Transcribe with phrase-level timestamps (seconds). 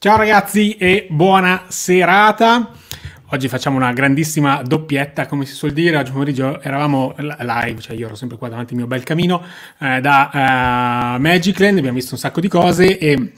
[0.00, 2.70] Ciao ragazzi e buona serata.
[3.30, 5.96] Oggi facciamo una grandissima doppietta, come si suol dire.
[5.96, 9.42] Oggi pomeriggio eravamo live, cioè io ero sempre qua davanti al mio bel camino
[9.80, 13.32] eh, da uh, Magicland, abbiamo visto un sacco di cose e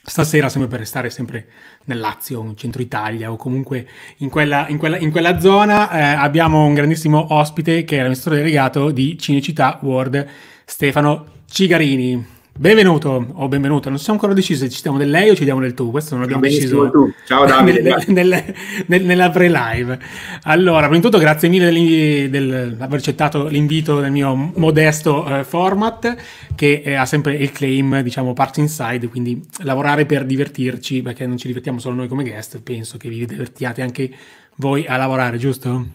[0.00, 1.48] stasera, sempre per restare sempre
[1.86, 3.88] nel Lazio, in centro Italia o comunque
[4.18, 8.44] in quella, in quella, in quella zona, eh, abbiamo un grandissimo ospite che è l'amministratore
[8.44, 10.28] delegato di Cinecittà World,
[10.64, 12.36] Stefano Cigarini.
[12.60, 15.60] Benvenuto o benvenuto, non siamo ancora decisi se ci stiamo del lei o ci diamo
[15.60, 17.08] del tu, questo non abbiamo deciso tu.
[17.24, 17.82] Ciao Davide.
[17.82, 18.54] nel, nel,
[18.86, 19.96] nel, nella pre-live.
[20.42, 26.16] Allora, prima di tutto grazie mille del, aver accettato l'invito del mio modesto uh, format
[26.56, 31.36] che eh, ha sempre il claim, diciamo, Parts Inside, quindi lavorare per divertirci, perché non
[31.36, 34.10] ci divertiamo solo noi come guest, penso che vi divertiate anche
[34.56, 35.86] voi a lavorare, giusto?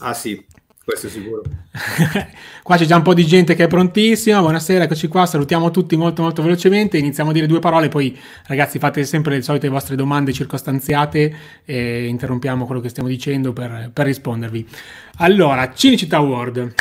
[0.00, 0.44] Ah sì,
[0.84, 1.42] questo è sicuro.
[2.62, 4.40] qua c'è già un po' di gente che è prontissima.
[4.40, 5.26] Buonasera, eccoci qua.
[5.26, 6.98] Salutiamo tutti molto molto velocemente.
[6.98, 12.06] Iniziamo a dire due parole, poi ragazzi fate sempre le solite vostre domande circostanziate e
[12.06, 14.68] interrompiamo quello che stiamo dicendo per, per rispondervi.
[15.18, 16.74] Allora, Cinecittà World.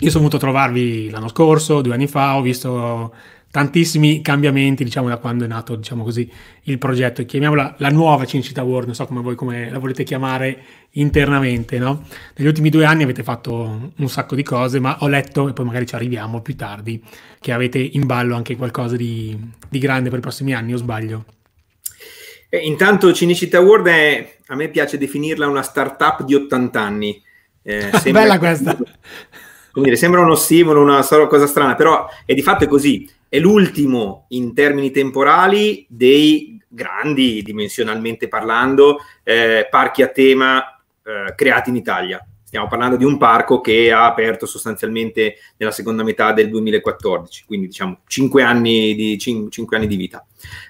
[0.00, 3.14] Io sono venuto a trovarvi l'anno scorso, due anni fa, ho visto
[3.54, 6.28] tantissimi cambiamenti, diciamo, da quando è nato, diciamo così,
[6.62, 7.24] il progetto.
[7.24, 10.60] Chiamiamola la nuova Cinecittà World, non so come voi come la volete chiamare
[10.94, 12.04] internamente, no?
[12.34, 15.66] Negli ultimi due anni avete fatto un sacco di cose, ma ho letto, e poi
[15.66, 17.00] magari ci arriviamo più tardi,
[17.38, 19.38] che avete in ballo anche qualcosa di,
[19.68, 21.24] di grande per i prossimi anni, o sbaglio?
[22.48, 27.22] Eh, intanto Cinecittà World è, a me piace definirla una startup di 80 anni.
[27.62, 28.76] Eh, Bella questa!
[29.74, 33.40] Come dire, sembra un ossimoro, una cosa strana, però è di fatto è così è
[33.40, 41.76] l'ultimo in termini temporali dei grandi, dimensionalmente parlando, eh, parchi a tema eh, creati in
[41.76, 42.24] Italia.
[42.44, 47.66] Stiamo parlando di un parco che ha aperto sostanzialmente nella seconda metà del 2014, quindi
[47.66, 50.24] diciamo 5 anni di, 5, 5 anni di vita,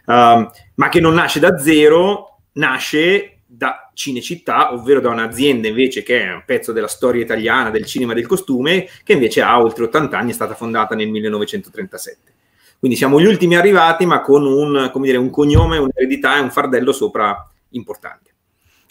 [0.06, 6.22] um, ma che non nasce da zero, nasce da Cinecittà, ovvero da un'azienda invece che
[6.22, 9.84] è un pezzo della storia italiana del cinema e del costume, che invece ha oltre
[9.84, 12.32] 80 anni, è stata fondata nel 1937.
[12.78, 16.92] Quindi siamo gli ultimi arrivati, ma con un, dire, un cognome, un'eredità e un fardello
[16.92, 18.33] sopra importante.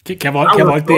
[0.04, 0.94] Che, che, a, vo- che, a volte,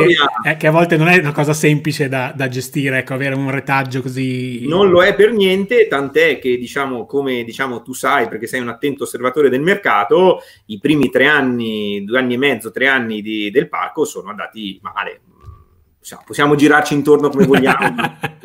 [0.47, 3.51] eh, che, a, volte, non è una cosa semplice da, da, gestire, ecco, avere un
[3.51, 4.65] retaggio così.
[4.67, 8.69] Non lo è per niente, tant'è che, diciamo, come diciamo, tu sai, perché sei un
[8.69, 13.51] attento osservatore del mercato, i primi tre anni, due anni e mezzo, tre anni di,
[13.51, 15.21] del parco sono andati male.
[16.25, 17.95] Possiamo girarci intorno come vogliamo,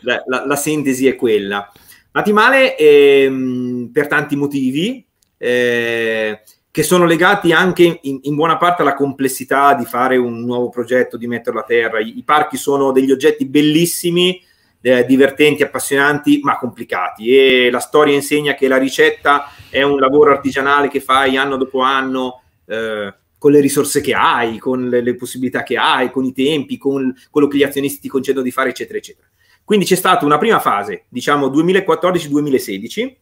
[0.00, 1.70] la, la, la sintesi è quella.
[2.10, 5.06] Nati male ehm, per tanti motivi,
[5.38, 6.40] eh,
[6.76, 11.16] che sono legati anche in, in, buona parte alla complessità di fare un nuovo progetto,
[11.16, 12.00] di metterlo a terra.
[12.00, 14.38] I, i parchi sono degli oggetti bellissimi,
[14.82, 17.34] eh, divertenti, appassionanti, ma complicati.
[17.34, 21.80] E la storia insegna che la ricetta è un lavoro artigianale che fai anno dopo
[21.80, 22.42] anno.
[22.66, 26.76] Eh, con le risorse che hai, con le, le, possibilità che hai, con i tempi,
[26.76, 29.26] con quello che gli azionisti ti concedono di fare, eccetera, eccetera.
[29.64, 33.14] Quindi c'è stata una prima fase, diciamo 2014-2016,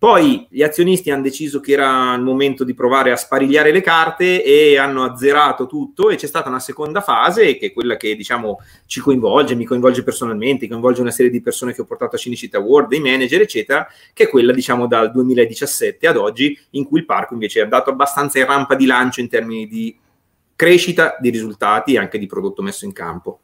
[0.00, 4.42] poi gli azionisti hanno deciso che era il momento di provare a sparigliare le carte
[4.42, 8.60] e hanno azzerato tutto e c'è stata una seconda fase che è quella che diciamo
[8.86, 12.58] ci coinvolge, mi coinvolge personalmente, coinvolge una serie di persone che ho portato a Cinecittà
[12.58, 17.04] World, dei manager eccetera, che è quella diciamo dal 2017 ad oggi in cui il
[17.04, 19.94] parco invece è andato abbastanza in rampa di lancio in termini di
[20.56, 23.40] crescita di risultati e anche di prodotto messo in campo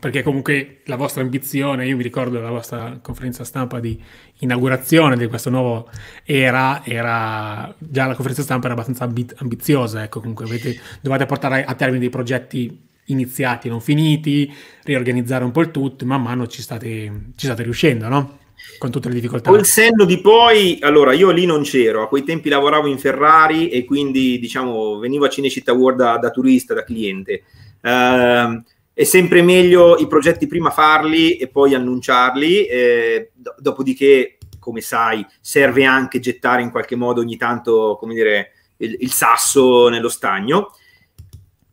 [0.00, 4.00] perché comunque la vostra ambizione, io mi ricordo la vostra conferenza stampa di
[4.38, 5.88] inaugurazione di questo nuovo
[6.24, 11.64] era, era già la conferenza stampa era abbastanza ambi- ambiziosa, ecco, comunque avete, dovete portare
[11.64, 14.52] a termine dei progetti iniziati, non finiti,
[14.84, 18.38] riorganizzare un po' il tutto, man mano ci state, ci state riuscendo, no?
[18.78, 19.50] Con tutte le difficoltà.
[19.50, 23.68] Col senno di poi, allora io lì non c'ero, a quei tempi lavoravo in Ferrari
[23.68, 27.42] e quindi diciamo venivo a Cinecittà World da, da turista, da cliente.
[27.80, 28.62] Uh,
[28.98, 35.24] è sempre meglio i progetti prima farli e poi annunciarli, eh, do- dopodiché, come sai,
[35.40, 40.72] serve anche gettare in qualche modo ogni tanto, come dire, il, il sasso nello stagno.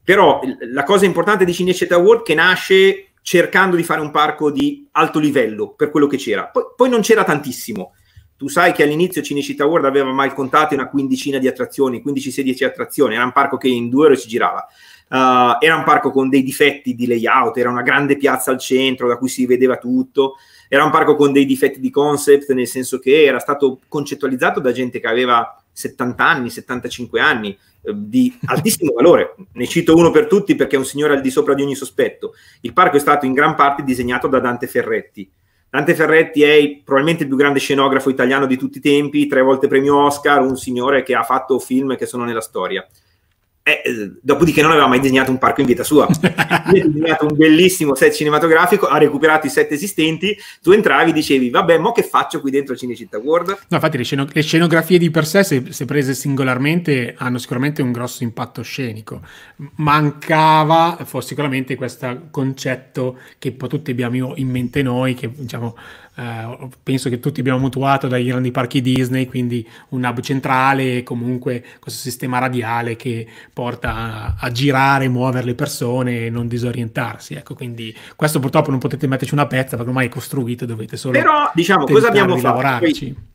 [0.04, 0.40] Però
[0.72, 5.18] la cosa importante di Cinecittà World che nasce cercando di fare un parco di alto
[5.18, 6.46] livello per quello che c'era.
[6.46, 7.96] Poi, poi non c'era tantissimo.
[8.38, 13.16] Tu sai che all'inizio Cinecittà World aveva mal contato una quindicina di attrazioni, 15-16 attrazioni,
[13.16, 14.68] era un parco che in due ore si girava.
[15.08, 19.08] Uh, era un parco con dei difetti di layout, era una grande piazza al centro
[19.08, 20.36] da cui si vedeva tutto,
[20.68, 24.72] era un parco con dei difetti di concept, nel senso che era stato concettualizzato da
[24.72, 29.36] gente che aveva 70 anni, 75 anni, eh, di altissimo valore.
[29.54, 32.34] Ne cito uno per tutti perché è un signore al di sopra di ogni sospetto.
[32.62, 35.30] Il parco è stato in gran parte disegnato da Dante Ferretti.
[35.70, 39.68] Dante Ferretti è probabilmente il più grande scenografo italiano di tutti i tempi, tre volte
[39.68, 42.88] premio Oscar, un signore che ha fatto film che sono nella storia.
[43.68, 46.06] Eh, dopodiché non aveva mai disegnato un parco in vita sua.
[46.38, 51.50] ha disegnato un bellissimo set cinematografico, ha recuperato i set esistenti, tu entravi e dicevi,
[51.50, 53.50] vabbè, mo che faccio qui dentro Cinecittà World?
[53.50, 57.82] No, infatti le, sceno- le, scenografie di per sé, se, se, prese singolarmente, hanno sicuramente
[57.82, 59.22] un grosso impatto scenico.
[59.78, 65.76] Mancava sicuramente questo concetto che un po' tutti abbiamo in mente noi, che diciamo
[66.18, 71.04] Uh, penso che tutti abbiamo mutuato dai grandi parchi Disney, quindi un hub centrale e
[71.04, 77.34] comunque questo sistema radiale che porta a, a girare, muovere le persone e non disorientarsi.
[77.34, 81.18] Ecco, quindi questo purtroppo non potete metterci una pezza perché ormai è costruito, dovete solo
[81.18, 82.86] Però diciamo cosa abbiamo fatto?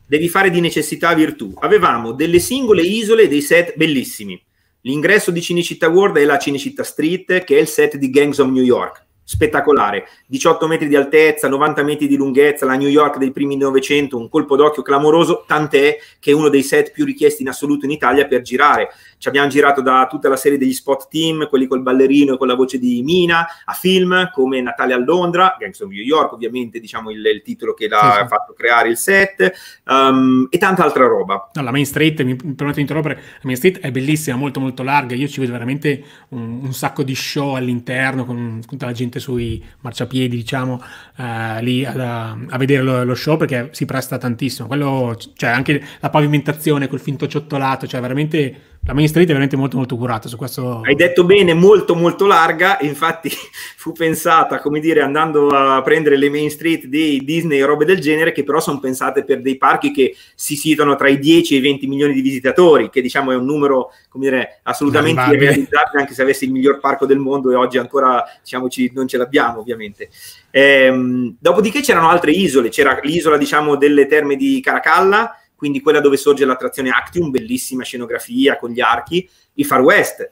[0.07, 1.53] Devi fare di necessità virtù.
[1.59, 4.41] Avevamo delle singole isole, dei set bellissimi.
[4.81, 8.49] L'ingresso di Cinecittà World è la Cinecittà Street, che è il set di Gangs of
[8.49, 13.31] New York spettacolare, 18 metri di altezza, 90 metri di lunghezza, la New York dei
[13.31, 17.49] primi Novecento, un colpo d'occhio clamoroso, tant'è che è uno dei set più richiesti in
[17.49, 18.89] assoluto in Italia per girare.
[19.21, 22.47] Ci abbiamo girato da tutta la serie degli spot team, quelli col ballerino e con
[22.47, 26.79] la voce di Mina, a film come Natale a Londra, Gangs of New York, ovviamente
[26.79, 28.27] diciamo il, il titolo che l'ha sì, sì.
[28.27, 29.53] fatto creare il set,
[29.85, 31.51] um, e tanta altra roba.
[31.53, 34.81] No, la Main Street, mi permetto di interrompere, la Main Street è bellissima, molto molto
[34.81, 39.19] larga, io ci vedo veramente un, un sacco di show all'interno con tutta la gente
[39.19, 40.81] sui marciapiedi, diciamo,
[41.17, 44.67] eh, lì a, a vedere lo, lo, show perché si presta tantissimo.
[44.67, 49.55] Quello, cioè anche la pavimentazione col finto ciottolato, cioè veramente la Main Street è veramente
[49.55, 50.81] molto molto curata su questo.
[50.83, 53.29] Hai detto bene, molto molto larga, infatti
[53.77, 57.99] fu pensata, come dire, andando a prendere le Main Street di Disney e robe del
[57.99, 61.57] genere, che però sono pensate per dei parchi che si situano tra i 10 e
[61.57, 66.15] i 20 milioni di visitatori, che diciamo è un numero, come dire, assolutamente irrealizzabile, anche
[66.15, 70.09] se avesse il miglior parco del mondo e oggi ancora, diciamo, non ce l'abbiamo ovviamente.
[70.49, 76.17] Ehm, dopodiché c'erano altre isole, c'era l'isola, diciamo, delle terme di Caracalla, quindi quella dove
[76.17, 80.31] sorge l'attrazione Actium, bellissima scenografia con gli archi, il Far West.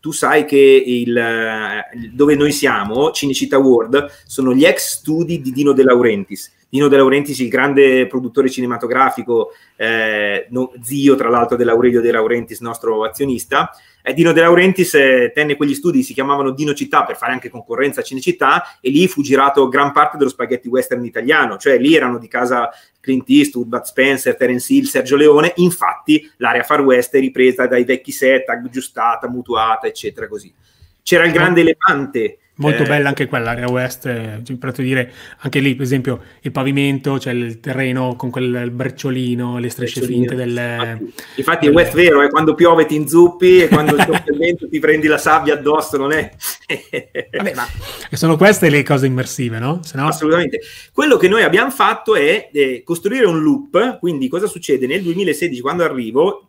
[0.00, 5.70] Tu sai che il, dove noi siamo, Cinecittà World, sono gli ex studi di Dino
[5.70, 6.52] De Laurentiis.
[6.74, 12.58] Dino De Laurentiis, il grande produttore cinematografico, eh, no, zio tra l'altro dell'Aurelio De Laurentiis,
[12.58, 13.70] nostro azionista,
[14.02, 17.48] eh, Dino De Laurentiis eh, tenne quegli studi, si chiamavano Dino Città per fare anche
[17.48, 21.94] concorrenza a Cinecittà e lì fu girato gran parte dello spaghetti western italiano, cioè lì
[21.94, 22.68] erano di casa
[22.98, 27.84] Clint Eastwood, Bud Spencer, Terence Hill, Sergio Leone, infatti l'area Far West è ripresa dai
[27.84, 30.52] vecchi set, aggiustata, mutuata, eccetera, così.
[31.04, 35.58] C'era il grande elefante Molto eh, bella anche quella, l'area west, eh, per dire, anche
[35.58, 40.50] lì per esempio il pavimento, cioè il terreno con quel brecciolino, le strisce finte del...
[40.50, 41.74] Infatti, infatti del...
[41.74, 45.18] è west vero, è quando piove ti inzuppi e quando il vento ti prendi la
[45.18, 46.30] sabbia addosso, non è...
[47.36, 47.66] Vabbè, ma
[48.12, 49.80] sono queste le cose immersive, no?
[49.94, 50.06] no?
[50.06, 50.60] Assolutamente.
[50.92, 54.86] Quello che noi abbiamo fatto è eh, costruire un loop, quindi cosa succede?
[54.86, 56.48] Nel 2016 quando arrivo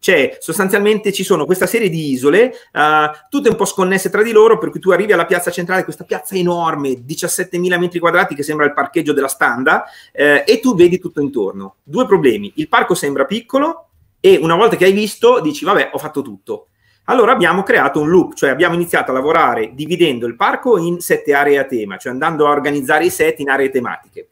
[0.00, 4.32] cioè sostanzialmente ci sono questa serie di isole, uh, tutte un po' sconnesse tra di
[4.32, 8.42] loro, per cui tu arrivi alla piazza centrale, questa piazza enorme, 17.000 metri quadrati che
[8.42, 11.76] sembra il parcheggio della Standa, eh, e tu vedi tutto intorno.
[11.82, 13.88] Due problemi, il parco sembra piccolo
[14.20, 16.66] e una volta che hai visto dici vabbè ho fatto tutto.
[17.04, 21.34] Allora abbiamo creato un loop, cioè abbiamo iniziato a lavorare dividendo il parco in sette
[21.34, 24.28] aree a tema, cioè andando a organizzare i set in aree tematiche,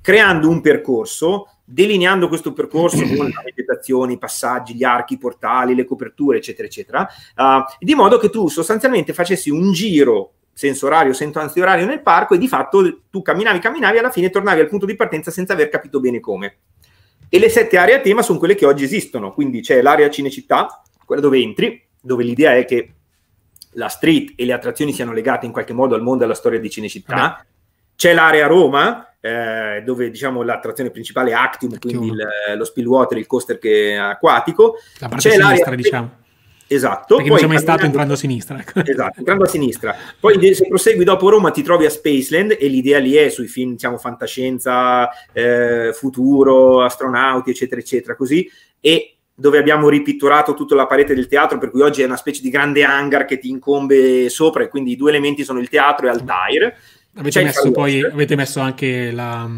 [0.00, 5.74] creando un percorso delineando questo percorso con la vegetazione, i passaggi, gli archi, i portali,
[5.74, 11.12] le coperture, eccetera, eccetera, uh, di modo che tu sostanzialmente facessi un giro senso orario,
[11.12, 14.68] senso antiorario nel parco e di fatto tu camminavi, camminavi e alla fine tornavi al
[14.68, 16.56] punto di partenza senza aver capito bene come.
[17.28, 20.82] E le sette aree a tema sono quelle che oggi esistono, quindi c'è l'area Cinecittà,
[21.04, 22.94] quella dove entri, dove l'idea è che
[23.72, 26.58] la street e le attrazioni siano legate in qualche modo al mondo e alla storia
[26.58, 27.32] di Cinecittà.
[27.32, 27.44] Okay.
[27.94, 31.96] C'è l'area Roma, eh, dove diciamo l'attrazione principale è Actium, Actium.
[31.96, 34.76] quindi il, lo spillwater, il coaster che è acquatico.
[34.98, 36.26] La parte C'è sinistra, diciamo.
[36.70, 37.16] Esatto.
[37.16, 38.58] Perché Poi, non sei mai stato entrando a sinistra.
[38.58, 38.80] Ecco.
[38.88, 39.96] Esatto, entrando a sinistra.
[40.20, 43.72] Poi se prosegui dopo Roma ti trovi a Spaceland e l'idea lì è sui film,
[43.72, 48.48] diciamo, fantascienza, eh, futuro, astronauti, eccetera, eccetera, così.
[48.80, 52.42] E dove abbiamo ripitturato tutta la parete del teatro, per cui oggi è una specie
[52.42, 56.06] di grande hangar che ti incombe sopra e quindi i due elementi sono il teatro
[56.06, 56.74] e Altair.
[57.18, 59.48] Avete messo, poi, avete messo anche la,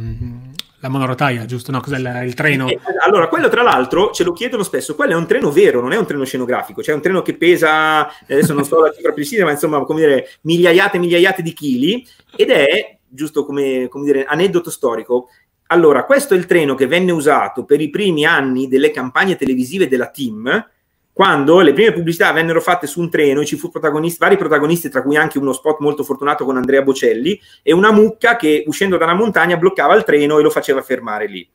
[0.79, 1.71] la monorotaia, giusto?
[1.71, 2.69] No, cos'è il, il treno?
[2.69, 5.93] Eh, allora, quello tra l'altro ce lo chiedono spesso, quello è un treno vero, non
[5.93, 9.45] è un treno scenografico, cioè un treno che pesa, adesso non so la cifra precisa,
[9.45, 14.25] ma insomma, come dire, migliaiate e migliaiate di chili, ed è, giusto come, come dire,
[14.25, 15.29] aneddoto storico,
[15.67, 19.87] allora, questo è il treno che venne usato per i primi anni delle campagne televisive
[19.87, 20.69] della Team,
[21.13, 24.89] quando le prime pubblicità vennero fatte su un treno e ci fu protagonisti, vari protagonisti,
[24.89, 28.97] tra cui anche uno spot molto fortunato con Andrea Bocelli, e una mucca che uscendo
[28.97, 31.49] da una montagna bloccava il treno e lo faceva fermare lì.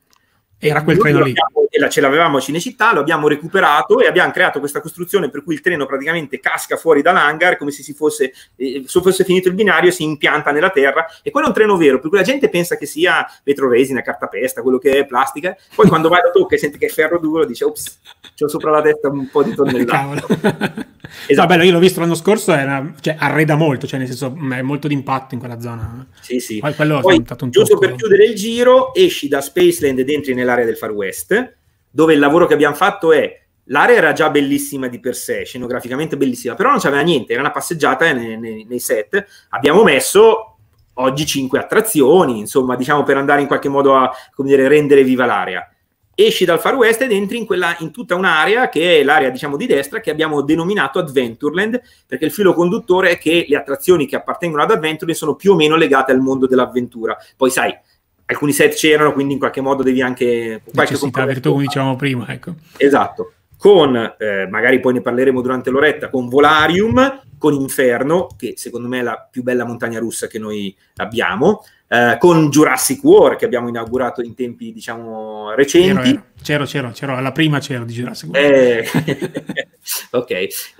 [0.58, 1.34] Era quel treno lì.
[1.68, 5.52] E ce l'avevamo a Cinecittà, lo abbiamo recuperato e abbiamo creato questa costruzione per cui
[5.52, 9.90] il treno praticamente casca fuori dall'hangar come se si fosse, eh, fosse finito il binario
[9.90, 11.04] e si impianta nella terra.
[11.22, 14.62] E quello è un treno vero, per cui la gente pensa che sia vetroresina, cartapesta,
[14.62, 15.54] quello che è plastica.
[15.74, 17.98] Poi quando vai lo tocca e sente che è ferro duro, dice, ops,
[18.34, 20.86] c'ho sopra la testa un po' di tonnellate.
[21.26, 21.48] esatto.
[21.48, 24.88] bello, io l'ho visto l'anno scorso, era, cioè, arreda molto, cioè nel senso è molto
[24.88, 26.06] d'impatto in quella zona.
[26.20, 26.58] Sì, sì.
[26.58, 30.92] Poi, Poi giusto per chiudere il giro, esci da Spaceland ed entri nell'area del Far
[30.92, 31.56] West,
[31.90, 36.16] dove il lavoro che abbiamo fatto è l'area era già bellissima di per sé, scenograficamente
[36.16, 39.26] bellissima, però non c'aveva niente, era una passeggiata nei, nei, nei set.
[39.50, 40.56] Abbiamo messo
[40.94, 45.26] oggi cinque attrazioni, insomma, diciamo per andare in qualche modo a come dire, rendere viva
[45.26, 45.68] l'area
[46.18, 49.54] esci dal Far West ed entri in, quella, in tutta un'area che è l'area diciamo
[49.58, 54.16] di destra che abbiamo denominato Adventureland perché il filo conduttore è che le attrazioni che
[54.16, 57.78] appartengono ad Adventureland sono più o meno legate al mondo dell'avventura poi sai
[58.26, 62.54] alcuni set c'erano quindi in qualche modo devi anche necessità virtù come dicevamo prima ecco.
[62.76, 63.32] Esatto.
[63.56, 69.00] Con eh, magari poi ne parleremo durante l'oretta con Volarium con Inferno che secondo me
[69.00, 73.68] è la più bella montagna russa che noi abbiamo eh, con Jurassic War che abbiamo
[73.68, 76.20] inaugurato in tempi diciamo recenti.
[76.46, 78.40] C'ero, c'ero, c'ero, alla prima c'ero di Jurassic War.
[78.40, 78.86] Eh,
[80.12, 80.30] ok,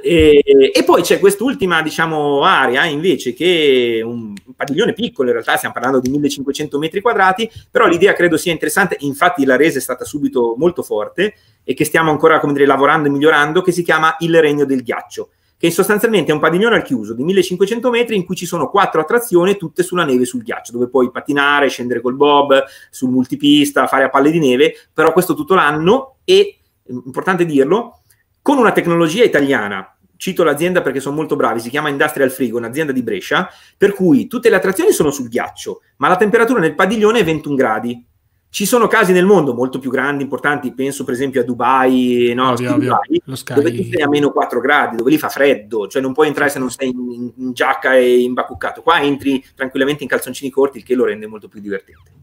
[0.00, 0.40] e,
[0.73, 5.75] e, poi c'è quest'ultima diciamo area invece che è un padiglione piccolo, in realtà stiamo
[5.75, 10.04] parlando di 1500 metri quadrati, però l'idea credo sia interessante, infatti la resa è stata
[10.04, 14.14] subito molto forte e che stiamo ancora come dire, lavorando e migliorando, che si chiama
[14.20, 18.25] Il Regno del Ghiaccio che sostanzialmente è un padiglione al chiuso di 1500 metri in
[18.25, 22.00] cui ci sono quattro attrazioni tutte sulla neve e sul ghiaccio, dove puoi pattinare, scendere
[22.00, 27.44] col bob, sul multipista, fare a palle di neve, però questo tutto l'anno e, importante
[27.44, 28.02] dirlo,
[28.42, 32.92] con una tecnologia italiana, cito l'azienda perché sono molto bravi, si chiama Industrial Frigo, un'azienda
[32.92, 37.20] di Brescia, per cui tutte le attrazioni sono sul ghiaccio, ma la temperatura nel padiglione
[37.20, 38.06] è 21 gradi
[38.48, 42.50] ci sono casi nel mondo molto più grandi, importanti, penso per esempio a Dubai, no?
[42.50, 42.98] ovvio, ovvio.
[43.22, 46.28] Dubai dove tu sei a meno 4 gradi, dove lì fa freddo, cioè non puoi
[46.28, 48.82] entrare se non sei in, in giacca e imbacuccato.
[48.82, 52.14] Qua entri tranquillamente in calzoncini corti, il che lo rende molto più divertente.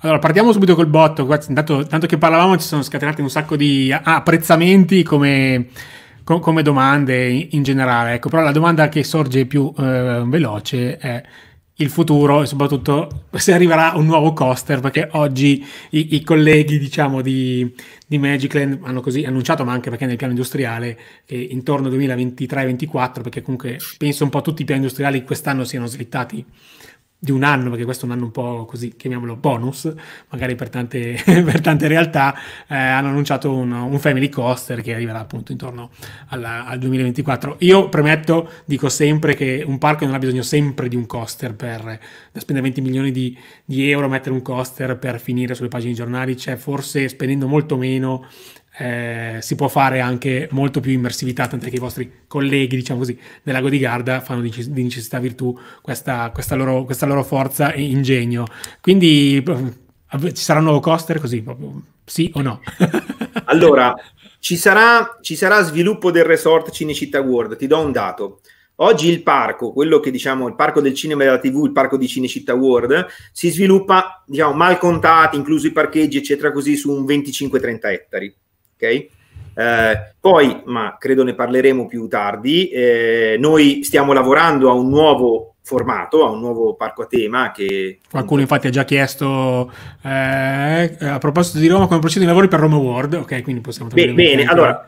[0.00, 1.22] Allora, partiamo subito col botto.
[1.48, 5.68] Intanto, tanto che parlavamo, ci sono scatenati un sacco di apprezzamenti come,
[6.22, 8.14] come domande in, in, generale.
[8.14, 11.22] Ecco, però la domanda che sorge più eh, veloce è
[11.78, 17.20] il futuro e soprattutto se arriverà un nuovo coaster perché oggi i, i colleghi diciamo
[17.20, 17.74] di,
[18.06, 23.22] di Magicland hanno così annunciato ma anche perché nel piano industriale che intorno al 2023-2024
[23.22, 26.44] perché comunque penso un po' tutti i piani industriali quest'anno siano slittati
[27.26, 29.92] di un anno, perché questo è un anno un po' così, chiamiamolo bonus,
[30.28, 32.36] magari per tante, per tante realtà,
[32.68, 35.90] eh, hanno annunciato un, un, family coaster che arriverà appunto intorno
[36.28, 37.56] alla, al 2024.
[37.60, 41.98] Io premetto, dico sempre che un parco non ha bisogno sempre di un coaster per
[42.34, 46.52] spendere 20 milioni di, di euro, mettere un coaster per finire sulle pagine giornali, c'è
[46.52, 48.24] cioè forse spendendo molto meno
[48.78, 53.18] eh, si può fare anche molto più immersività, tant'è che i vostri colleghi, diciamo così,
[53.42, 57.72] del Lago di Garda fanno di, di necessità virtù questa, questa, loro, questa, loro, forza
[57.72, 58.44] e ingegno.
[58.82, 62.60] Quindi ci sarà un nuovo coaster così, proprio, sì o no?
[63.44, 63.94] allora,
[64.40, 68.40] ci sarà, ci sarà sviluppo del resort Cinecittà World, ti do un dato.
[68.80, 71.96] Oggi il parco, quello che diciamo il parco del cinema e della TV, il parco
[71.96, 77.06] di Cinecittà World, si sviluppa, diciamo, mal contati, inclusi i parcheggi, eccetera, così su un
[77.06, 78.36] 25-30 ettari
[78.76, 79.06] ok?
[79.58, 85.54] Eh, poi, ma credo ne parleremo più tardi, eh, noi stiamo lavorando a un nuovo
[85.62, 88.00] formato, a un nuovo parco a tema che...
[88.08, 92.60] Qualcuno infatti ha già chiesto eh, a proposito di Roma come procedono i lavori per
[92.60, 93.90] Roma World, ok, quindi possiamo...
[93.90, 94.86] Beh, bene, allora,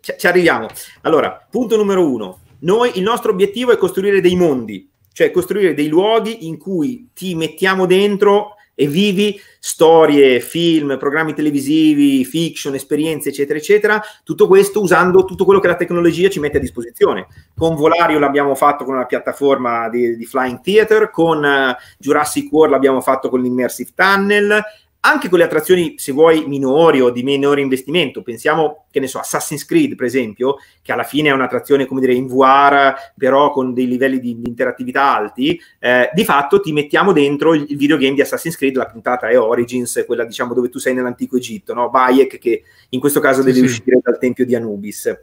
[0.00, 0.66] ci, ci arriviamo.
[1.02, 5.88] Allora, punto numero uno, noi, il nostro obiettivo è costruire dei mondi, cioè costruire dei
[5.88, 13.58] luoghi in cui ti mettiamo dentro e vivi storie, film, programmi televisivi, fiction, esperienze, eccetera,
[13.58, 17.26] eccetera, tutto questo usando tutto quello che la tecnologia ci mette a disposizione.
[17.56, 22.74] Con Volario l'abbiamo fatto con una piattaforma di, di Flying Theater, con uh, Jurassic World
[22.74, 24.62] l'abbiamo fatto con l'Immersive Tunnel,
[25.06, 28.22] anche con le attrazioni, se vuoi, minori o di minore investimento.
[28.22, 32.12] Pensiamo, che ne so, Assassin's Creed, per esempio, che alla fine è un'attrazione, come dire,
[32.12, 35.58] in VR, però con dei livelli di, di interattività alti.
[35.78, 39.38] Eh, di fatto ti mettiamo dentro il, il, videogame di Assassin's Creed, la puntata è
[39.38, 41.88] Origins, quella diciamo dove tu sei nell'antico Egitto, no?
[41.88, 44.02] Bayek, che in questo caso deve sì, uscire sì.
[44.02, 45.16] dal tempio di Anubis.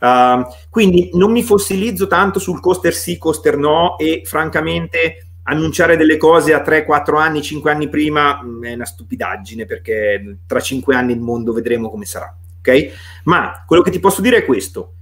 [0.00, 6.16] Uh, quindi non mi fossilizzo tanto sul coaster sì, coaster no e francamente annunciare delle
[6.16, 10.94] cose a 3, 4 anni, 5 anni prima mm, è una stupidaggine perché tra 5
[10.94, 12.34] anni il mondo vedremo come sarà.
[12.58, 12.92] ok?
[13.24, 14.92] Ma quello che ti posso dire è questo.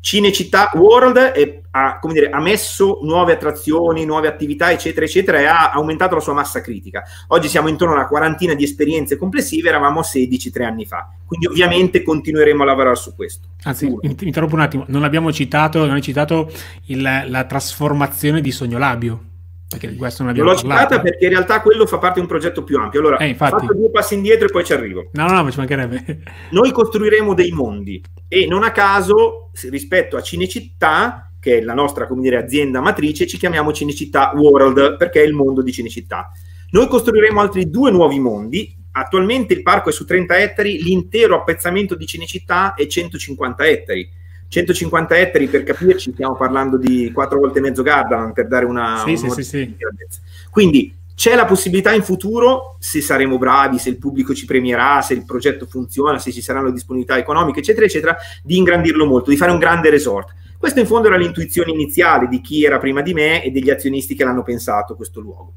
[0.00, 5.70] Cinecittà World è, ha, dire, ha, messo nuove attrazioni, nuove attività, eccetera, eccetera, e ha
[5.70, 7.02] aumentato la sua massa critica.
[7.28, 11.08] Oggi siamo intorno a una quarantina di esperienze complessive, eravamo 16 tre anni fa.
[11.24, 13.48] Quindi ovviamente continueremo a lavorare su questo.
[13.62, 16.52] Anzi, mi interrompo un attimo, non abbiamo citato, non hai citato
[16.88, 19.32] il, la trasformazione di Sogno Labio.
[19.78, 22.62] Perché questo non abbiamo L'ho citata perché in realtà quello fa parte di un progetto
[22.64, 23.00] più ampio.
[23.00, 25.10] Allora, eh, faccio due passi indietro e poi ci arrivo.
[25.12, 26.22] No, no, no, ci mancherebbe.
[26.50, 32.06] Noi costruiremo dei mondi e non a caso, rispetto a Cinecittà, che è la nostra
[32.06, 36.30] come dire, azienda matrice, ci chiamiamo Cinecittà World perché è il mondo di Cinecittà.
[36.70, 38.82] Noi costruiremo altri due nuovi mondi.
[38.92, 44.08] Attualmente il parco è su 30 ettari, l'intero appezzamento di Cinecittà è 150 ettari
[44.54, 49.16] 150 ettari per capirci, stiamo parlando di quattro volte mezzo Gardaland per dare una, sì,
[49.16, 49.76] sì, sì,
[50.48, 55.14] Quindi c'è la possibilità in futuro, se saremo bravi, se il pubblico ci premierà, se
[55.14, 59.50] il progetto funziona, se ci saranno disponibilità economiche, eccetera, eccetera, di ingrandirlo molto, di fare
[59.50, 60.32] un grande resort.
[60.56, 64.14] Questo in fondo era l'intuizione iniziale di chi era prima di me e degli azionisti
[64.14, 65.52] che l'hanno pensato questo luogo.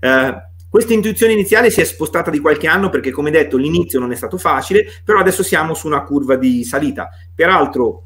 [0.00, 0.34] Eh,
[0.68, 4.16] questa intuizione iniziale si è spostata di qualche anno perché, come detto, l'inizio non è
[4.16, 7.08] stato facile, però adesso siamo su una curva di salita.
[7.34, 8.02] Peraltro,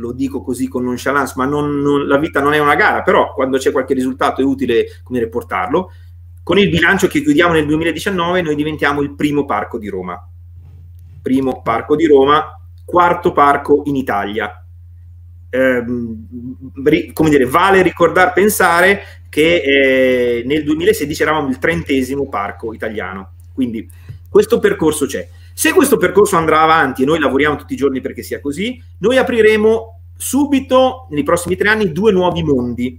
[0.00, 3.32] lo dico così con nonchalance, ma non, non, la vita non è una gara, però
[3.34, 5.92] quando c'è qualche risultato è utile come riportarlo.
[6.42, 10.18] Con il bilancio che chiudiamo nel 2019 noi diventiamo il primo parco di Roma.
[11.22, 14.64] Primo parco di Roma, quarto parco in Italia.
[15.50, 15.84] Eh,
[17.12, 23.34] come dire, vale ricordare, pensare che eh, nel 2016 eravamo il trentesimo parco italiano.
[23.52, 23.88] Quindi
[24.28, 25.28] questo percorso c'è.
[25.60, 29.18] Se questo percorso andrà avanti e noi lavoriamo tutti i giorni perché sia così, noi
[29.18, 32.98] apriremo subito, nei prossimi tre anni, due nuovi mondi.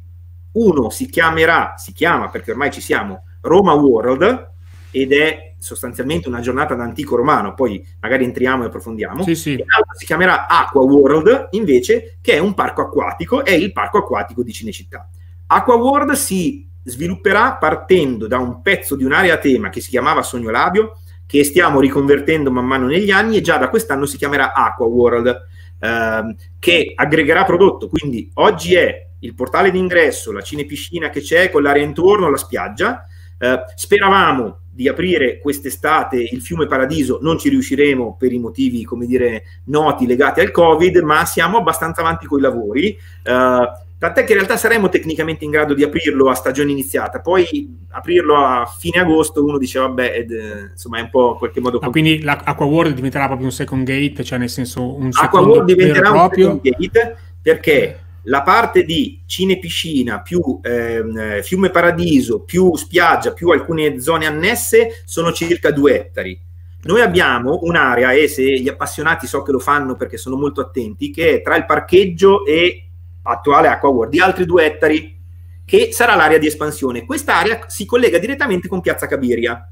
[0.52, 4.52] Uno si chiamerà, si chiama perché ormai ci siamo, Roma World
[4.92, 9.24] ed è sostanzialmente una giornata d'antico romano, poi magari entriamo e approfondiamo.
[9.24, 9.58] Sì, sì.
[9.58, 14.44] l'altro si chiamerà Aqua World, invece, che è un parco acquatico, è il parco acquatico
[14.44, 15.10] di Cinecittà.
[15.48, 20.22] Aqua World si svilupperà partendo da un pezzo di un'area a tema che si chiamava
[20.22, 21.01] Sogno Labio,
[21.32, 25.46] che stiamo riconvertendo man mano negli anni e già da quest'anno si chiamerà Aqua World,
[25.80, 27.88] ehm, che aggregherà prodotto.
[27.88, 33.06] Quindi oggi è il portale d'ingresso, la cinepiscina che c'è con l'area intorno, la spiaggia.
[33.40, 39.06] Eh, speravamo di aprire quest'estate il fiume Paradiso, non ci riusciremo per i motivi, come
[39.06, 42.90] dire, noti legati al Covid, ma siamo abbastanza avanti con i lavori.
[43.24, 47.86] Eh, Tant'è che in realtà saremmo tecnicamente in grado di aprirlo a stagione iniziata, poi
[47.92, 51.60] aprirlo a fine agosto uno dice vabbè, ed, eh, insomma è un po' in qualche
[51.60, 51.78] modo...
[51.80, 55.68] Ma quindi l'Aqua World diventerà proprio un second gate, cioè nel senso un Aqua World
[55.68, 63.34] diventerà un second gate perché la parte di cinepiscina più ehm, fiume paradiso più spiaggia
[63.34, 66.42] più alcune zone annesse sono circa due ettari.
[66.86, 71.12] Noi abbiamo un'area, e se gli appassionati so che lo fanno perché sono molto attenti,
[71.12, 72.88] che è tra il parcheggio e
[73.24, 75.20] attuale Acqua World, di altri due ettari,
[75.66, 77.06] che sarà l'area di espansione.
[77.06, 79.72] Quest'area si collega direttamente con Piazza Cabiria.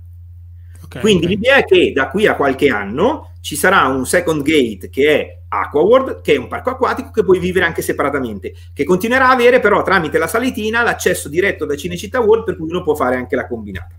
[0.84, 1.36] Okay, Quindi okay.
[1.36, 5.40] l'idea è che da qui a qualche anno ci sarà un second gate che è
[5.50, 9.34] Aqua World, che è un parco acquatico che puoi vivere anche separatamente, che continuerà a
[9.34, 13.16] avere però tramite la salitina l'accesso diretto da Cinecittà World per cui uno può fare
[13.16, 13.99] anche la combinata.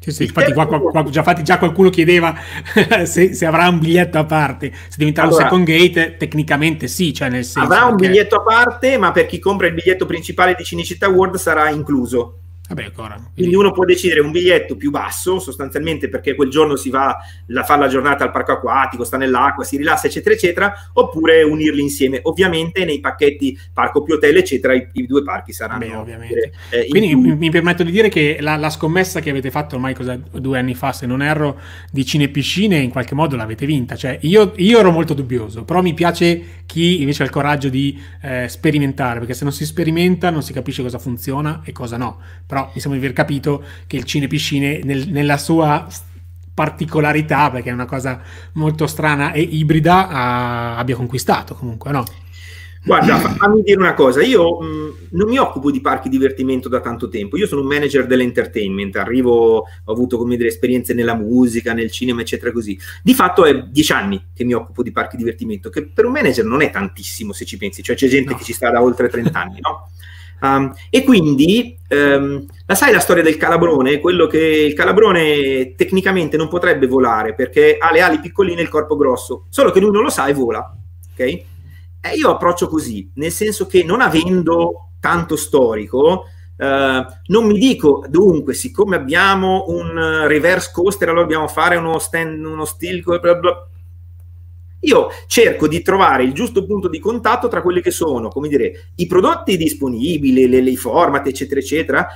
[0.00, 2.34] Sì, sì, infatti, qua, qua, già, infatti già qualcuno chiedeva
[3.04, 4.72] se, se, avrà un biglietto a parte.
[4.88, 7.12] Se diventerà allora, un second gate, tecnicamente sì.
[7.12, 10.54] Cioè nel senso avrà un biglietto a parte, ma per chi compra il biglietto principale
[10.56, 12.38] di Cinecittà World sarà incluso.
[12.70, 13.14] Vabbè, ancora.
[13.14, 13.32] Quindi...
[13.34, 17.64] quindi uno può decidere un biglietto più basso, sostanzialmente perché quel giorno si va a
[17.64, 22.20] fare la giornata al parco acquatico, sta nell'acqua, si rilassa, eccetera, eccetera, oppure unirli insieme.
[22.22, 25.80] Ovviamente nei pacchetti parco più hotel, eccetera, i, i due parchi saranno.
[25.80, 26.52] Beh, ovviamente.
[26.70, 29.92] Eh, quindi mi, mi, permetto di dire che la, la, scommessa che avete fatto ormai
[29.92, 31.58] cosa, due anni fa, se non erro,
[31.90, 33.96] di cinepiscine, in qualche modo l'avete vinta.
[33.96, 38.00] Cioè, io, io ero molto dubbioso, però mi piace chi invece ha il coraggio di
[38.22, 42.20] eh, sperimentare, perché se non si sperimenta non si capisce cosa funziona e cosa no.
[42.46, 45.86] Però mi sembra di aver capito che il cinepiscine nel, nella sua
[46.52, 48.20] particolarità, perché è una cosa
[48.54, 52.04] molto strana e ibrida, ha, abbia conquistato comunque, no?
[52.82, 57.08] Guarda, fammi dire una cosa, io mh, non mi occupo di parchi divertimento da tanto
[57.08, 61.90] tempo, io sono un manager dell'entertainment, arrivo, ho avuto come dire esperienze nella musica, nel
[61.90, 62.78] cinema, eccetera così.
[63.02, 66.46] Di fatto è dieci anni che mi occupo di parchi divertimento, che per un manager
[66.46, 68.38] non è tantissimo se ci pensi, cioè c'è gente no.
[68.38, 69.90] che ci sta da oltre 30 anni, no?
[70.42, 74.00] Um, e quindi um, la sai la storia del calabrone?
[74.00, 78.68] Quello che il calabrone tecnicamente non potrebbe volare perché ha le ali piccoline e il
[78.68, 80.74] corpo grosso, solo che lui non lo sa e vola.
[81.12, 81.20] Ok?
[81.20, 86.24] Eh, io approccio così, nel senso che non avendo tanto storico,
[86.56, 92.44] eh, non mi dico dunque, siccome abbiamo un reverse coaster, allora dobbiamo fare uno stand,
[92.44, 93.69] uno steel, bla bla.
[94.80, 98.90] Io cerco di trovare il giusto punto di contatto tra quelli che sono, come dire,
[98.96, 102.08] i prodotti disponibili, le, le format, eccetera, eccetera,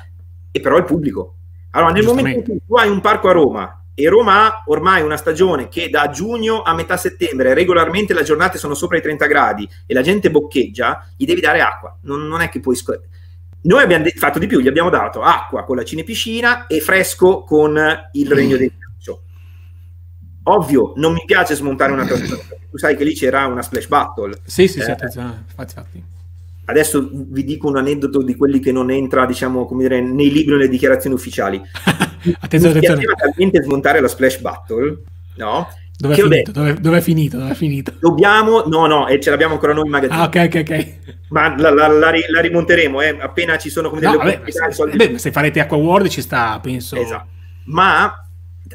[0.50, 1.34] e però il pubblico.
[1.70, 5.02] Allora, nel momento in cui tu hai un parco a Roma e Roma ha ormai
[5.02, 9.26] una stagione che da giugno a metà settembre regolarmente le giornate sono sopra i 30
[9.26, 11.96] gradi e la gente boccheggia, gli devi dare acqua.
[12.02, 12.76] Non, non è che puoi...
[12.76, 13.00] Sc-
[13.62, 17.42] Noi abbiamo de- fatto di più, gli abbiamo dato acqua con la cinepiscina e fresco
[17.42, 17.76] con
[18.12, 18.83] il regno del calcio.
[20.44, 24.38] Ovvio, non mi piace smontare una trasmissione, tu sai che lì c'era una splash battle.
[24.44, 26.02] Sì, sì, eh, sì, attenzione, infatti.
[26.66, 30.54] Adesso vi dico un aneddoto di quelli che non entra, diciamo, come dire, nei libri
[30.54, 31.60] o nelle dichiarazioni ufficiali.
[32.40, 33.14] attenzione, mi attenzione.
[33.16, 35.02] talmente smontare la splash battle,
[35.36, 35.68] no?
[35.96, 36.50] Dove è, finito?
[36.50, 37.38] Dove, dove è finito?
[37.38, 37.92] Dove è finito?
[38.00, 40.20] Dobbiamo, no, no, e ce l'abbiamo ancora noi in magazzino.
[40.20, 40.94] Ah, ok, ok, ok.
[41.28, 45.18] Ma la, la, la, la rimonteremo, eh, appena ci sono come no, delle vabbè, beh,
[45.18, 46.96] se farete Acqua World ci sta, penso.
[46.96, 47.28] Esatto.
[47.66, 48.23] Ma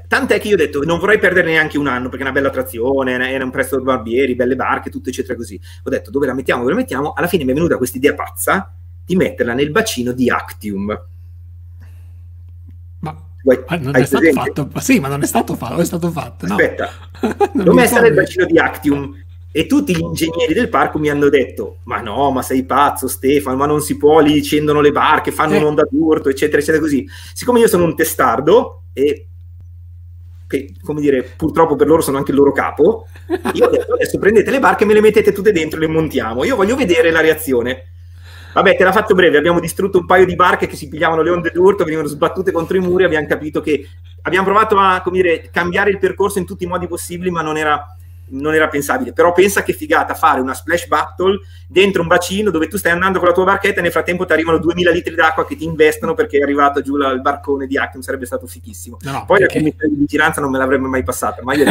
[0.07, 2.49] Tant'è che io ho detto non vorrei perdere neanche un anno perché è una bella
[2.49, 5.59] attrazione, era un presto barbieri, belle barche, tutto eccetera così.
[5.83, 7.13] Ho detto dove la mettiamo, dove la mettiamo?
[7.13, 8.71] Alla fine mi è venuta questa idea pazza
[9.03, 11.05] di metterla nel bacino di Actium.
[12.99, 14.61] Ma, Vuoi, non è stato presente?
[14.61, 16.45] fatto, sì, ma non è stato fatto, è stato fatto.
[16.45, 16.53] No.
[16.53, 16.89] Aspetta,
[17.53, 19.15] l'ho messa nel bacino di Actium
[19.51, 23.57] e tutti gli ingegneri del parco mi hanno detto ma no, ma sei pazzo Stefano,
[23.57, 25.57] ma non si può, lì scendono le barche, fanno eh.
[25.57, 27.07] un'onda d'urto, eccetera, eccetera, così.
[27.33, 29.29] Siccome io sono un testardo e
[30.49, 33.05] che come dire, purtroppo per loro sono anche il loro capo,
[33.53, 35.93] io ho detto adesso prendete le barche e me le mettete tutte dentro e le
[35.93, 36.43] montiamo.
[36.43, 37.83] Io voglio vedere la reazione.
[38.51, 41.29] Vabbè, te l'ha fatto breve, abbiamo distrutto un paio di barche che si pigliavano le
[41.29, 43.87] onde d'urto, venivano sbattute contro i muri, abbiamo capito che
[44.23, 47.95] abbiamo provato a dire, cambiare il percorso in tutti i modi possibili, ma non era
[48.31, 49.13] non era pensabile.
[49.13, 53.19] Però pensa che figata fare una splash battle dentro un bacino dove tu stai andando
[53.19, 56.15] con la tua barchetta e nel frattempo ti arrivano 2000 litri d'acqua che ti investono
[56.15, 58.97] perché è arrivato giù il barcone di Actium, sarebbe stato fichissimo.
[59.01, 59.55] No, no, Poi perché...
[59.55, 61.65] la commissione di vigilanza non me l'avrebbe mai passata, ma io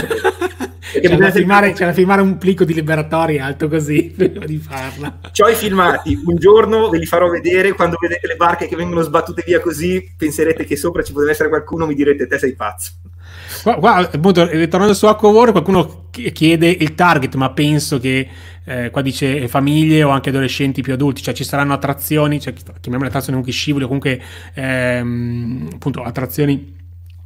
[0.81, 5.19] c'è, da filmare, c'è da filmare un plico di liberatori alto così prima di farla.
[5.33, 9.03] C'ho i filmati, un giorno ve li farò vedere, quando vedete le barche che vengono
[9.03, 12.93] sbattute via così, penserete che sopra ci potrebbe essere qualcuno, mi direte te sei pazzo.
[13.63, 18.29] Qua, qua appunto, ritornando su Aquaworld, qualcuno chiede il target, ma penso che
[18.65, 23.09] eh, qua dice famiglie o anche adolescenti più adulti, cioè ci saranno attrazioni, cioè, chiamiamole
[23.09, 24.21] attrazioni comunque scivoli comunque
[24.55, 26.77] ehm, appunto attrazioni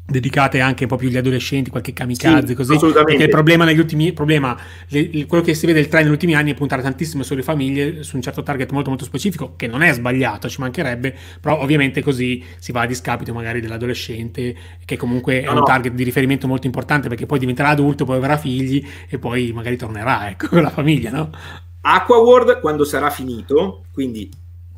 [0.04, 2.76] dedicate anche un po' più agli adolescenti, qualche kamikaze, sì, così.
[2.78, 4.56] Perché il problema negli ultimi problema,
[4.88, 8.02] le, quello che si vede il trend negli ultimi anni è puntare tantissimo sulle famiglie,
[8.02, 12.02] su un certo target molto molto specifico, che non è sbagliato, ci mancherebbe, però ovviamente
[12.02, 15.62] così si va a discapito magari dell'adolescente, che comunque no, è un no.
[15.62, 19.76] target di riferimento molto importante perché poi diventerà adulto, poi avrà figli e poi magari
[19.76, 21.30] tornerà, ecco, con la famiglia, no?
[21.84, 24.30] Aqua World quando sarà finito, quindi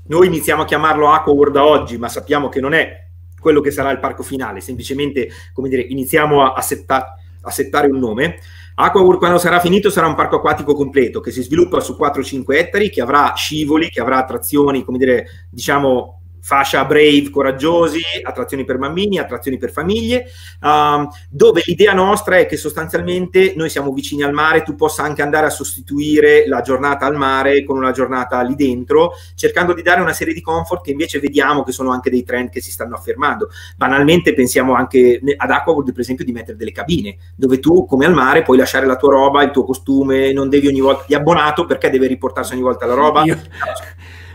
[0.07, 3.04] noi iniziamo a chiamarlo Aqua World da oggi, ma sappiamo che non è
[3.45, 7.99] quello che sarà il parco finale, semplicemente come dire, iniziamo a, setta, a settare un
[7.99, 8.39] nome.
[8.77, 12.89] Aquaworld quando sarà finito sarà un parco acquatico completo che si sviluppa su 4-5 ettari,
[12.89, 19.19] che avrà scivoli, che avrà attrazioni, come dire, diciamo fascia brave, coraggiosi, attrazioni per bambini,
[19.19, 20.27] attrazioni per famiglie,
[20.61, 25.23] um, dove l'idea nostra è che sostanzialmente noi siamo vicini al mare, tu possa anche
[25.23, 30.03] andare a sostituire la giornata al mare con una giornata lì dentro, cercando di dare
[30.03, 32.95] una serie di comfort che invece vediamo che sono anche dei trend che si stanno
[32.95, 33.49] affermando.
[33.79, 38.13] Banalmente pensiamo anche ad Aquaworld, per esempio, di mettere delle cabine, dove tu, come al
[38.13, 41.65] mare, puoi lasciare la tua roba, il tuo costume, non devi ogni volta, di abbonato
[41.65, 43.23] perché deve riportarsi ogni volta la roba.
[43.23, 43.41] Io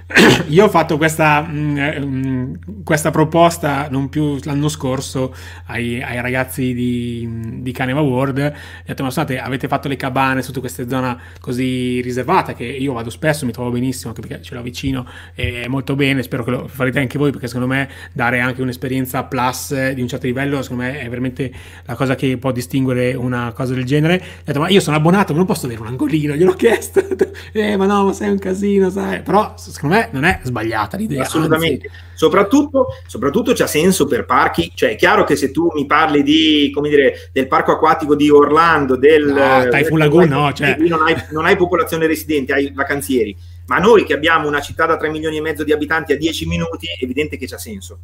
[0.48, 5.36] io ho fatto questa, mh, mm, mm, questa, proposta non più l'anno scorso
[5.68, 8.40] ai, ai ragazzi di, di Caneva World.
[8.40, 12.64] Ho detto: Ma scusate, avete fatto le cabane su tutte queste zone così riservate che
[12.64, 16.24] io vado spesso, mi trovo benissimo anche perché ce l'ho vicino e molto bene.
[16.24, 20.08] Spero che lo farete anche voi perché secondo me dare anche un'esperienza plus di un
[20.08, 21.52] certo livello, secondo me è veramente
[21.86, 24.16] la cosa che può distinguere una cosa del genere.
[24.16, 26.34] Ho detto: Ma io sono abbonato, non posso avere un angolino.
[26.34, 27.06] Gliel'ho chiesto,
[27.54, 29.22] eh, ma no, ma sei un casino, sai.
[29.22, 31.24] Però secondo me me non è sbagliata l'idea.
[31.24, 31.90] Assolutamente.
[32.14, 36.72] Soprattutto, soprattutto c'ha senso per parchi, cioè è chiaro che se tu mi parli di,
[36.74, 39.26] come dire, del parco acquatico di Orlando, del...
[39.26, 40.76] No, Typhoon Lagoon, no, cioè...
[40.78, 43.36] non hai, non hai popolazione residente, hai vacanzieri.
[43.68, 46.48] Ma noi che abbiamo una città da 3 milioni e mezzo di abitanti a 10
[46.48, 48.00] minuti, è evidente che c'ha senso.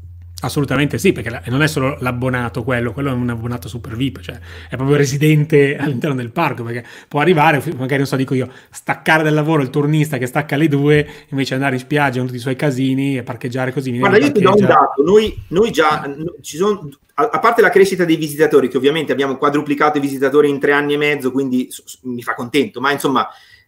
[0.46, 4.40] Assolutamente sì, perché non è solo l'abbonato quello, quello è un abbonato super VIP, cioè
[4.70, 9.24] è proprio residente all'interno del parco, perché può arrivare, magari non so, dico io, staccare
[9.24, 12.42] dal lavoro il turnista che stacca alle due, invece andare in spiaggia con tutti i
[12.42, 13.98] suoi casini e parcheggiare così.
[13.98, 16.08] Guarda, io ti do un dato, noi, noi già,
[16.42, 20.60] ci sono, a, parte la crescita dei visitatori, che ovviamente abbiamo quadruplicato i visitatori in
[20.60, 21.68] tre anni e mezzo, quindi
[22.04, 23.28] mi fa contento, ma insomma...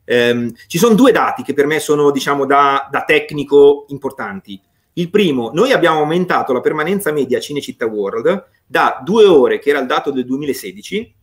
[0.10, 4.58] Ehm, ci sono due dati che per me sono, diciamo, da, da tecnico importanti.
[4.98, 9.70] Il primo, noi abbiamo aumentato la permanenza media a Cinecittà World da due ore, che
[9.70, 11.16] era il dato del 2016,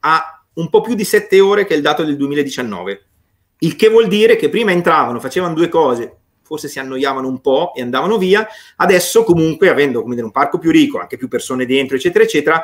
[0.00, 3.04] a un po' più di 7 ore che è il dato del 2019.
[3.60, 7.72] Il che vuol dire che prima entravano, facevano due cose, forse si annoiavano un po'
[7.74, 11.96] e andavano via, adesso comunque avendo dire, un parco più ricco, anche più persone dentro,
[11.96, 12.62] eccetera, eccetera,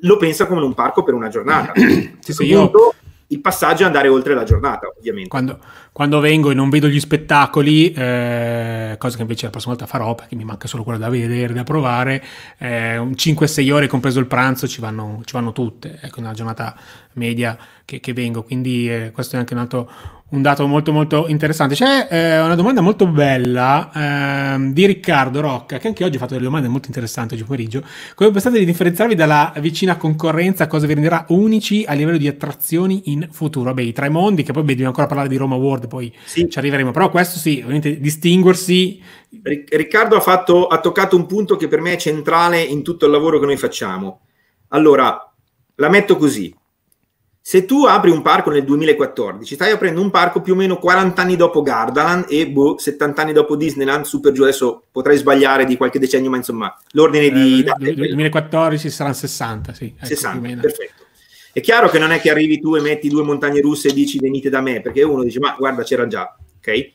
[0.00, 1.72] lo pensa come un parco per una giornata.
[2.18, 2.94] sì, sì, io
[3.28, 5.28] il passaggio è andare oltre la giornata, ovviamente.
[5.28, 5.58] Quando,
[5.90, 10.14] quando vengo e non vedo gli spettacoli, eh, cosa che invece la prossima volta farò
[10.14, 12.22] perché mi manca solo quello da vedere, da provare,
[12.58, 16.76] eh, 5-6 ore compreso il pranzo ci vanno, ci vanno tutte, ecco, una giornata
[17.14, 19.90] media che, che vengo, quindi eh, questo è anche un altro
[20.28, 21.76] un dato molto molto interessante.
[21.76, 26.32] C'è eh, una domanda molto bella eh, di Riccardo Rocca, che anche oggi ha fatto
[26.32, 27.84] delle domande molto interessanti oggi pomeriggio.
[28.14, 30.66] Come pensate di differenziarvi dalla vicina concorrenza?
[30.66, 33.72] Cosa vi renderà unici a livello di attrazioni in futuro?
[33.72, 36.48] Beh, i tre mondi, che poi beh, dobbiamo ancora parlare di Roma World, poi sì.
[36.50, 36.90] ci arriveremo.
[36.90, 39.00] Però questo sì, ovviamente distinguersi.
[39.68, 43.12] Riccardo ha, fatto, ha toccato un punto che per me è centrale in tutto il
[43.12, 44.22] lavoro che noi facciamo.
[44.68, 45.32] Allora,
[45.76, 46.52] la metto così
[47.48, 51.22] se tu apri un parco nel 2014, stai aprendo un parco più o meno 40
[51.22, 55.76] anni dopo Gardaland e boh, 70 anni dopo Disneyland, super giù, adesso potrei sbagliare di
[55.76, 57.64] qualche decennio, ma insomma l'ordine di...
[57.64, 59.94] Eh, 2014 saranno 60, sì.
[59.96, 61.04] Ecco, 60, perfetto.
[61.52, 64.18] È chiaro che non è che arrivi tu e metti due montagne russe e dici
[64.18, 66.90] venite da me, perché uno dice ma guarda c'era già, ok?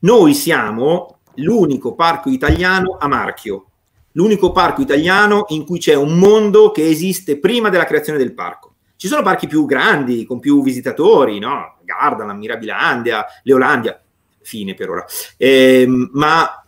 [0.00, 3.66] Noi siamo l'unico parco italiano a marchio,
[4.14, 8.71] l'unico parco italiano in cui c'è un mondo che esiste prima della creazione del parco
[9.02, 11.78] ci sono parchi più grandi, con più visitatori, no?
[11.82, 14.00] Gardaland, Mirabilandia, Leolandia,
[14.42, 15.04] fine per ora.
[15.36, 16.64] Eh, ma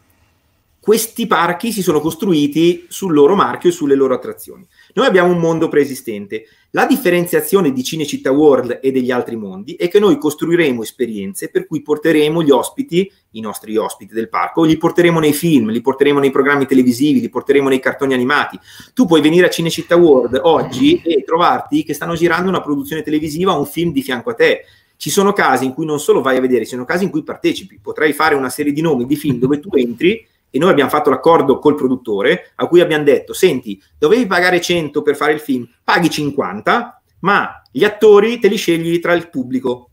[0.81, 4.67] questi parchi si sono costruiti sul loro marchio e sulle loro attrazioni.
[4.95, 6.47] Noi abbiamo un mondo preesistente.
[6.77, 11.69] La differenziazione di Cinecittà World e degli altri mondi è che noi costruiremo esperienze per
[11.69, 16.19] cui porteremo gli ospiti, i nostri ospiti del parco, li porteremo nei film, li porteremo
[16.19, 18.59] nei programmi televisivi, li porteremo nei cartoni animati.
[18.93, 23.53] Tu puoi venire a Cinecittà World oggi e trovarti che stanno girando una produzione televisiva,
[23.53, 24.65] un film di fianco a te.
[24.97, 27.23] Ci sono casi in cui non solo vai a vedere, ci sono casi in cui
[27.23, 27.79] partecipi.
[27.81, 31.11] Potrei fare una serie di nomi di film dove tu entri e noi abbiamo fatto
[31.11, 35.69] l'accordo col produttore a cui abbiamo detto, senti, dovevi pagare 100 per fare il film,
[35.83, 39.91] paghi 50, ma gli attori te li scegli tra il pubblico.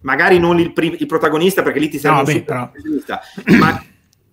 [0.00, 2.70] Magari non il, pri- il protagonista perché lì ti serve no, un però...
[3.58, 3.84] ma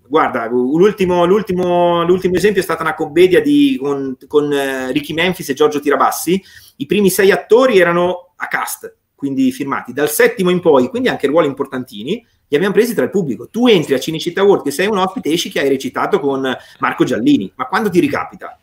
[0.07, 5.49] guarda, l'ultimo, l'ultimo, l'ultimo, esempio è stata una commedia di, con, con uh, Ricky Memphis
[5.49, 6.41] e Giorgio Tirabassi.
[6.77, 9.91] I primi sei attori erano a cast, quindi firmati.
[9.91, 13.49] Dal settimo in poi, quindi anche ruoli importantini, li abbiamo presi tra il pubblico.
[13.49, 17.03] Tu entri a Cinecittà World che sei un ospite, esci che hai recitato con Marco
[17.03, 18.57] Giallini, ma quando ti ricapita?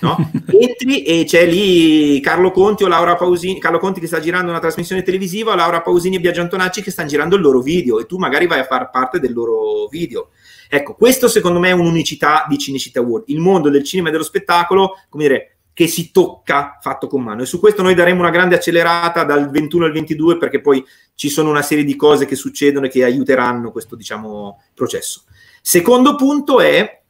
[0.00, 0.16] No?
[0.50, 4.58] Entri e c'è lì Carlo Conti o Laura Pausini, Carlo Conti che sta girando una
[4.58, 8.18] trasmissione televisiva, Laura Pausini e Biagio Antonacci che stanno girando il loro video e tu
[8.18, 10.30] magari vai a far parte del loro video.
[10.68, 13.28] Ecco, questo secondo me è un'unicità di Cinecittà World.
[13.28, 17.42] Il mondo del cinema e dello spettacolo, come dire, che si tocca fatto con mano.
[17.42, 20.82] E su questo noi daremo una grande accelerata dal 21 al 22 perché poi
[21.14, 25.24] ci sono una serie di cose che succedono e che aiuteranno questo diciamo, processo.
[25.60, 27.02] Secondo punto è,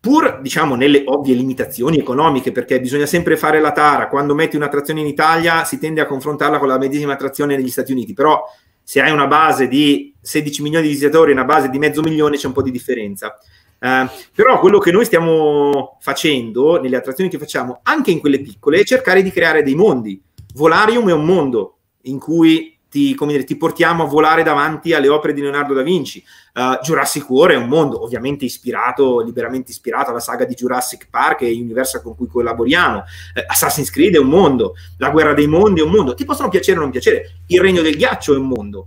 [0.00, 5.00] pur diciamo nelle ovvie limitazioni economiche, perché bisogna sempre fare la tara, quando metti un'attrazione
[5.00, 8.44] in Italia si tende a confrontarla con la medesima attrazione negli Stati Uniti, però
[8.82, 12.36] se hai una base di 16 milioni di visitatori e una base di mezzo milione
[12.36, 13.38] c'è un po' di differenza.
[13.78, 18.80] Uh, però quello che noi stiamo facendo nelle attrazioni che facciamo, anche in quelle piccole,
[18.80, 20.22] è cercare di creare dei mondi.
[20.54, 25.32] Volarium è un mondo in cui ti, dire, ti portiamo a volare davanti alle opere
[25.32, 26.22] di Leonardo da Vinci.
[26.54, 31.42] Uh, Jurassic World è un mondo ovviamente ispirato, liberamente ispirato alla saga di Jurassic Park
[31.42, 32.98] e Universal con cui collaboriamo.
[32.98, 33.02] Uh,
[33.48, 36.14] Assassin's Creed è un mondo, La guerra dei mondi è un mondo.
[36.14, 37.38] Ti possono piacere o non piacere.
[37.48, 38.86] Il regno del ghiaccio è un mondo.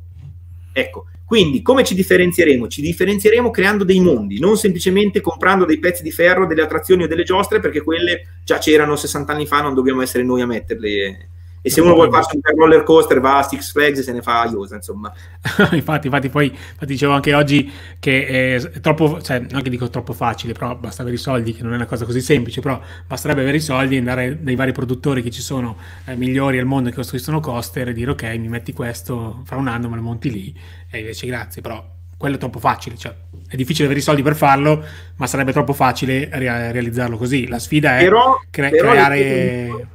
[0.71, 2.70] Ecco, quindi come ci differenzieremo?
[2.70, 7.08] Ci differenzieremo creando dei mondi, non semplicemente comprando dei pezzi di ferro, delle attrazioni o
[7.08, 11.28] delle giostre, perché quelle già c'erano 60 anni fa, non dobbiamo essere noi a metterle.
[11.62, 14.22] E se uno vuole farsi un roller coaster va a Six Flags e se ne
[14.22, 15.12] fa a Iosa, insomma.
[15.74, 20.13] infatti, infatti, poi infatti dicevo anche oggi che è troppo, cioè non che dico troppo
[20.13, 23.41] facile, però basta avere i soldi, che non è una cosa così semplice, però basterebbe
[23.41, 26.89] avere i soldi e andare dai vari produttori che ci sono eh, migliori al mondo
[26.89, 30.32] che costruiscono coaster e dire ok, mi metti questo, fra un anno me lo monti
[30.32, 30.58] lì
[30.89, 33.13] e invece grazie, però quello è troppo facile, cioè
[33.48, 34.84] è difficile avere i soldi per farlo,
[35.15, 37.48] ma sarebbe troppo facile re- realizzarlo così.
[37.48, 39.88] La sfida è però, cre- però creare...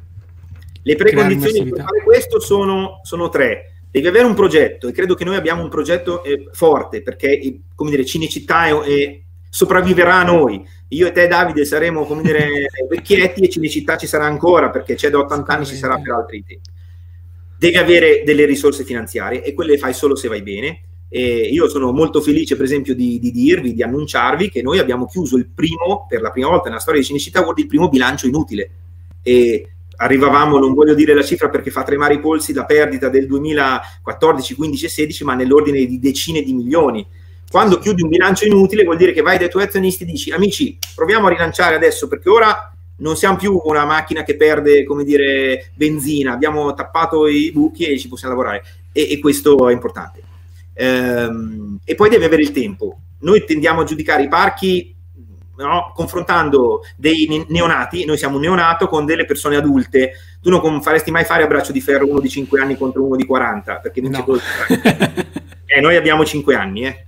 [0.83, 3.83] Le precondizioni per fare questo sono, sono, tre.
[3.91, 7.61] Devi avere un progetto e credo che noi abbiamo un progetto eh, forte perché, eh,
[7.75, 10.67] come dire, Cinecittà è, è, sopravviverà a noi.
[10.89, 15.11] Io e te, Davide, saremo, come dire, vecchietti e Cinecittà ci sarà ancora perché c'è
[15.11, 16.71] da 80 anni, ci sarà per altri tempi
[17.63, 20.81] devi avere delle risorse finanziarie e quelle le fai solo se vai bene.
[21.09, 25.07] E io sono molto felice, per esempio, di, di, dirvi, di annunciarvi che noi abbiamo
[25.07, 28.27] chiuso il primo, per la prima volta nella storia di Cinecittà World, il primo bilancio
[28.27, 28.71] inutile.
[29.23, 29.69] E
[30.03, 34.55] arrivavamo, non voglio dire la cifra perché fa tremare i polsi, la perdita del 2014,
[34.55, 37.07] 15 e 16, ma nell'ordine di decine di milioni.
[37.49, 40.77] Quando chiudi un bilancio inutile vuol dire che vai dai tuoi azionisti e dici amici,
[40.95, 45.71] proviamo a rilanciare adesso perché ora non siamo più una macchina che perde, come dire,
[45.75, 50.23] benzina, abbiamo tappato i buchi e ci possiamo lavorare e, e questo è importante.
[50.75, 52.99] Ehm, e poi devi avere il tempo.
[53.21, 54.92] Noi tendiamo a giudicare i parchi
[55.63, 55.93] no?
[55.95, 61.25] confrontando dei neonati, noi siamo un neonato con delle persone adulte, tu non faresti mai
[61.25, 64.11] fare a braccio di ferro uno di 5 anni contro uno di 40, perché non
[64.11, 64.25] no.
[64.67, 65.25] c'è
[65.67, 67.07] eh, noi abbiamo 5 anni, eh.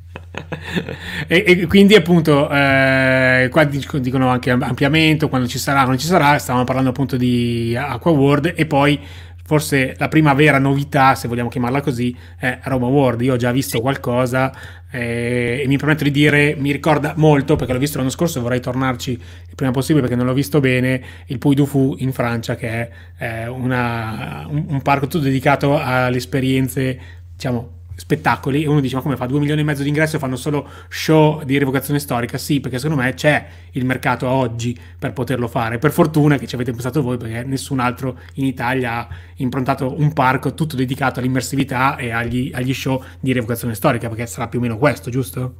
[1.27, 6.39] e, e, quindi appunto eh, qua dicono anche ampliamento quando ci sarà quando ci sarà
[6.39, 9.01] stavamo parlando appunto di Aqua World e poi
[9.47, 13.21] forse la prima vera novità, se vogliamo chiamarla così, è Roma World.
[13.21, 14.53] Io ho già visto qualcosa
[14.91, 18.43] eh, e mi permetto di dire, mi ricorda molto, perché l'ho visto l'anno scorso e
[18.43, 22.13] vorrei tornarci il prima possibile perché non l'ho visto bene, il Puy du Fou in
[22.13, 26.99] Francia, che è eh, una, un, un parco tutto dedicato alle esperienze,
[27.35, 30.19] diciamo, spettacoli e uno dice ma come fa 2 milioni e mezzo di ingresso e
[30.19, 35.13] fanno solo show di rievocazione storica sì perché secondo me c'è il mercato oggi per
[35.13, 39.09] poterlo fare per fortuna che ci avete pensato voi perché nessun altro in Italia ha
[39.37, 44.49] improntato un parco tutto dedicato all'immersività e agli, agli show di rievocazione storica perché sarà
[44.49, 45.55] più o meno questo giusto?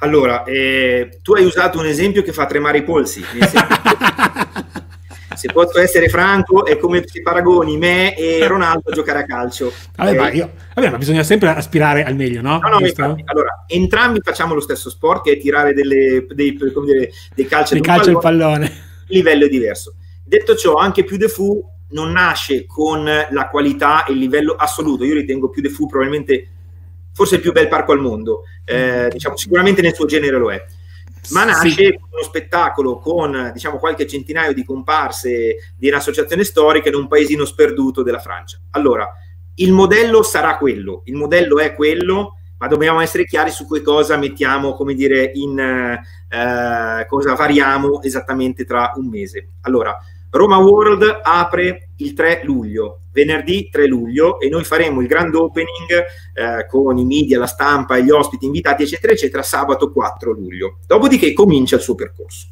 [0.00, 3.20] Allora, eh, tu hai usato un esempio che fa tremare i polsi.
[3.32, 3.66] Nel senso
[5.38, 9.72] se posso essere franco, è come se paragoni me e Ronaldo a giocare a calcio.
[9.94, 12.58] Vabbè, ma, io, vabbè, ma bisogna sempre aspirare al meglio, no?
[12.58, 17.12] No, no, infatti, allora, entrambi facciamo lo stesso sport, che è tirare delle, dei, dire,
[17.36, 18.10] dei calci al pallone.
[18.10, 18.64] Il pallone.
[18.66, 19.94] Il livello è diverso.
[20.24, 25.04] Detto ciò, anche più De Fu non nasce con la qualità e il livello assoluto.
[25.04, 26.48] Io ritengo più De Fu probabilmente
[27.12, 28.42] forse il più bel parco al mondo.
[28.64, 30.64] Eh, diciamo, sicuramente nel suo genere lo è
[31.30, 31.86] ma nasce sì.
[31.86, 38.02] uno spettacolo con diciamo qualche centinaio di comparse di un'associazione storica in un paesino sperduto
[38.02, 38.58] della Francia.
[38.70, 39.08] Allora,
[39.56, 44.16] il modello sarà quello, il modello è quello, ma dobbiamo essere chiari su che cosa
[44.16, 49.50] mettiamo, come dire, in eh, cosa variamo esattamente tra un mese.
[49.62, 49.96] Allora,
[50.30, 56.04] Roma World apre il 3 luglio, venerdì 3 luglio, e noi faremo il grand opening
[56.34, 60.78] eh, con i media, la stampa, gli ospiti invitati, eccetera, eccetera, sabato 4 luglio.
[60.86, 62.48] Dopodiché comincia il suo percorso.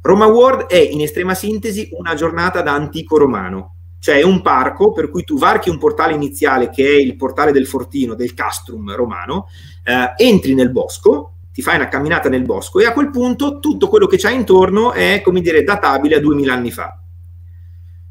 [0.00, 4.92] Roma World è in estrema sintesi una giornata da antico romano, cioè è un parco
[4.92, 8.94] per cui tu varchi un portale iniziale che è il portale del fortino, del castrum
[8.94, 9.48] romano,
[9.84, 13.88] eh, entri nel bosco, ti fai una camminata nel bosco e a quel punto tutto
[13.88, 17.02] quello che c'hai intorno è, come dire, databile a 2000 anni fa.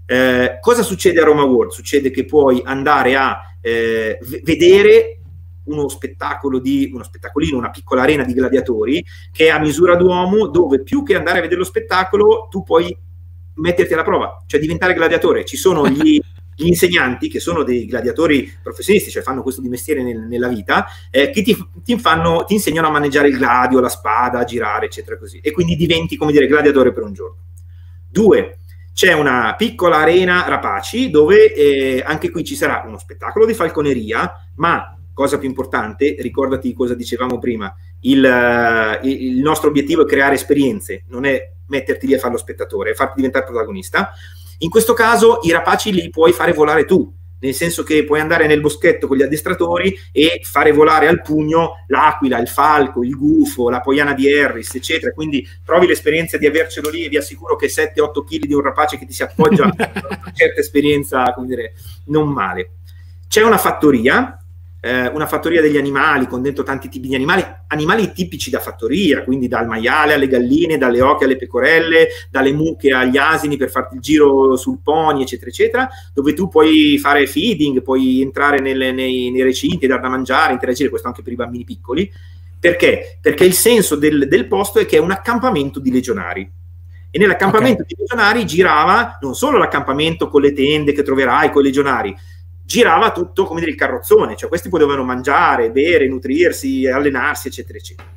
[0.06, 1.72] Eh, cosa succede a Roma World?
[1.72, 5.22] Succede che puoi andare a eh, vedere
[5.64, 10.48] uno spettacolo di uno spettacolino, una piccola arena di gladiatori che è a misura d'uomo,
[10.48, 12.94] dove più che andare a vedere lo spettacolo, tu puoi
[13.54, 15.46] metterti alla prova, cioè diventare gladiatore.
[15.46, 16.20] Ci sono gli
[16.60, 20.88] gli insegnanti, che sono dei gladiatori professionisti, cioè fanno questo di mestiere nel, nella vita,
[21.12, 24.88] eh, che ti, ti, fanno, ti, insegnano a maneggiare il gladio, la spada, a girare,
[24.88, 25.40] eccetera, così.
[25.40, 27.38] E quindi diventi, come dire, gladiatore per un giorno.
[28.10, 28.58] Due,
[28.92, 34.50] c'è una piccola arena Rapaci dove eh, anche qui ci sarà uno spettacolo di falconeria,
[34.56, 40.34] ma cosa più importante, ricordati cosa dicevamo prima, il, uh, il nostro obiettivo è creare
[40.34, 44.12] esperienze, non è metterti lì a fare lo spettatore, è farti diventare protagonista.
[44.60, 48.48] In questo caso i rapaci li puoi fare volare tu, nel senso che puoi andare
[48.48, 53.70] nel boschetto con gli addestratori e fare volare al pugno l'aquila, il falco, il gufo,
[53.70, 55.12] la poiana di Harris, eccetera.
[55.12, 58.98] Quindi provi l'esperienza di avercelo lì e vi assicuro che 7-8 kg di un rapace
[58.98, 59.76] che ti si appoggia una
[60.34, 61.74] certa esperienza, come dire,
[62.06, 62.72] non male.
[63.28, 64.42] C'è una fattoria
[64.80, 69.24] eh, una fattoria degli animali con dentro tanti tipi di animali, animali tipici da fattoria,
[69.24, 73.96] quindi dal maiale alle galline, dalle oche alle pecorelle, dalle mucche agli asini per farti
[73.96, 79.32] il giro sul pony, eccetera, eccetera, dove tu puoi fare feeding, puoi entrare nelle, nei,
[79.32, 82.12] nei, recinti, dar da mangiare, interagire, questo anche per i bambini piccoli.
[82.60, 83.20] Perché?
[83.22, 86.50] Perché il senso del, del posto è che è un accampamento di legionari.
[87.10, 87.96] E nell'accampamento okay.
[87.96, 92.16] di legionari girava non solo l'accampamento con le tende che troverai con i legionari,
[92.68, 98.10] girava tutto come dire il carrozzone, cioè questi potevano mangiare, bere, nutrirsi, allenarsi, eccetera, eccetera.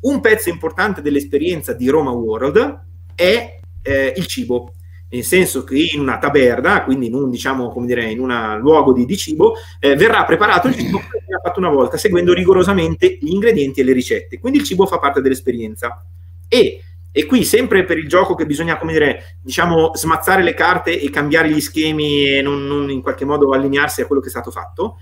[0.00, 2.84] Un pezzo importante dell'esperienza di Roma World
[3.14, 4.72] è eh, il cibo,
[5.10, 9.16] nel senso che in una taberna, quindi in un, diciamo, dire, in luogo di, di
[9.16, 13.80] cibo, eh, verrà preparato il cibo che viene fatto una volta, seguendo rigorosamente gli ingredienti
[13.80, 14.38] e le ricette.
[14.40, 16.02] Quindi il cibo fa parte dell'esperienza.
[16.48, 16.80] E
[17.16, 21.08] e qui sempre per il gioco che bisogna, come dire, diciamo, smazzare le carte e
[21.08, 24.50] cambiare gli schemi e non, non in qualche modo allinearsi a quello che è stato
[24.50, 24.98] fatto,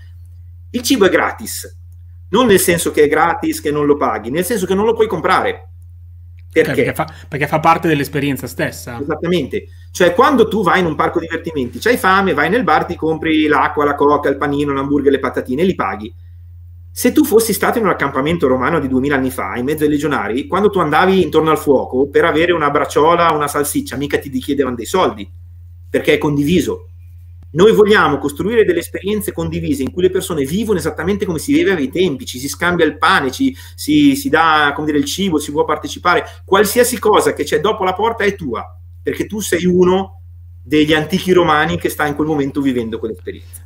[0.69, 1.77] il cibo è gratis.
[2.29, 4.93] Non nel senso che è gratis, che non lo paghi, nel senso che non lo
[4.93, 5.71] puoi comprare.
[6.49, 6.71] Perché?
[6.71, 8.97] Perché fa, perché fa, parte dell'esperienza stessa.
[8.97, 9.65] Esattamente.
[9.91, 13.45] Cioè, quando tu vai in un parco divertimenti, c'hai fame, vai nel bar, ti compri
[13.47, 16.15] l'acqua, la coca, il panino, l'hamburger, le patatine, li paghi.
[16.97, 19.89] Se tu fossi stato in un accampamento romano di duemila anni fa, in mezzo ai
[19.89, 24.29] legionari, quando tu andavi intorno al fuoco per avere una bracciola, una salsiccia, mica ti
[24.39, 25.29] chiedevano dei soldi,
[25.89, 26.91] perché è condiviso.
[27.51, 31.77] Noi vogliamo costruire delle esperienze condivise in cui le persone vivono esattamente come si viveva
[31.77, 35.51] ai tempi, ci si scambia il pane, ci, si, si dà dire, il cibo, si
[35.51, 36.23] può partecipare.
[36.45, 38.65] Qualsiasi cosa che c'è dopo la porta è tua,
[39.03, 40.21] perché tu sei uno
[40.63, 43.64] degli antichi romani che sta in quel momento vivendo quell'esperienza.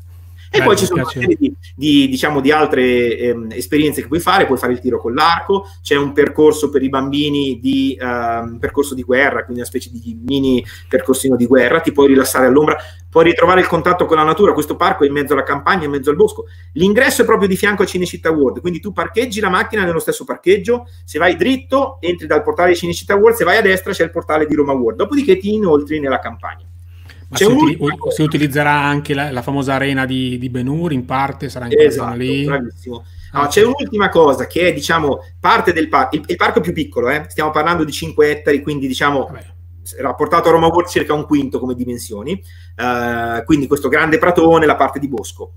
[0.51, 4.07] E Beh, poi ci sono una serie di, di, diciamo, di altre ehm, esperienze che
[4.07, 7.95] puoi fare, puoi fare il tiro con l'arco, c'è un percorso per i bambini di
[7.99, 12.47] ehm, percorso di guerra, quindi una specie di mini percorsino di guerra, ti puoi rilassare
[12.47, 12.77] all'ombra,
[13.09, 15.91] puoi ritrovare il contatto con la natura, questo parco è in mezzo alla campagna, in
[15.91, 16.45] mezzo al bosco.
[16.73, 20.25] L'ingresso è proprio di fianco a Cinecittà World, quindi tu parcheggi la macchina nello stesso
[20.25, 24.03] parcheggio, se vai dritto entri dal portale di Cinecittà World, se vai a destra c'è
[24.03, 26.68] il portale di Roma World, dopodiché ti inoltri nella campagna.
[27.29, 27.77] Ma si, un...
[28.09, 31.47] si, utilizzerà anche la, la, famosa arena di, di Benur in parte?
[31.49, 32.43] Sarà in esatto, lì?
[32.43, 33.05] bravissimo.
[33.31, 36.15] No, c'è un'ultima cosa che è, diciamo, parte del parco.
[36.15, 37.25] Il, il, parco è più piccolo, eh?
[37.27, 39.45] stiamo parlando di 5 ettari, quindi diciamo Vabbè.
[40.01, 42.41] rapportato a Roma World circa un quinto come dimensioni.
[42.75, 45.53] Uh, quindi questo grande pratone, la parte di bosco.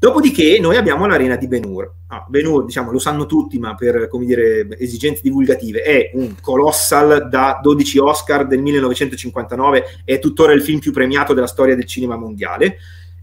[0.00, 1.92] Dopodiché noi abbiamo l'arena di Benur.
[2.06, 7.60] Ah, Benur, diciamo, lo sanno tutti, ma per dire, esigenze divulgative, è un colossal da
[7.62, 12.78] 12 Oscar del 1959, è tuttora il film più premiato della storia del cinema mondiale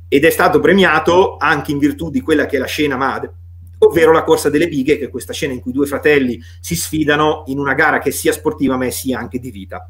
[0.08, 3.34] ed è stato premiato anche in virtù di quella che è la scena madre,
[3.80, 7.42] ovvero la corsa delle bighe, che è questa scena in cui due fratelli si sfidano
[7.48, 9.90] in una gara che sia sportiva ma sia anche di vita.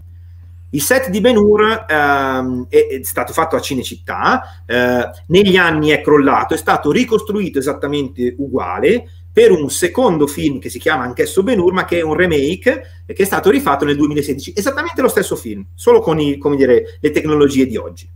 [0.71, 5.89] Il set di Ben Hur ehm, è, è, stato fatto a Cinecittà, eh, negli anni
[5.89, 11.43] è crollato, è stato ricostruito esattamente uguale per un secondo film che si chiama anch'esso
[11.43, 14.53] Ben Hur, ma che è un remake e che è stato rifatto nel 2016.
[14.55, 18.09] Esattamente lo stesso film, solo con i, dire, le tecnologie di oggi.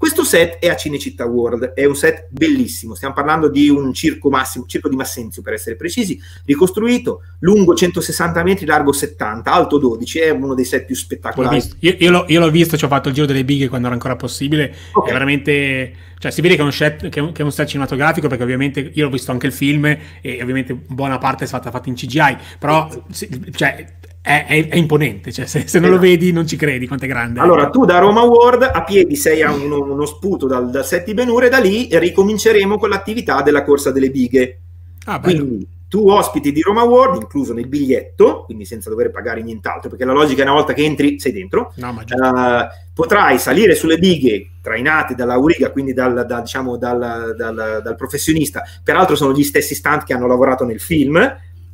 [0.00, 4.30] Questo set è a Cinecittà World, è un set bellissimo, stiamo parlando di un circo
[4.30, 10.18] massimo, circo di Massenzio per essere precisi, ricostruito, lungo 160 metri, largo 70, alto 12,
[10.20, 11.62] è uno dei set più spettacolari.
[11.80, 13.94] Io, io, l'ho, io, l'ho, visto, ci ho fatto il giro delle bighe quando era
[13.94, 15.10] ancora possibile, okay.
[15.10, 18.92] è veramente, cioè si vede che è, set, che, è un, set, cinematografico perché ovviamente
[18.94, 22.38] io ho visto anche il film e ovviamente buona parte è stata fatta in CGI,
[22.58, 22.88] però
[23.54, 23.84] cioè,
[24.22, 26.02] è, è, è, imponente, cioè se, se non esatto.
[26.04, 27.40] lo vedi non ci credi quanto è grande.
[27.40, 31.14] Allora, tu da Roma World a piedi sei a uno, uno sputo dal, dal Setti
[31.14, 34.60] Benure, da lì ricominceremo con l'attività della corsa delle bighe.
[35.06, 39.88] Ah, Quindi tu ospiti di Roma World, incluso nel biglietto, quindi senza dover pagare nient'altro,
[39.88, 43.98] perché la logica è una volta che entri sei dentro, no, uh, potrai salire sulle
[43.98, 49.42] bighe trainate dalla Uriga, quindi dal, da, diciamo, dal, dal, dal professionista, peraltro sono gli
[49.42, 51.18] stessi stunt che hanno lavorato nel film,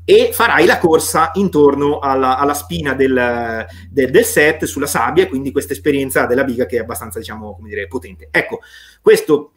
[0.08, 5.50] e farai la corsa intorno alla, alla spina del, del, del, set sulla sabbia, quindi
[5.50, 8.28] questa esperienza della biga che è abbastanza, diciamo, come dire, potente.
[8.30, 8.60] Ecco,
[9.02, 9.50] questo,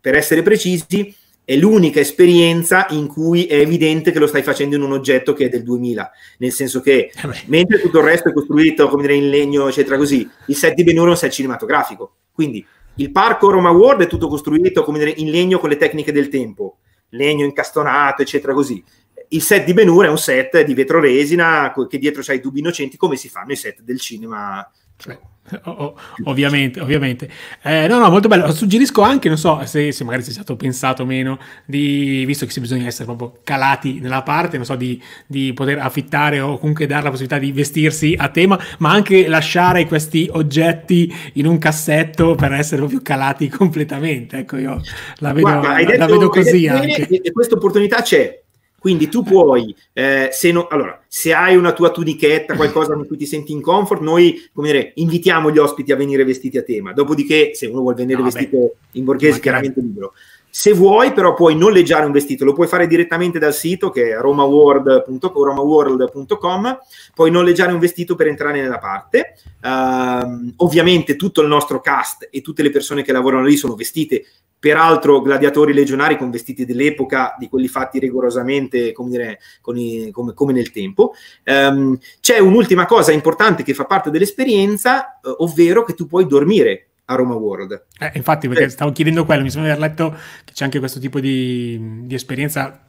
[0.00, 1.12] per essere precisi,
[1.44, 5.46] è l'unica esperienza in cui è evidente che lo stai facendo in un oggetto che
[5.46, 9.16] è del 2000, nel senso che eh mentre tutto il resto è costruito, come dire,
[9.16, 12.18] in legno, eccetera, così, il set di Benuro è un set cinematografico.
[12.30, 12.64] Quindi
[12.94, 16.28] il parco Roma World è tutto costruito, come dire, in legno con le tecniche del
[16.28, 18.80] tempo, legno incastonato, eccetera, così
[19.28, 22.60] il set di Benur è un set di vetro resina che dietro c'hai i tubi
[22.60, 25.18] innocenti come si fanno i set del cinema cioè,
[25.64, 25.94] oh,
[26.24, 27.28] ovviamente, ovviamente.
[27.62, 28.50] Eh, no, no, molto bello.
[28.52, 32.60] Suggerisco anche, non so se, se, magari sia stato pensato o meno, di, visto che
[32.60, 37.02] bisogna essere proprio calati nella parte, non so, di, di, poter affittare o comunque dare
[37.02, 42.52] la possibilità di vestirsi a tema, ma anche lasciare questi oggetti in un cassetto per
[42.52, 44.38] essere proprio calati completamente.
[44.38, 44.80] Ecco, io
[45.18, 47.06] la vedo, Guarda, detto, la vedo così anche.
[47.08, 48.43] E questa opportunità c'è
[48.84, 53.16] quindi tu puoi, eh, se, no, allora, se hai una tua tunichetta, qualcosa con cui
[53.16, 56.92] ti senti in comfort, noi come dire, invitiamo gli ospiti a venire vestiti a tema.
[56.92, 60.12] Dopodiché, se uno vuole venire no, vestito beh, in borghese, chiaramente libero.
[60.50, 64.18] Se vuoi, però, puoi noleggiare un vestito, lo puoi fare direttamente dal sito che è
[64.18, 66.78] romaworld.com,
[67.14, 69.38] puoi noleggiare un vestito per entrare nella parte.
[69.62, 74.26] Uh, ovviamente tutto il nostro cast e tutte le persone che lavorano lì sono vestite,
[74.64, 79.38] peraltro gladiatori legionari con vestiti dell'epoca, di quelli fatti rigorosamente come, dire,
[79.74, 81.12] i, come, come nel tempo.
[81.44, 86.86] Um, c'è un'ultima cosa importante che fa parte dell'esperienza, uh, ovvero che tu puoi dormire
[87.04, 87.84] a Roma World.
[87.98, 88.68] Eh, infatti, perché eh.
[88.70, 92.14] stavo chiedendo quello, mi sembra di aver letto che c'è anche questo tipo di, di
[92.14, 92.80] esperienza.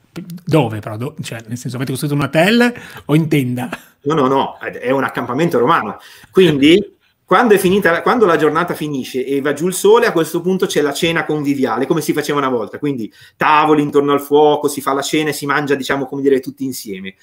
[0.46, 0.96] Dove però?
[0.96, 2.74] Do, cioè, nel senso, avete costruito un hotel
[3.04, 3.70] o in tenda?
[4.04, 5.98] No, no, no, è un accampamento romano.
[6.32, 6.95] Quindi,
[7.26, 10.82] quando, finita, quando la giornata finisce e va giù il sole, a questo punto c'è
[10.82, 12.78] la cena conviviale, come si faceva una volta.
[12.78, 16.40] Quindi, tavoli intorno al fuoco, si fa la cena e si mangia, diciamo, come dire,
[16.40, 17.16] tutti insieme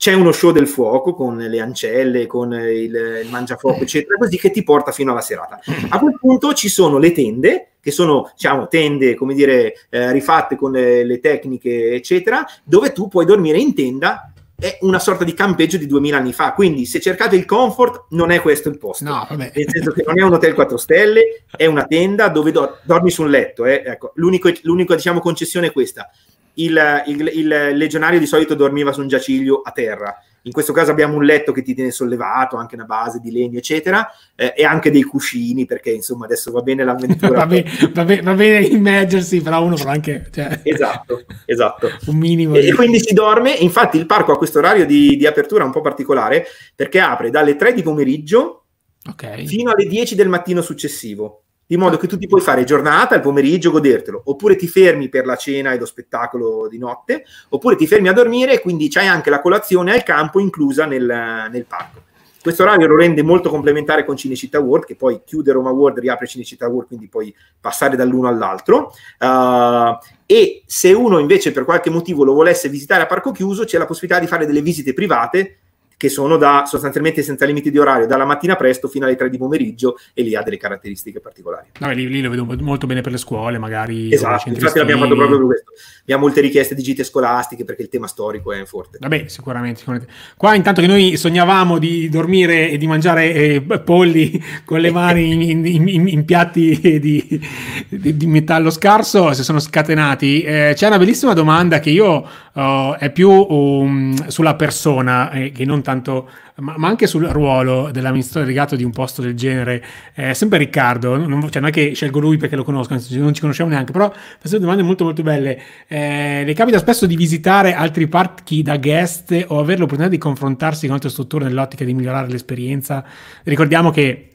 [0.00, 4.50] c'è uno show del fuoco con le ancelle, con il, il mangiafuoco, eccetera, così che
[4.50, 5.60] ti porta fino alla serata.
[5.90, 10.56] A quel punto ci sono le tende, che sono diciamo, tende, come dire, eh, rifatte
[10.56, 14.29] con le, le, tecniche, eccetera, dove tu puoi dormire in tenda.
[14.60, 16.52] È una sorta di campeggio di 2000 anni fa.
[16.52, 19.04] Quindi, se cercate il comfort, non è questo il posto.
[19.04, 22.78] No, Nel senso che non è un hotel 4 stelle, è una tenda dove do-
[22.82, 23.64] dormi su un letto.
[23.64, 23.82] Eh.
[23.84, 26.10] Ecco, l'unico, l'unica diciamo, concessione è questa
[26.54, 30.22] il, il, il, legionario di solito dormiva su un giaciglio a terra.
[30.42, 33.58] In questo caso abbiamo un letto che ti tiene sollevato, anche una base di legno,
[33.58, 37.38] eccetera, eh, e anche dei cuscini, perché insomma adesso va bene l'avventura.
[37.44, 40.28] va, bene, va, bene, va, bene, immergersi, però uno però anche...
[40.30, 41.90] Cioè, esatto, esatto.
[42.06, 42.54] un minimo.
[42.54, 42.68] E, di...
[42.68, 45.80] e, quindi si dorme, infatti il parco ha questo orario di, di apertura un po'
[45.80, 48.64] particolare, perché apre dalle 3 di pomeriggio
[49.08, 49.46] okay.
[49.46, 53.20] fino alle 10 del mattino successivo di modo che tu ti puoi fare giornata, il
[53.20, 57.86] pomeriggio, godertelo, oppure ti fermi per la cena e lo spettacolo di notte, oppure ti
[57.86, 61.04] fermi a dormire e quindi c'hai anche la colazione al campo inclusa nel,
[61.48, 62.02] nel parco.
[62.42, 66.26] Questo orario lo rende molto complementare con Cinecittà World, che poi chiude Roma World, riapre
[66.26, 68.92] Cinecittà World, quindi puoi passare dall'uno all'altro.
[69.20, 69.96] Uh,
[70.26, 73.86] e se uno invece per qualche motivo lo volesse visitare a parco chiuso, c'è la
[73.86, 75.58] possibilità di fare delle visite private
[76.00, 79.36] che sono da sostanzialmente senza limiti di orario, dalla mattina presto fino alle 3 di
[79.36, 81.72] pomeriggio e lì ha delle caratteristiche particolari.
[81.78, 84.10] No, lì, lì, lo vedo molto bene per le scuole, magari.
[84.10, 85.72] Esatto, infatti l'abbiamo fatto proprio per questo.
[86.00, 88.96] Abbiamo molte richieste di gite scolastiche perché il tema storico è forte.
[88.98, 90.10] Vabbè, sicuramente, sicuramente.
[90.38, 95.32] Qua intanto che noi sognavamo di dormire e di mangiare eh, polli con le mani
[95.32, 97.46] in, in, in, in piatti di,
[97.90, 100.40] di, di, metallo scarso, si sono scatenati.
[100.44, 105.64] Eh, c'è una bellissima domanda che io uh, è più um, sulla persona eh, che
[105.64, 109.84] non tanto, ma, ma, anche sul ruolo dell'amministratore delegato di un posto del genere.
[110.14, 113.40] Eh, sempre Riccardo, non, cioè non è che scelgo lui perché lo conosco, non ci
[113.40, 115.60] conosciamo neanche, però queste domande molto molto belle.
[115.86, 120.86] Eh, le capita spesso di visitare altri parchi da guest o avere l'opportunità di confrontarsi
[120.86, 123.04] con altre strutture nell'ottica di migliorare l'esperienza.
[123.44, 124.30] Ricordiamo che,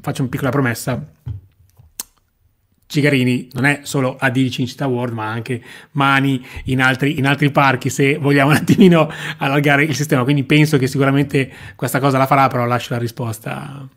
[0.00, 1.04] faccio una piccola promessa,
[2.86, 5.60] Cigarini non è solo a 10 in città World, ma anche
[5.92, 10.22] mani in altri, in altri, parchi se vogliamo un attimino allargare il sistema.
[10.24, 13.88] Quindi penso che sicuramente questa cosa la farà, però lascio la risposta.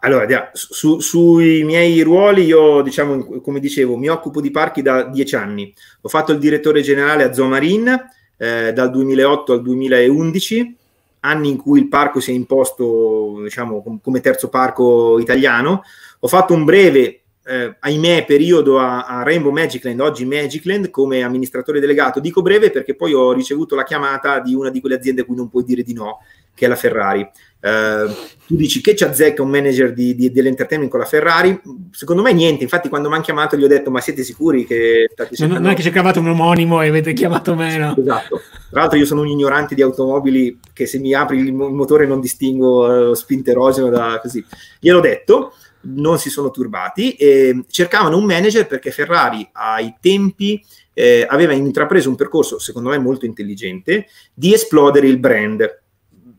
[0.00, 5.36] Allora, su, sui miei ruoli, io diciamo, come dicevo, mi occupo di parchi da 10
[5.36, 5.72] anni.
[6.02, 10.76] Ho fatto il direttore generale a Zomarin eh, dal 2008 al 2011
[11.20, 15.82] anni in cui il parco si è imposto diciamo, come terzo parco italiano.
[16.20, 21.80] Ho fatto un breve eh, ahimè, periodo a, a, Rainbow Magicland, oggi Magicland, come amministratore
[21.80, 22.20] delegato.
[22.20, 25.34] Dico breve perché poi ho ricevuto la chiamata di una di quelle aziende a cui
[25.34, 26.18] non puoi dire di no,
[26.54, 27.26] che è la Ferrari.
[27.60, 28.06] Eh,
[28.46, 31.58] tu dici che ci azzecca un manager di, di, dell'entertainment con la Ferrari?
[31.90, 35.08] Secondo me niente, infatti quando mi hanno chiamato gli ho detto ma siete sicuri che
[35.10, 35.62] state cercando...
[35.62, 37.96] Non è che cercavate un omonimo e avete chiamato me, no?
[37.98, 38.42] Esatto.
[38.70, 42.20] Tra l'altro io sono un ignorante di automobili che se mi apri il, motore non
[42.20, 44.44] distingo uh, spinterogeno da così.
[44.78, 50.62] Gliel'ho detto, non si sono turbati e cercavano un manager perché Ferrari ai tempi
[50.92, 55.80] eh, aveva intrapreso un percorso, secondo me molto intelligente, di esplodere il brand.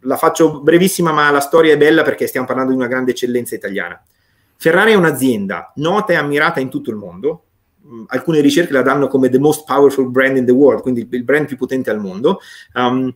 [0.02, 3.56] La faccio brevissima, ma la storia è bella perché stiamo parlando di una grande eccellenza
[3.56, 4.02] italiana.
[4.58, 7.44] Ferrari è un'azienda nota e ammirata in tutto il mondo.
[7.88, 11.24] Mm, alcune ricerche la danno come the most powerful brand in the world, quindi il
[11.24, 12.40] brand più potente al mondo,
[12.74, 13.14] um,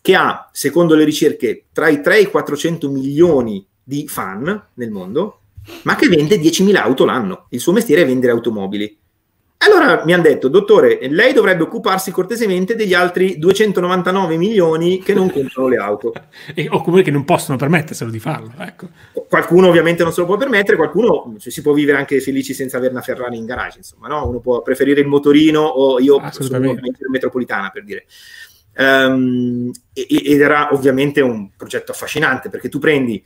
[0.00, 4.90] che ha, secondo le ricerche, tra i 3 e i 400 milioni di fan nel
[4.92, 5.40] mondo,
[5.82, 7.46] ma che vende 10.000 auto l'anno.
[7.50, 8.98] Il suo mestiere è vendere automobili.
[9.58, 15.30] Allora mi hanno detto, dottore, lei dovrebbe occuparsi cortesemente degli altri 299 milioni che non
[15.30, 16.12] comprano le auto.
[16.54, 18.52] e, o comunque che non possono permetterselo di farlo.
[18.58, 18.88] Ecco.
[19.28, 22.76] Qualcuno ovviamente non se lo può permettere, qualcuno cioè, si può vivere anche felici senza
[22.76, 24.28] avere una Ferrari in garage, insomma, no?
[24.28, 28.04] Uno può preferire il motorino o io sono una metropolitana, per dire.
[28.78, 33.24] Um, ed era ovviamente un progetto affascinante perché tu prendi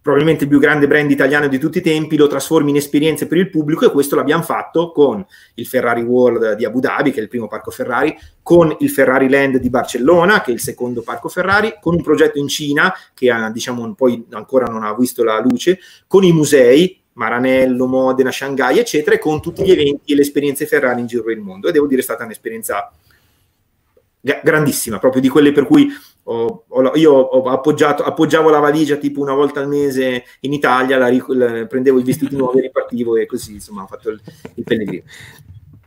[0.00, 3.38] probabilmente il più grande brand italiano di tutti i tempi, lo trasformi in esperienze per
[3.38, 5.24] il pubblico e questo l'abbiamo fatto con
[5.54, 9.28] il Ferrari World di Abu Dhabi, che è il primo parco Ferrari, con il Ferrari
[9.28, 13.30] Land di Barcellona, che è il secondo parco Ferrari, con un progetto in Cina che
[13.30, 18.78] ha, diciamo, poi ancora non ha visto la luce, con i musei, Maranello, Modena, Shanghai,
[18.78, 21.68] eccetera, e con tutti gli eventi e le esperienze Ferrari in giro per il mondo.
[21.68, 22.90] E devo dire è stata un'esperienza
[24.20, 25.88] grandissima, proprio di quelle per cui
[26.24, 31.10] ho, ho, io ho appoggiavo la valigia tipo una volta al mese in Italia, la,
[31.10, 34.20] la, prendevo i vestiti nuovi, ripartivo e così insomma ho fatto il,
[34.54, 35.04] il pellegrino.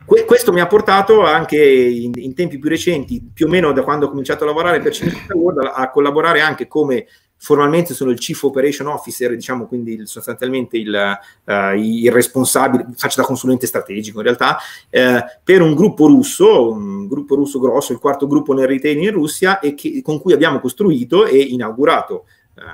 [0.04, 3.82] Que- questo mi ha portato anche in, in, tempi più recenti, più o meno da
[3.82, 7.06] quando ho cominciato a lavorare per Cinecittà World, a, a collaborare anche come
[7.42, 13.20] formalmente sono il Chief Operation Officer, diciamo quindi il, sostanzialmente il, uh, il, responsabile, faccio
[13.20, 17.98] da consulente strategico in realtà, eh, per un gruppo russo, un gruppo russo grosso, il
[17.98, 22.26] quarto gruppo nel retail in Russia, e che, con cui abbiamo costruito e inaugurato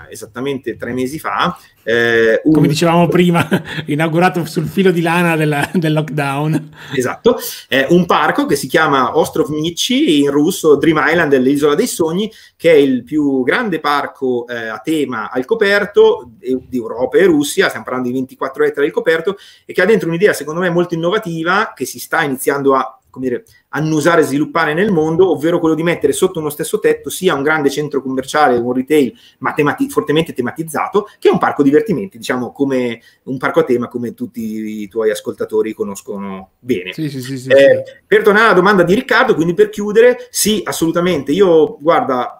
[0.08, 1.58] esattamente tre mesi fa.
[1.82, 2.52] Eh, un...
[2.52, 3.46] Come dicevamo prima,
[3.86, 6.70] inaugurato sul filo di lana della, del lockdown.
[6.94, 11.86] Esatto, eh, un parco che si chiama Ostrov Michi, in russo Dream Island, dell'isola dei
[11.86, 17.24] sogni, che è il più grande parco eh, a tema al coperto di Europa e
[17.24, 20.70] Russia, stiamo parlando di 24 ettari al coperto, e che ha dentro un'idea secondo me
[20.70, 25.58] molto innovativa che si sta iniziando a come dire, annusare e sviluppare nel mondo, ovvero
[25.58, 29.52] quello di mettere sotto uno stesso tetto sia un grande centro commerciale, un retail ma
[29.52, 34.82] temati- fortemente tematizzato, che un parco divertimenti, diciamo come un parco a tema come tutti
[34.82, 36.92] i tuoi ascoltatori conoscono bene.
[36.92, 41.32] Sì, sì, sì, eh, per tornare alla domanda di Riccardo, quindi per chiudere, sì, assolutamente,
[41.32, 42.37] io guarda,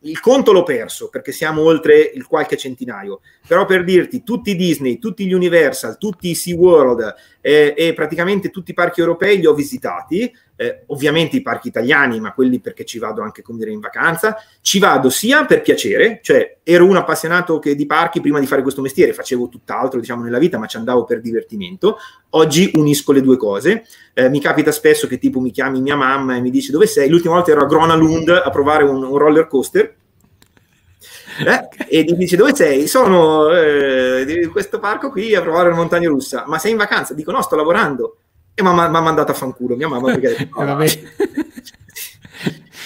[0.00, 4.56] il conto l'ho perso perché siamo oltre il qualche centinaio, però per dirti tutti i
[4.56, 9.46] Disney, tutti gli Universal, tutti i SeaWorld eh, e praticamente tutti i parchi europei li
[9.46, 13.70] ho visitati, eh, ovviamente i parchi italiani, ma quelli perché ci vado anche come dire
[13.70, 18.40] in vacanza, ci vado sia per piacere, cioè ero un appassionato che di parchi prima
[18.40, 21.98] di fare questo mestiere, facevo tutt'altro diciamo nella vita, ma ci andavo per divertimento,
[22.30, 23.84] oggi unisco le due cose,
[24.14, 27.08] eh, mi capita spesso che tipo mi chiami mia mamma e mi dice dove sei,
[27.08, 29.94] l'ultima volta ero a Gronalund a provare un, un roller coaster,
[31.46, 31.68] eh?
[31.88, 32.88] e ti dice dove sei?
[32.88, 37.14] Sono eh, di questo parco qui a provare una montagna russa, ma sei in vacanza?
[37.14, 38.16] Dico no, sto lavorando
[38.58, 40.86] e mi ha mandato a fanculo mia mamma perché no, vabbè.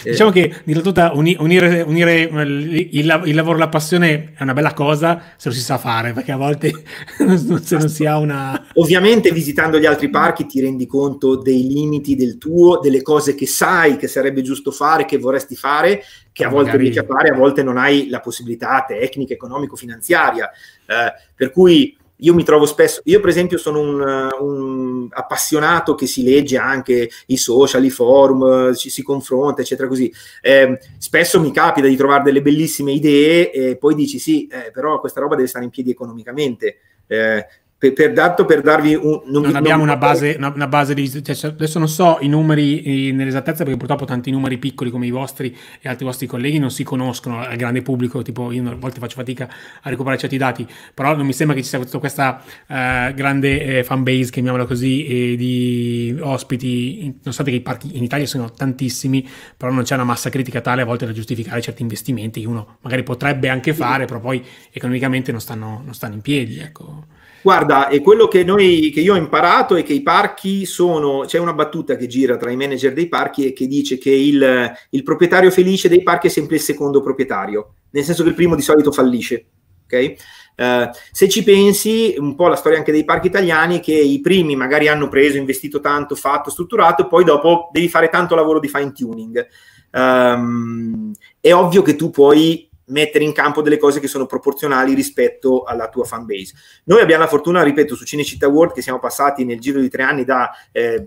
[0.03, 4.53] Diciamo che di tutta uni, unire, unire il, il, lavoro e la passione è una
[4.53, 6.73] bella cosa se lo si sa fare, perché a volte
[7.63, 8.67] se non si ha una...
[8.75, 13.47] Ovviamente visitando gli altri parchi ti rendi conto dei limiti del tuo, delle cose che
[13.47, 16.03] sai che sarebbe giusto fare, che vorresti fare,
[16.33, 16.83] che a volte Magari...
[16.83, 20.51] riesci a fare, a volte non hai la possibilità tecnica, economico-finanziaria.
[20.85, 26.07] Eh, per cui io mi trovo spesso, io per esempio sono un, un, appassionato che
[26.07, 30.13] si legge anche i social, i forum, ci si confronta, eccetera, così.
[30.41, 35.01] Eh, spesso mi capita di trovare delle bellissime idee e poi dici sì, eh, però
[35.01, 36.79] questa roba deve stare in piedi economicamente.
[37.09, 37.47] Eh,
[37.83, 39.23] per, per, dato, per darvi un...
[39.25, 39.89] Non, non abbiamo non...
[39.89, 41.11] Una, base, una, una, base, di...
[41.11, 45.11] Cioè, adesso non so i numeri eh, nell'esattezza perché purtroppo tanti numeri piccoli come i
[45.11, 49.01] vostri e altri vostri colleghi non si conoscono al grande pubblico, tipo io a volte
[49.01, 49.49] faccio fatica
[49.83, 50.65] a recuperare certi dati,
[50.95, 54.65] però non mi sembra che ci sia tutta questa uh, grande eh, fan base, chiamiamola
[54.65, 59.95] così, eh, di ospiti, nonostante che i parchi in Italia sono tantissimi, però non c'è
[59.95, 63.75] una massa critica tale a volte da giustificare certi investimenti che uno magari potrebbe anche
[63.75, 66.61] fare, però poi economicamente non stanno, non stanno in piedi.
[66.61, 67.21] Ecco.
[67.43, 71.39] Guarda, è quello che, noi, che io ho imparato è che i parchi sono, c'è
[71.39, 75.03] una battuta che gira tra i manager dei parchi e che dice che il, il
[75.03, 78.63] proprietario felice dei parchi è sempre il secondo proprietario, nel senso che il primo di
[78.63, 79.47] solito fallisce.
[79.85, 80.17] Okay?
[80.55, 84.55] Uh, se ci pensi, un po' la storia anche dei parchi italiani, che i primi
[84.55, 88.69] magari hanno preso, investito tanto, fatto, strutturato, e poi dopo devi fare tanto lavoro di
[88.69, 89.47] fine tuning.
[89.93, 95.63] Um, è ovvio che tu puoi mettere in campo delle cose che sono proporzionali rispetto
[95.63, 96.55] alla tua fan base.
[96.85, 100.03] Noi abbiamo la fortuna, ripeto, su Cinecittà World che siamo passati nel giro di tre
[100.03, 101.07] anni da eh,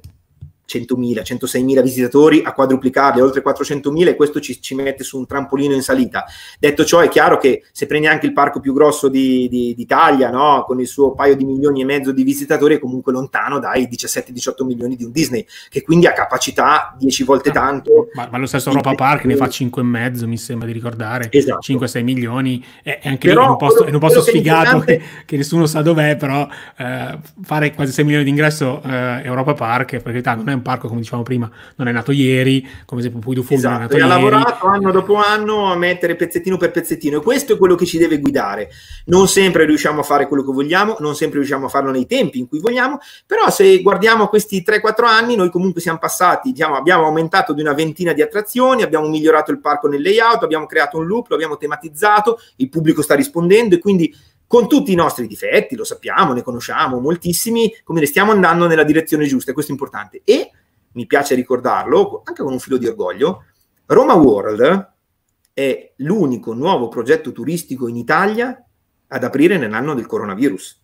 [0.68, 5.74] 100.000, 106.000 visitatori a quadruplicarli, oltre 400.000 e questo ci, ci, mette su un trampolino
[5.74, 6.26] in salita.
[6.60, 10.30] Detto ciò è chiaro che se prendi anche il parco più grosso di, di, d'Italia,
[10.30, 10.64] no?
[10.66, 14.66] con il suo paio di milioni e mezzo di visitatori, è comunque lontano dai 17-18
[14.66, 18.10] milioni di un Disney, che quindi ha capacità 10 volte ah, tanto.
[18.14, 21.74] Ma, ma, lo stesso Europa Park ne fa 5,5 mi sembra di ricordare, esatto.
[21.74, 24.80] 5-6 milioni, è, è anche però, lì in un posto, quello, in un posto sfigato
[24.80, 26.48] che, che, nessuno sa dov'è, però
[26.78, 30.62] eh, fare quasi 6 milioni di ingresso eh, Europa Park, per carità, non è un
[30.62, 33.80] parco, come dicevamo prima, non è nato ieri, come esempio Puy du Fou esatto, è
[33.82, 34.12] nato e ieri.
[34.12, 37.86] ha lavorato anno dopo anno a mettere pezzettino per pezzettino e questo è quello che
[37.86, 38.70] ci deve guidare.
[39.06, 42.40] Non sempre riusciamo a fare quello che vogliamo, non sempre riusciamo a farlo nei tempi
[42.40, 47.06] in cui vogliamo, però se guardiamo questi 3-4 anni, noi comunque siamo passati, diciamo, abbiamo
[47.06, 51.06] aumentato di una ventina di attrazioni, abbiamo migliorato il parco nel layout, abbiamo creato un
[51.06, 54.14] loop, lo abbiamo tematizzato, il pubblico sta rispondendo e quindi
[54.48, 58.84] con tutti i nostri difetti, lo sappiamo, ne conosciamo moltissimi, come ne stiamo andando nella
[58.84, 60.22] direzione giusta, e questo è importante.
[60.24, 60.52] E
[60.94, 63.46] mi piace ricordarlo, anche con un filo di orgoglio,
[63.88, 64.94] Roma World
[65.54, 68.62] è l'unico nuovo progetto turistico in Italia
[69.08, 70.84] ad aprire nell'anno del coronavirus.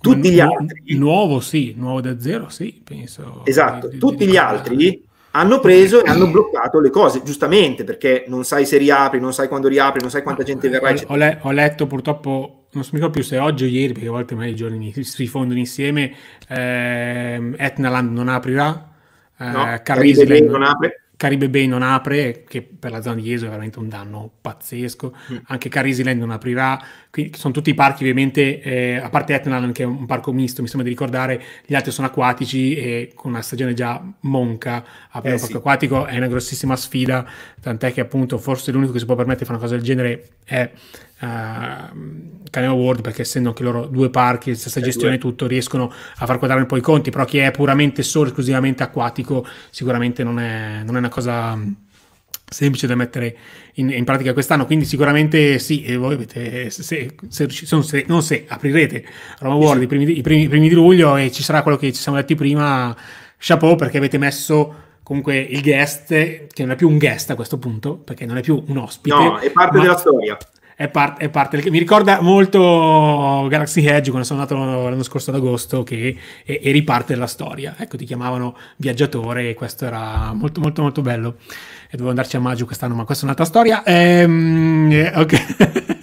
[0.00, 0.94] Tutti gli altri...
[0.96, 3.42] Nuovo sì, nuovo da zero sì, penso.
[3.44, 5.05] Esatto, di, tutti di gli altri
[5.36, 9.48] hanno preso e hanno bloccato le cose, giustamente perché non sai se riapri, non sai
[9.48, 10.90] quando riapri, non sai quanta gente verrà.
[10.90, 14.08] Ho, ho, le, ho letto purtroppo, non so mica più se oggi o ieri, perché
[14.08, 16.14] a volte mai i giorni si rifondono insieme,
[16.48, 18.90] eh, Etnaland non aprirà,
[19.38, 21.02] eh, no, Carrisiland non apre.
[21.16, 25.16] Caribe Bay non apre, che per la zona di Jesu è veramente un danno pazzesco.
[25.32, 25.36] Mm.
[25.46, 26.78] Anche Carisiland non aprirà.
[27.10, 30.60] Quindi sono tutti i parchi, ovviamente, eh, a parte Etnaland, che è un parco misto,
[30.60, 34.84] mi sembra di ricordare, gli altri sono acquatici e con una stagione già monca.
[35.10, 35.56] Aprire eh, un parco sì.
[35.56, 37.26] acquatico è una grossissima sfida,
[37.60, 40.28] tant'è che appunto forse l'unico che si può permettere di fare una cosa del genere
[40.44, 40.70] è
[41.20, 46.26] uh, Canyon World perché essendo anche loro due parchi, stessa gestione e tutto, riescono a
[46.26, 50.38] far quadrare un po' i conti, però chi è puramente solo, esclusivamente acquatico sicuramente non
[50.38, 51.58] è, non è una cosa
[52.48, 53.36] semplice da mettere
[53.74, 54.66] in, in, pratica quest'anno.
[54.66, 56.82] Quindi sicuramente sì e voi avete se,
[57.28, 59.04] se, se, non se aprirete
[59.40, 61.92] Roma World i primi, i, primi, i primi di luglio e ci sarà quello che
[61.92, 62.96] ci siamo detti prima
[63.38, 67.58] chapeau perché avete messo comunque il guest che non è più un guest a questo
[67.58, 70.36] punto perché non è più un ospite no è parte della storia
[70.78, 75.36] è, par- è parte mi ricorda molto Galaxy Edge quando sono andato l'anno scorso ad
[75.36, 76.14] agosto che
[76.44, 77.76] e, e riparte della storia.
[77.78, 81.36] Ecco ti chiamavano viaggiatore e questo era molto molto molto bello.
[81.86, 83.82] E dovevo andarci a maggio quest'anno ma questa è un'altra storia.
[83.84, 85.94] Ehm, eh, ok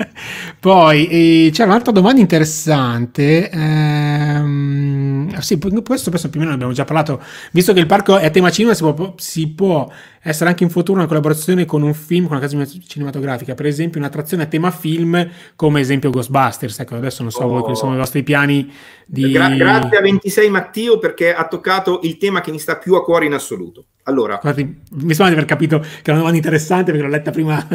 [0.64, 6.72] poi eh, c'era un'altra domanda interessante ehm, sì questo penso più o meno ne abbiamo
[6.72, 9.92] già parlato visto che il parco è a tema cinema si può, si può
[10.22, 14.00] essere anche in futuro una collaborazione con un film, con una casa cinematografica, per esempio
[14.00, 16.80] un'attrazione a tema film come esempio Ghostbusters.
[16.80, 17.48] Ecco, adesso non so oh.
[17.50, 18.72] voi quali sono i vostri piani
[19.06, 19.32] di...
[19.32, 23.04] Gra- grazie a 26 Matteo perché ha toccato il tema che mi sta più a
[23.04, 23.88] cuore in assoluto.
[24.04, 27.32] Allora, Guardi, mi sembra di aver capito che è una domanda interessante perché l'ho letta
[27.32, 27.68] prima.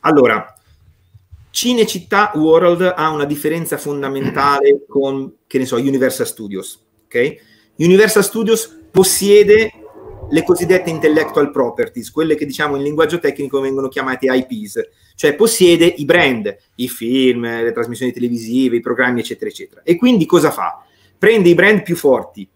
[0.00, 0.54] allora,
[1.52, 6.82] Cinecittà World ha una differenza fondamentale con, che ne so, Universal Studios.
[7.04, 7.34] Ok?
[7.76, 9.70] Universal Studios possiede
[10.30, 14.80] le cosiddette intellectual properties, quelle che diciamo in linguaggio tecnico vengono chiamate IPs,
[15.14, 19.82] cioè possiede i brand, i film, le trasmissioni televisive, i programmi, eccetera, eccetera.
[19.84, 20.82] E quindi cosa fa?
[21.18, 22.48] Prende i brand più forti,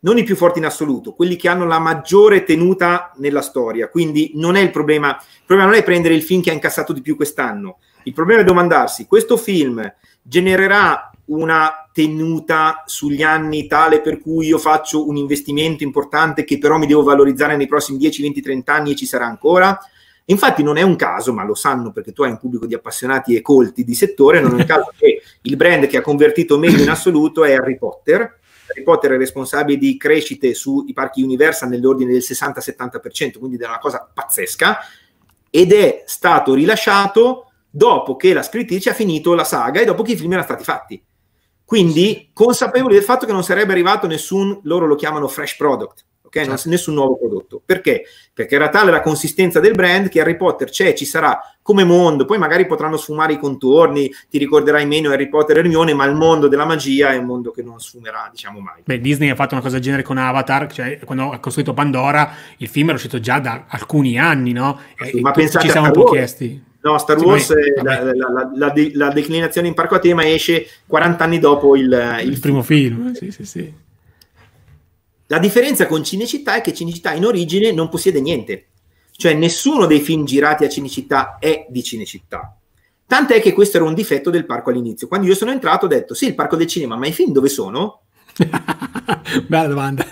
[0.00, 3.88] non i più forti in assoluto, quelli che hanno la maggiore tenuta nella storia.
[3.88, 6.92] Quindi non è il problema, il problema non è prendere il film che ha incassato
[6.92, 7.78] di più quest'anno.
[8.04, 9.92] Il problema è domandarsi, questo film
[10.22, 16.76] genererà una tenuta sugli anni tale per cui io faccio un investimento importante che però
[16.76, 19.78] mi devo valorizzare nei prossimi 10, 20, 30 anni e ci sarà ancora.
[20.26, 23.36] Infatti non è un caso, ma lo sanno perché tu hai un pubblico di appassionati
[23.36, 26.82] e colti di settore, non è un caso che il brand che ha convertito meglio
[26.82, 28.40] in assoluto è Harry Potter.
[28.66, 33.78] Harry Potter è responsabile di crescite sui parchi Universal nell'ordine del 60-70%, quindi è una
[33.78, 34.78] cosa pazzesca,
[35.50, 37.43] ed è stato rilasciato
[37.74, 40.62] dopo che la scrittrice ha finito la saga e dopo che i film erano stati
[40.62, 41.02] fatti.
[41.64, 46.36] Quindi consapevoli del fatto che non sarebbe arrivato nessun, loro lo chiamano fresh product, ok?
[46.36, 46.68] Non, certo.
[46.68, 47.60] nessun nuovo prodotto.
[47.64, 48.04] Perché?
[48.32, 52.26] Perché era tale la consistenza del brand che Harry Potter c'è, ci sarà come mondo,
[52.26, 56.14] poi magari potranno sfumare i contorni, ti ricorderai meno Harry Potter e Hermione, ma il
[56.14, 58.82] mondo della magia è un mondo che non sfumerà, diciamo mai.
[58.84, 62.30] Beh, Disney ha fatto una cosa del genere con Avatar, cioè quando ha costruito Pandora,
[62.58, 64.78] il film era uscito già da alcuni anni, no?
[65.02, 66.72] Sì, ma pensate ci siamo un po' chiesti.
[66.84, 71.24] No, Star Wars, sì, la, la, la, la, declinazione in parco a tema esce 40
[71.24, 73.14] anni dopo il, il, il primo film.
[73.14, 73.72] Sì, sì, sì.
[75.28, 78.66] La differenza con Cinecittà è che Cinecittà in origine non possiede niente.
[79.12, 82.54] Cioè nessuno dei film girati a Cinecittà è di Cinecittà.
[83.06, 85.08] Tant'è che questo era un difetto del parco all'inizio.
[85.08, 87.48] Quando io sono entrato ho detto, sì, il parco del cinema, ma i film dove
[87.48, 88.02] sono?
[89.46, 90.04] Bella domanda.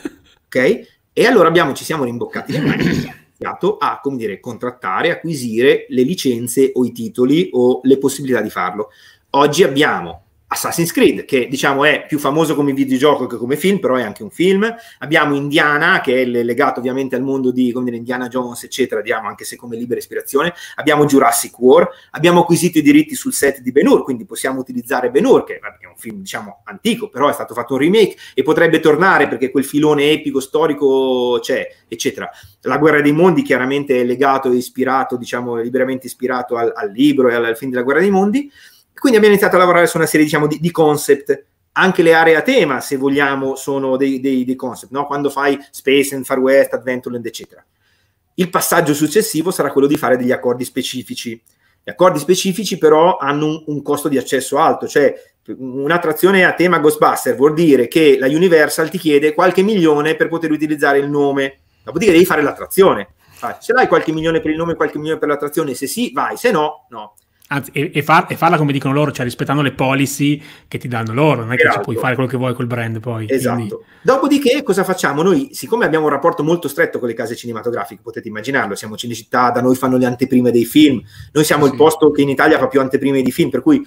[0.46, 0.88] Ok?
[1.12, 6.02] E allora abbiamo, ci siamo rimboccati le mani iniziato a, come dire, contrattare, acquisire le
[6.02, 8.90] licenze o i titoli o le possibilità di farlo.
[9.30, 13.94] Oggi abbiamo Assassin's Creed, che diciamo è più famoso come videogioco che come film, però
[13.94, 14.72] è anche un film.
[14.98, 19.44] Abbiamo Indiana, che è legato ovviamente al mondo di dire, Indiana Jones, eccetera, diciamo, anche
[19.44, 20.52] se come libera ispirazione.
[20.76, 25.10] Abbiamo Jurassic War, abbiamo acquisito i diritti sul set di Ben Hur, quindi possiamo utilizzare
[25.10, 28.42] Ben Hur, che è un film diciamo antico, però è stato fatto un remake e
[28.42, 32.28] potrebbe tornare perché quel filone epico, storico c'è, eccetera.
[32.62, 37.30] La guerra dei mondi chiaramente è legato e ispirato, diciamo, liberamente ispirato al, al libro
[37.30, 38.50] e al, al film della guerra dei mondi
[38.98, 41.44] quindi abbiamo iniziato a lavorare su una serie diciamo, di, di concept.
[41.72, 45.06] Anche le aree a tema, se vogliamo, sono dei, dei, dei concept, no?
[45.06, 47.64] quando fai Space and Far West, Adventureland, eccetera.
[48.34, 51.40] Il passaggio successivo sarà quello di fare degli accordi specifici.
[51.84, 55.14] Gli accordi specifici però hanno un, un costo di accesso alto, cioè
[55.46, 60.52] un'attrazione a tema Ghostbuster vuol dire che la Universal ti chiede qualche milione per poter
[60.52, 63.14] utilizzare il nome, dopodiché devi fare l'attrazione.
[63.58, 66.52] Se hai qualche milione per il nome qualche milione per l'attrazione, se sì, vai, se
[66.52, 67.14] no, no.
[67.52, 70.88] Anzi, e, e, far, e, farla come dicono loro, cioè rispettando le policy che ti
[70.88, 71.82] danno loro, non è che esatto.
[71.82, 73.26] puoi fare quello che vuoi col brand poi.
[73.28, 73.54] Esatto.
[73.56, 73.76] Quindi...
[74.00, 75.22] Dopodiché cosa facciamo?
[75.22, 79.50] Noi, siccome abbiamo un rapporto molto stretto con le case cinematografiche, potete immaginarlo, siamo Cinecittà,
[79.50, 81.72] da noi fanno le anteprime dei film, noi siamo sì.
[81.72, 83.86] il posto che in Italia fa più anteprime di film, per cui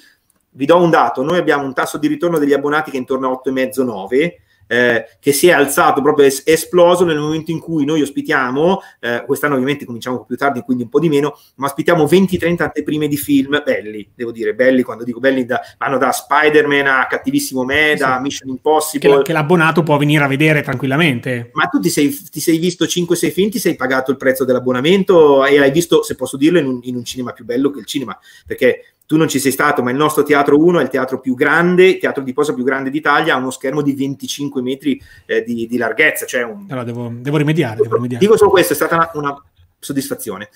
[0.51, 3.31] vi do un dato, noi abbiamo un tasso di ritorno degli abbonati che è intorno
[3.31, 4.33] a 8,5-9,
[4.67, 9.23] eh, che si è alzato, proprio es- esploso nel momento in cui noi ospitiamo, eh,
[9.25, 13.17] quest'anno ovviamente cominciamo più tardi, quindi un po' di meno, ma ospitiamo 20-30 anteprime di
[13.17, 17.93] film belli, devo dire, belli, quando dico belli, da, vanno da Spider-Man a Cattivissimo Me,
[17.95, 18.03] sì.
[18.03, 19.17] da Mission Impossible.
[19.17, 21.51] Che, che, l'abbonato può venire a vedere tranquillamente.
[21.53, 25.45] Ma tu ti sei, ti sei visto 5-6 film, ti sei pagato il prezzo dell'abbonamento
[25.45, 27.85] e l'hai visto, se posso dirlo, in un, in un cinema più bello che il
[27.85, 31.19] cinema, perché tu non ci sei stato, ma il nostro Teatro 1 è il teatro
[31.19, 35.01] più grande, il teatro di posa più grande d'Italia, ha uno schermo di 25 metri
[35.25, 36.25] eh, di, di, larghezza.
[36.25, 36.65] Cioè un...
[36.69, 39.43] allora devo, devo, rimediare, devo, rimediare, Dico solo questo, è stata una, una
[39.79, 40.49] soddisfazione.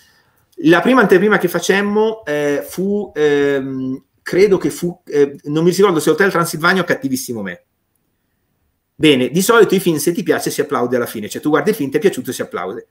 [0.64, 6.00] La prima anteprima che facemmo eh, fu, ehm, credo che fu, eh, non mi ricordo
[6.00, 7.64] se Hotel Transilvania o Cattivissimo Me.
[8.96, 11.70] Bene, di solito i film se ti piace si applaude alla fine, cioè tu guardi
[11.70, 12.88] il film, ti è piaciuto si applaude.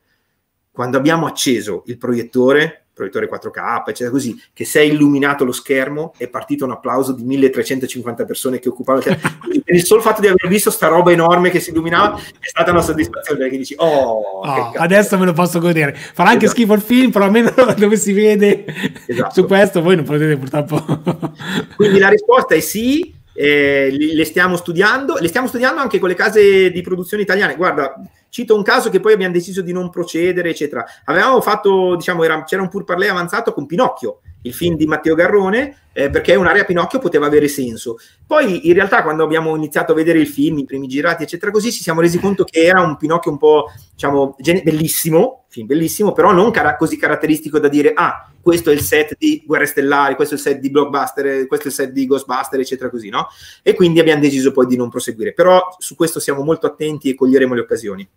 [0.71, 6.13] Quando abbiamo acceso il proiettore, proiettore 4K, eccetera, così, che si è illuminato lo schermo,
[6.17, 9.39] è partito un applauso di 1350 persone che occupavano il teatro.
[9.65, 12.73] per il solo fatto di aver visto sta roba enorme che si illuminava è stata
[12.73, 15.95] una soddisfazione perché dici, oh, oh adesso me lo posso godere.
[15.95, 16.61] Farà anche esatto.
[16.61, 18.65] schifo il film, però almeno dove si vede
[19.07, 19.33] esatto.
[19.33, 21.33] su questo voi non potete purtroppo.
[21.77, 26.16] Quindi la risposta è sì, eh, le stiamo studiando, le stiamo studiando anche con le
[26.16, 27.55] case di produzione italiane.
[27.55, 27.95] Guarda,
[28.30, 30.84] cito un caso che poi abbiamo deciso di non procedere, eccetera.
[31.05, 35.82] Avevamo fatto, diciamo, era, c'era un purparlè avanzato con Pinocchio, il film di Matteo Garrone,
[35.93, 37.99] eh, perché un'area Pinocchio poteva avere senso.
[38.26, 41.70] Poi in realtà quando abbiamo iniziato a vedere il film, i primi girati, eccetera, così,
[41.70, 46.11] ci siamo resi conto che era un Pinocchio un po', diciamo, gen- bellissimo, film bellissimo,
[46.11, 50.14] però non cara- così caratteristico da dire, ah, questo è il set di Guerre Stellari,
[50.14, 53.28] questo è il set di Blockbuster, questo è il set di Ghostbuster, eccetera, così, no?
[53.62, 55.32] E quindi abbiamo deciso poi di non proseguire.
[55.32, 58.09] Però su questo siamo molto attenti e coglieremo le occasioni.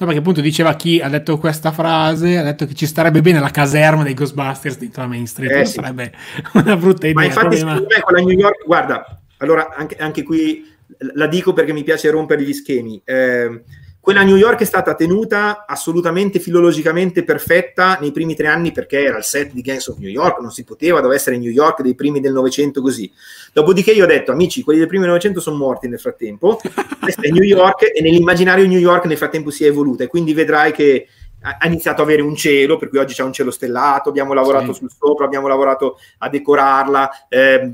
[0.00, 3.38] No, perché appunto diceva chi ha detto questa frase, ha detto che ci starebbe bene
[3.38, 5.74] la caserma dei Ghostbusters dentro la Main Street, eh, sì.
[5.74, 6.12] sarebbe
[6.54, 7.20] una brutta idea.
[7.20, 10.64] Ma infatti secondo me con la New York, guarda, allora anche, anche, qui
[11.12, 13.00] la dico perché mi piace rompere gli schemi.
[13.04, 13.62] Eh,
[14.00, 19.04] quella a New York è stata tenuta assolutamente filologicamente perfetta nei primi tre anni perché
[19.04, 21.82] era il set di Gangs of New York, non si poteva, doveva essere New York
[21.82, 23.12] dei primi del Novecento così.
[23.52, 26.58] Dopodiché io ho detto, amici, quelli del primo Novecento sono morti nel frattempo,
[26.98, 30.32] questa è New York e nell'immaginario New York nel frattempo si è evoluta e quindi
[30.32, 31.06] vedrai che
[31.42, 34.72] ha iniziato ad avere un cielo, per cui oggi c'è un cielo stellato, abbiamo lavorato
[34.72, 34.80] sì.
[34.80, 37.70] sul sopra, abbiamo lavorato a decorarla, eh,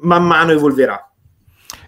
[0.00, 1.11] man mano evolverà.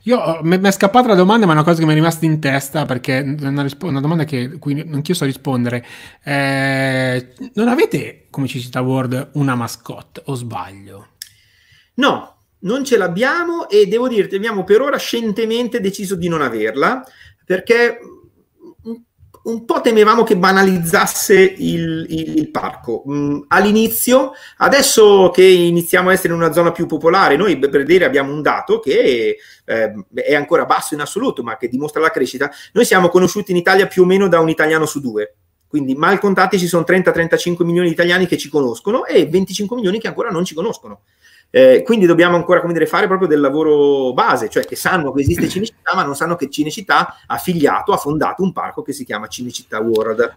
[0.04, 2.38] Io mi è scappata la domanda, ma è una cosa che mi è rimasta in
[2.38, 5.84] testa perché è una, rispo- una domanda che cui anch'io so rispondere.
[6.22, 11.08] Eh, non avete come Cicita World una mascotte o sbaglio?
[11.94, 17.02] No, non ce l'abbiamo e devo dirti, abbiamo per ora scientemente deciso di non averla
[17.44, 17.98] perché
[19.44, 23.04] un po' temevamo che banalizzasse il, il, il parco.
[23.08, 28.04] Mm, all'inizio, adesso che iniziamo a essere in una zona più popolare, noi per dire
[28.04, 32.50] abbiamo un dato che eh, è ancora basso in assoluto, ma che dimostra la crescita.
[32.72, 35.34] Noi siamo conosciuti in Italia più o meno da un italiano su due.
[35.66, 39.98] Quindi mal contati ci sono 30-35 milioni di italiani che ci conoscono e 25 milioni
[39.98, 41.00] che ancora non ci conoscono.
[41.56, 45.20] Eh, quindi dobbiamo ancora come dire, fare proprio del lavoro base, cioè che sanno che
[45.20, 49.04] esiste Cinecittà, ma non sanno che Cinecittà ha affiliato, ha fondato un parco che si
[49.04, 50.34] chiama Cinecittà World.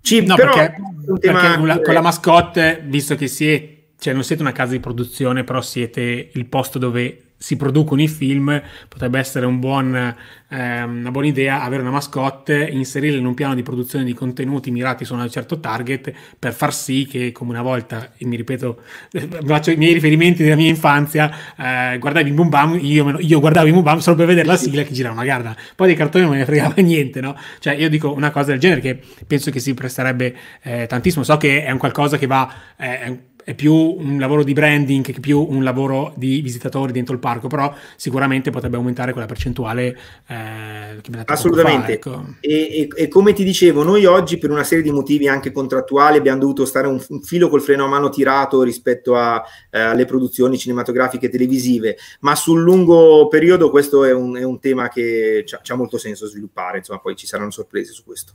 [0.00, 0.82] Ci, no, però, perché,
[1.20, 4.80] perché con, la, con la mascotte, visto che siete, cioè non siete una casa di
[4.80, 10.82] produzione, però siete il posto dove si producono i film, potrebbe essere un buon, eh,
[10.82, 15.04] una buona idea avere una mascotte, inserirla in un piano di produzione di contenuti mirati
[15.04, 18.80] su un certo target per far sì che, come una volta, mi ripeto,
[19.44, 23.82] faccio i miei riferimenti della mia infanzia, eh, guardavi Boom Bam, io, io guardavo Boom
[23.82, 26.38] Bam solo per vedere la sigla che girava una garda, poi dei cartoni non me
[26.38, 27.36] ne fregava niente, no?
[27.58, 30.32] Cioè io dico una cosa del genere che penso che si presterebbe
[30.62, 32.48] eh, tantissimo, so che è un qualcosa che va...
[32.76, 37.20] Eh, è più un lavoro di branding che più un lavoro di visitatori dentro il
[37.20, 39.96] parco, però sicuramente potrebbe aumentare quella percentuale.
[40.26, 41.86] Eh, Assolutamente.
[41.86, 42.24] Fa, ecco.
[42.40, 46.18] e, e, e, come ti dicevo, noi oggi per una serie di motivi anche contrattuali
[46.18, 50.04] abbiamo dovuto stare un, un filo col freno a mano tirato rispetto a, eh, alle
[50.04, 55.44] produzioni cinematografiche e televisive, ma sul lungo periodo questo è un, è un tema che
[55.66, 58.34] ha molto senso sviluppare, insomma poi ci saranno sorprese su questo.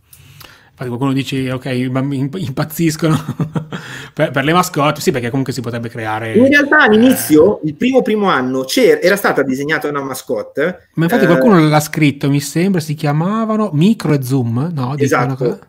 [0.80, 3.17] Infatti qualcuno dice, ok, i bambini impazziscono
[4.13, 6.34] per, per, le mascotte, sì, perché comunque si potrebbe creare...
[6.34, 7.69] In realtà all'inizio, eh...
[7.69, 10.89] il primo primo anno, era stata disegnata una mascotte.
[10.93, 11.25] Ma infatti eh...
[11.25, 14.95] qualcuno l'ha scritto, mi sembra, si chiamavano Micro e Zoom, no?
[14.95, 15.59] Esatto.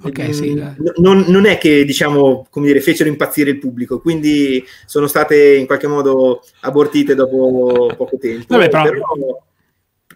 [0.00, 0.54] Ok, sì.
[0.96, 5.66] Non, non, è che diciamo, come dire, fecero impazzire il pubblico, quindi sono state in
[5.66, 8.56] qualche modo abortite dopo poco tempo.
[8.56, 8.82] Vabbè, però...
[8.82, 9.42] però,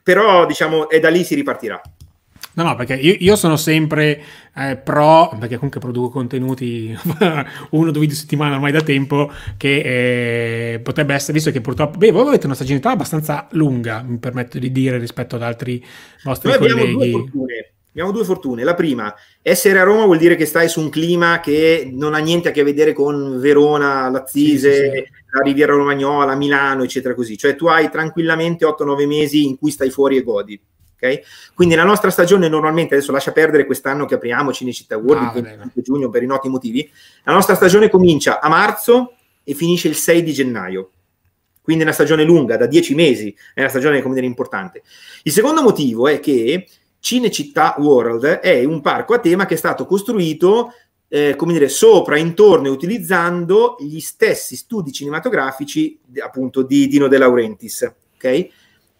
[0.02, 1.78] però diciamo, è da lì si ripartirà.
[2.56, 4.22] No, no, perché io, io sono sempre
[4.54, 6.96] eh, pro, perché comunque produco contenuti
[7.70, 11.60] uno o due video a settimana ormai da tempo, che eh, potrebbe essere, visto che
[11.60, 15.84] purtroppo, beh, voi avete una stagionalità abbastanza lunga, mi permetto di dire, rispetto ad altri
[16.24, 16.80] vostri Noi colleghi.
[16.80, 17.72] Abbiamo due, fortune.
[17.90, 18.64] abbiamo due fortune.
[18.64, 22.18] La prima, essere a Roma vuol dire che stai su un clima che non ha
[22.18, 25.12] niente a che vedere con Verona, Lazzise, sì, sì, sì.
[25.30, 27.36] la Riviera Romagnola, Milano, eccetera così.
[27.36, 30.58] Cioè tu hai tranquillamente 8-9 mesi in cui stai fuori e godi
[30.96, 31.22] Okay?
[31.54, 35.44] Quindi la nostra stagione normalmente, adesso lascia perdere quest'anno che apriamo Cinecittà World ah, il
[35.44, 36.90] 25 giugno per i noti motivi,
[37.24, 40.90] la nostra stagione comincia a marzo e finisce il 6 di gennaio.
[41.62, 44.82] Quindi è una stagione lunga, da 10 mesi, è una stagione come dire importante.
[45.22, 46.66] Il secondo motivo è che
[47.00, 50.72] Cinecittà World è un parco a tema che è stato costruito
[51.08, 57.18] eh, come dire, sopra, intorno e utilizzando gli stessi studi cinematografici appunto di Dino De
[57.18, 57.92] Laurentiis.
[58.14, 58.50] Okay?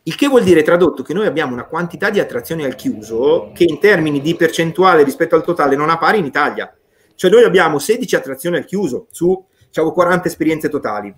[0.08, 3.64] Il che vuol dire tradotto che noi abbiamo una quantità di attrazioni al chiuso che
[3.64, 6.72] in termini di percentuale rispetto al totale non ha pari in Italia.
[7.16, 11.12] Cioè noi abbiamo 16 attrazioni al chiuso su diciamo, 40 esperienze totali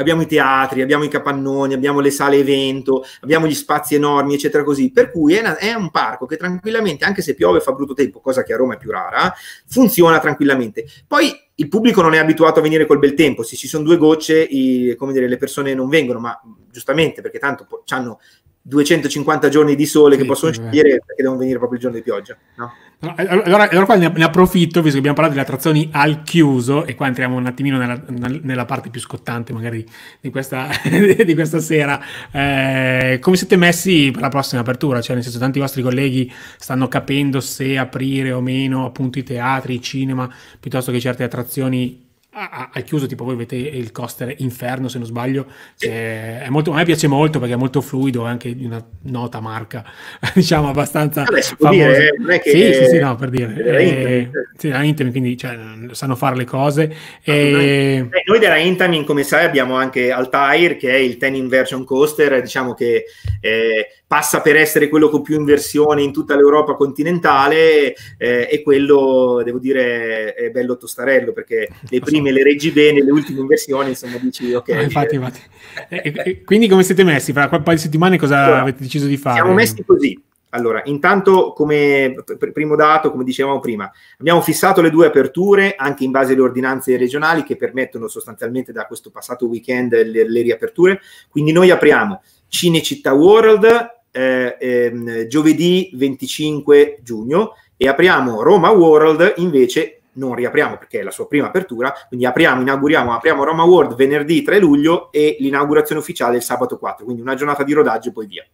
[0.00, 4.64] abbiamo i teatri, abbiamo i capannoni, abbiamo le sale evento, abbiamo gli spazi enormi, eccetera
[4.64, 4.90] così.
[4.90, 7.94] Per cui è, una, è, un parco che tranquillamente, anche se piove e fa brutto
[7.94, 9.32] tempo, cosa che a Roma è più rara,
[9.66, 10.86] funziona tranquillamente.
[11.06, 13.98] Poi il pubblico non è abituato a venire col bel tempo, se ci sono due
[13.98, 16.40] gocce, i, come dire, le persone non vengono, ma
[16.70, 18.18] giustamente perché tanto hanno
[18.62, 22.02] 250 giorni di sole sì, che possono scegliere perché devono venire proprio il giorno di
[22.02, 22.36] pioggia.
[22.56, 22.72] No?
[23.00, 27.06] Allora, allora, qua ne, approfitto, visto che abbiamo parlato delle attrazioni al chiuso, e qua
[27.06, 27.98] entriamo un attimino nella,
[28.42, 29.86] nella parte più scottante magari
[30.20, 30.68] di questa,
[31.24, 31.98] di questa sera.
[32.30, 35.00] Eh, come siete messi per la prossima apertura?
[35.00, 39.76] Cioè, nel senso, tanti vostri colleghi stanno capendo se aprire o meno appunto i teatri,
[39.76, 44.98] i cinema, piuttosto che certe attrazioni al chiuso, tipo voi avete il coaster Inferno, se
[44.98, 48.54] non sbaglio, che è molto, a me piace molto perché è molto fluido, è anche
[48.54, 49.84] di una nota marca,
[50.34, 51.74] diciamo, abbastanza Vabbè, famosa.
[51.74, 53.54] Dire, non è che sì, sì, sì, no, per dire.
[53.64, 55.58] Eh, sì, la Intamin, quindi cioè,
[55.90, 56.94] sanno fare le cose.
[57.22, 57.50] E...
[57.50, 61.84] Noi, eh, noi, della Intamin, come sai, abbiamo anche Altair, che è il 10 Inversion
[61.84, 63.06] Coaster, diciamo che
[63.40, 69.40] eh, passa per essere quello con più inversioni in tutta l'Europa continentale eh, e quello,
[69.44, 74.16] devo dire, è bello tostarello perché le prime le reggi bene, le ultime inversioni, insomma,
[74.16, 74.68] dici ok.
[74.70, 75.40] Ah, infatti, infatti.
[75.88, 77.32] E, e, quindi come siete messi?
[77.32, 79.36] Fra un paio di settimane cosa allora, avete deciso di fare?
[79.36, 80.20] Siamo messi così.
[80.48, 83.88] Allora, intanto, come pr- primo dato, come dicevamo prima,
[84.18, 88.86] abbiamo fissato le due aperture anche in base alle ordinanze regionali che permettono sostanzialmente da
[88.86, 91.00] questo passato weekend le, le riaperture.
[91.28, 100.00] Quindi noi apriamo Cinecittà World eh, ehm, giovedì 25 giugno e apriamo Roma World invece
[100.12, 104.42] non riapriamo perché è la sua prima apertura, quindi apriamo, inauguriamo, apriamo Roma World venerdì
[104.42, 108.26] 3 luglio e l'inaugurazione ufficiale il sabato 4, quindi una giornata di rodaggio e poi
[108.26, 108.44] via.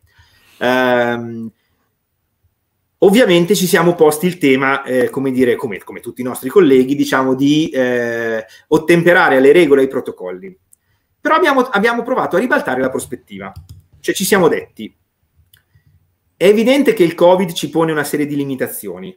[0.58, 1.50] Um,
[2.98, 6.94] ovviamente ci siamo posti il tema, eh, come dire, come, come, tutti i nostri colleghi,
[6.94, 10.56] diciamo di eh, ottemperare alle regole e ai protocolli.
[11.20, 13.52] Però abbiamo, abbiamo provato a ribaltare la prospettiva,
[14.00, 14.94] cioè ci siamo detti,
[16.36, 19.16] è evidente che il Covid ci pone una serie di limitazioni,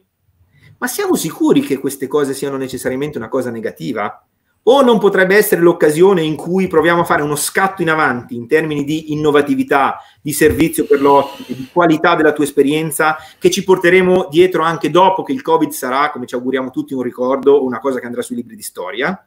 [0.78, 4.24] ma siamo sicuri che queste cose siano necessariamente una cosa negativa?
[4.62, 8.46] O non potrebbe essere l'occasione in cui proviamo a fare uno scatto in avanti in
[8.46, 14.28] termini di innovatività, di servizio per l'ospite, di qualità della tua esperienza, che ci porteremo
[14.30, 18.00] dietro anche dopo che il Covid sarà, come ci auguriamo tutti, un ricordo una cosa
[18.00, 19.26] che andrà sui libri di storia?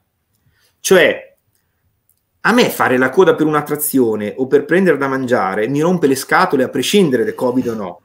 [0.79, 1.32] Cioè,
[2.45, 6.15] a me fare la coda per un'attrazione o per prendere da mangiare mi rompe le
[6.15, 8.01] scatole a prescindere da Covid o no.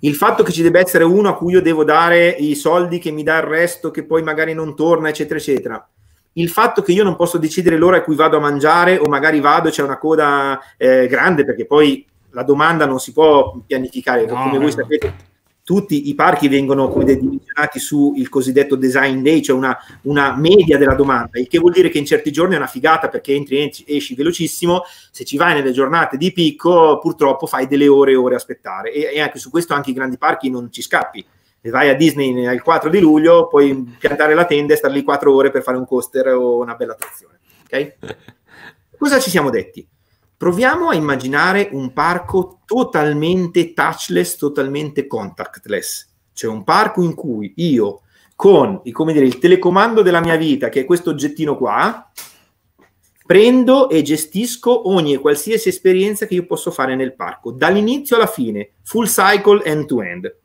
[0.00, 3.10] Il fatto che ci debba essere uno a cui io devo dare i soldi che
[3.10, 5.88] mi dà il resto, che poi magari non torna, eccetera, eccetera.
[6.34, 9.40] Il fatto che io non posso decidere l'ora a cui vado a mangiare o magari
[9.40, 14.26] vado c'è una coda eh, grande perché poi la domanda non si può pianificare.
[14.26, 15.14] No, come voi sapete,
[15.68, 20.94] tutti i parchi vengono come divisionati sul cosiddetto design day, cioè una, una, media della
[20.94, 23.96] domanda, il che vuol dire che in certi giorni è una figata perché entri e
[23.96, 28.32] esci velocissimo, se ci vai nelle giornate di picco purtroppo fai delle ore e ore
[28.32, 31.22] a aspettare e, e anche su questo anche i grandi parchi non ci scappi.
[31.60, 35.02] Se vai a Disney il 4 di luglio puoi piantare la tenda e stare lì
[35.02, 37.40] 4 ore per fare un coaster o una bella attrazione.
[37.64, 37.96] Ok?
[38.96, 39.86] Cosa ci siamo detti?
[40.38, 46.08] Proviamo a immaginare un parco totalmente touchless, totalmente contactless.
[46.32, 48.02] Cioè un parco in cui io
[48.36, 52.08] con dire, il telecomando della mia vita, che è questo oggettino qua,
[53.26, 58.28] prendo e gestisco ogni e qualsiasi esperienza che io posso fare nel parco, dall'inizio alla
[58.28, 60.36] fine, full cycle end to end.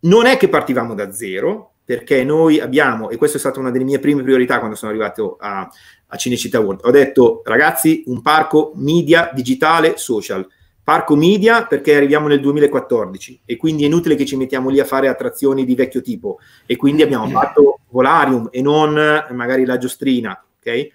[0.00, 3.84] Non è che partivamo da zero, perché noi abbiamo, e questa è stata una delle
[3.84, 5.66] mie prime priorità quando sono arrivato a,
[6.08, 10.46] a Cinecittà World, ho detto ragazzi un parco media, digitale, social,
[10.86, 14.84] Parco media perché arriviamo nel 2014 e quindi è inutile che ci mettiamo lì a
[14.84, 16.38] fare attrazioni di vecchio tipo.
[16.64, 20.88] E quindi abbiamo fatto Volarium e non eh, magari la giostrina, ok?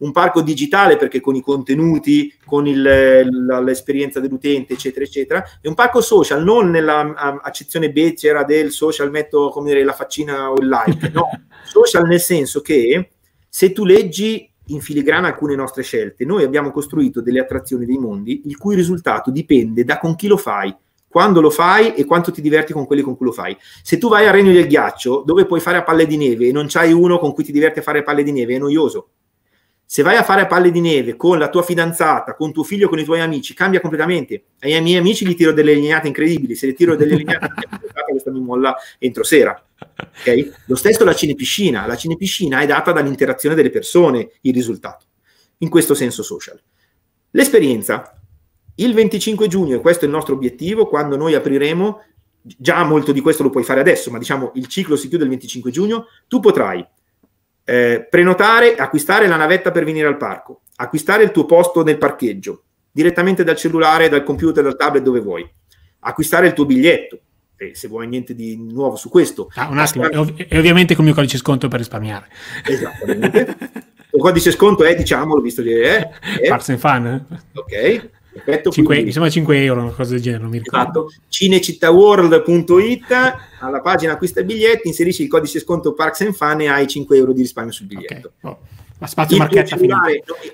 [0.00, 5.74] Un parco digitale perché con i contenuti, con il, l'esperienza dell'utente, eccetera, eccetera, e un
[5.74, 10.68] parco social, non nella accezione becera del social, metto come dire la faccina o il
[10.68, 11.26] like, no,
[11.64, 13.08] social nel senso che
[13.48, 16.24] se tu leggi in filigrana alcune nostre scelte.
[16.24, 20.36] Noi abbiamo costruito delle attrazioni dei mondi il cui risultato dipende da con chi lo
[20.36, 20.74] fai,
[21.08, 23.56] quando lo fai e quanto ti diverti con quelli con cui lo fai.
[23.82, 26.52] Se tu vai al Regno del Ghiaccio, dove puoi fare a palle di neve e
[26.52, 29.08] non c'hai uno con cui ti diverti a fare palle di neve, è noioso.
[29.84, 32.88] Se vai a fare a palle di neve con la tua fidanzata, con tuo figlio,
[32.88, 34.44] con i tuoi amici, cambia completamente.
[34.60, 36.54] Ai miei amici gli tiro delle lineate incredibili.
[36.54, 37.48] Se le tiro delle lineate,
[38.08, 39.60] questa mi molla entro sera.
[40.20, 40.52] Okay?
[40.66, 41.86] Lo stesso la cinepiscina.
[41.86, 45.06] La cinepiscina è data dall'interazione delle persone il risultato.
[45.58, 46.60] In questo senso social.
[47.32, 48.14] L'esperienza.
[48.76, 52.02] Il 25 giugno, e questo è il nostro obiettivo, quando noi apriremo,
[52.42, 55.30] già molto di questo lo puoi fare adesso, ma diciamo il ciclo si chiude il
[55.30, 56.86] 25 giugno, tu potrai
[57.64, 62.62] eh, prenotare, acquistare la navetta per venire al parco, acquistare il tuo posto nel parcheggio,
[62.90, 65.48] direttamente dal cellulare, dal computer, dal tablet, dove vuoi,
[66.00, 67.20] acquistare il tuo biglietto,
[67.62, 69.50] e se vuoi niente di nuovo su questo.
[69.54, 72.26] Ah, un attimo, e, ov- e ovviamente con il mio codice sconto per risparmiare.
[72.64, 73.58] Esattamente.
[74.12, 76.08] il codice sconto è, diciamolo, visto che è...
[76.40, 77.06] è Parks and Fun.
[77.06, 77.22] Eh?
[77.52, 78.08] Ok.
[78.32, 81.08] Perfetto, 5, quindi, sembra 5 euro, una cosa del genere, non mi ricordo.
[81.08, 81.22] Esatto.
[81.28, 87.14] Cinecittaworld.it, alla pagina acquista biglietti, inserisci il codice sconto Parks and Fun e hai 5
[87.14, 88.32] euro di risparmio sul biglietto.
[88.40, 88.52] Okay.
[88.52, 88.58] Oh.
[89.00, 89.76] Ma spazio marchetta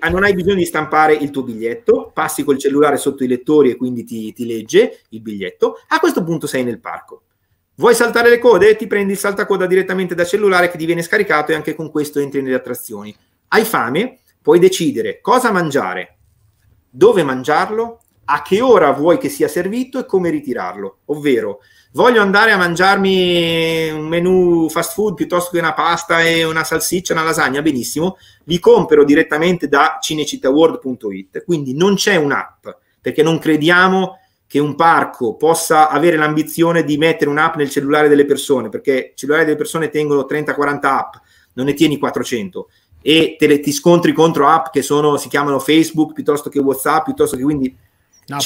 [0.08, 3.76] non hai bisogno di stampare il tuo biglietto, passi col cellulare sotto i lettori e
[3.76, 5.80] quindi ti, ti legge il biglietto.
[5.88, 7.22] A questo punto sei nel parco.
[7.74, 8.76] Vuoi saltare le code?
[8.76, 12.20] Ti prendi il saltacoda direttamente da cellulare che ti viene scaricato e anche con questo
[12.20, 13.14] entri nelle attrazioni.
[13.48, 14.20] Hai fame?
[14.40, 16.18] Puoi decidere cosa mangiare,
[16.88, 20.98] dove mangiarlo, a che ora vuoi che sia servito e come ritirarlo.
[21.06, 21.60] Ovvero,
[21.96, 27.14] voglio andare a mangiarmi un menù fast food piuttosto che una pasta e una salsiccia,
[27.14, 32.68] una lasagna, benissimo, li compro direttamente da cinecittaworld.it, quindi non c'è un'app,
[33.00, 38.26] perché non crediamo che un parco possa avere l'ambizione di mettere un'app nel cellulare delle
[38.26, 41.14] persone, perché i cellulari delle persone tengono 30-40 app,
[41.54, 42.68] non ne tieni 400
[43.00, 47.04] e te le, ti scontri contro app che sono, si chiamano Facebook piuttosto che WhatsApp,
[47.04, 47.74] piuttosto che quindi
[48.28, 48.40] No,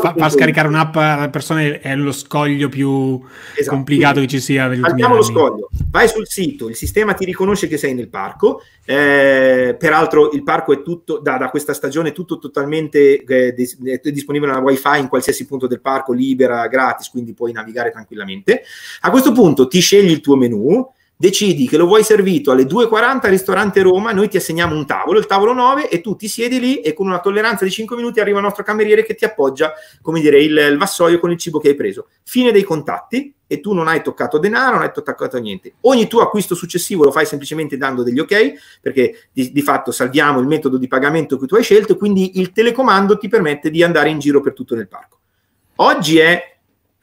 [0.00, 3.20] fa, far scaricare un'app alle persone è lo scoglio più
[3.54, 3.76] esatto.
[3.76, 5.02] complicato che ci sia anni.
[5.02, 10.30] lo scoglio, vai sul sito, il sistema ti riconosce che sei nel parco, eh, peraltro
[10.30, 14.60] il parco è tutto, da, da questa stagione tutto totalmente eh, dis- è disponibile una
[14.60, 18.62] wifi in qualsiasi punto del parco, libera, gratis, quindi puoi navigare tranquillamente.
[19.00, 20.90] A questo punto ti scegli il tuo menu,
[21.22, 25.20] decidi che lo vuoi servito alle 2.40 al ristorante Roma, noi ti assegniamo un tavolo,
[25.20, 28.18] il tavolo 9, e tu ti siedi lì e con una tolleranza di 5 minuti
[28.18, 31.60] arriva il nostro cameriere che ti appoggia, come dire, il, il vassoio con il cibo
[31.60, 32.08] che hai preso.
[32.24, 35.74] Fine dei contatti e tu non hai toccato denaro, non hai toccato niente.
[35.82, 40.40] Ogni tuo acquisto successivo lo fai semplicemente dando degli ok, perché di, di fatto salviamo
[40.40, 44.08] il metodo di pagamento che tu hai scelto, quindi il telecomando ti permette di andare
[44.08, 45.18] in giro per tutto nel parco.
[45.76, 46.51] Oggi è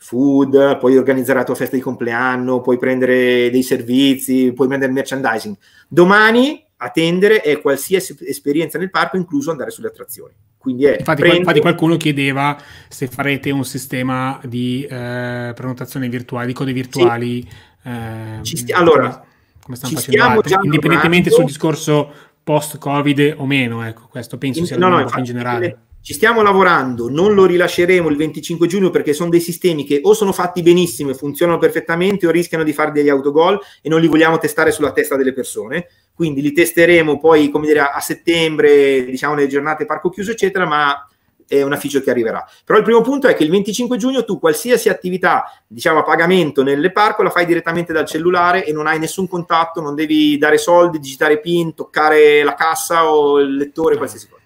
[0.01, 5.55] food, puoi organizzare la tua festa di compleanno, puoi prendere dei servizi, puoi prendere merchandising.
[5.87, 10.33] Domani attendere è qualsiasi esperienza nel parco, incluso andare sulle attrazioni.
[10.57, 11.39] Quindi è, infatti, prendo...
[11.39, 17.41] infatti, qualcuno chiedeva se farete un sistema di eh, prenotazione virtuale, di code virtuali.
[17.41, 17.89] Sì.
[17.89, 19.23] Eh, sti- allora,
[19.61, 24.99] come stanno facendo indipendentemente sul discorso post-Covid o meno, ecco, questo penso sia no, no,
[24.99, 29.83] in generale ci stiamo lavorando, non lo rilasceremo il 25 giugno perché sono dei sistemi
[29.83, 33.89] che o sono fatti benissimo e funzionano perfettamente o rischiano di fare degli autogol e
[33.89, 35.87] non li vogliamo testare sulla testa delle persone.
[36.13, 41.07] Quindi li testeremo poi, come dire, a settembre, diciamo nelle giornate parco chiuso, eccetera, ma
[41.47, 42.45] è una feature che arriverà.
[42.63, 46.61] Però il primo punto è che il 25 giugno tu qualsiasi attività, diciamo a pagamento
[46.63, 50.57] nelle parco, la fai direttamente dal cellulare e non hai nessun contatto, non devi dare
[50.57, 54.38] soldi, digitare PIN, toccare la cassa o il lettore, qualsiasi cosa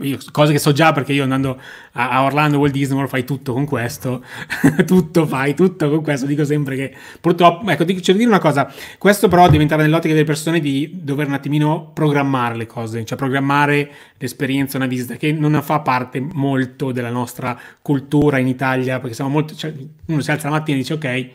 [0.00, 1.60] io, cose che so già perché io andando
[1.92, 4.24] a, a Orlando Walt Disney World fai tutto con questo,
[4.86, 8.72] tutto fai, tutto con questo, dico sempre che purtroppo, ecco, cerco di dire una cosa,
[8.98, 13.18] questo però deve entrare nell'ottica delle persone di dover un attimino programmare le cose, cioè
[13.18, 19.14] programmare l'esperienza, una visita, che non fa parte molto della nostra cultura in Italia, perché
[19.14, 19.72] siamo molto, cioè,
[20.06, 21.28] uno si alza la mattina e dice ok,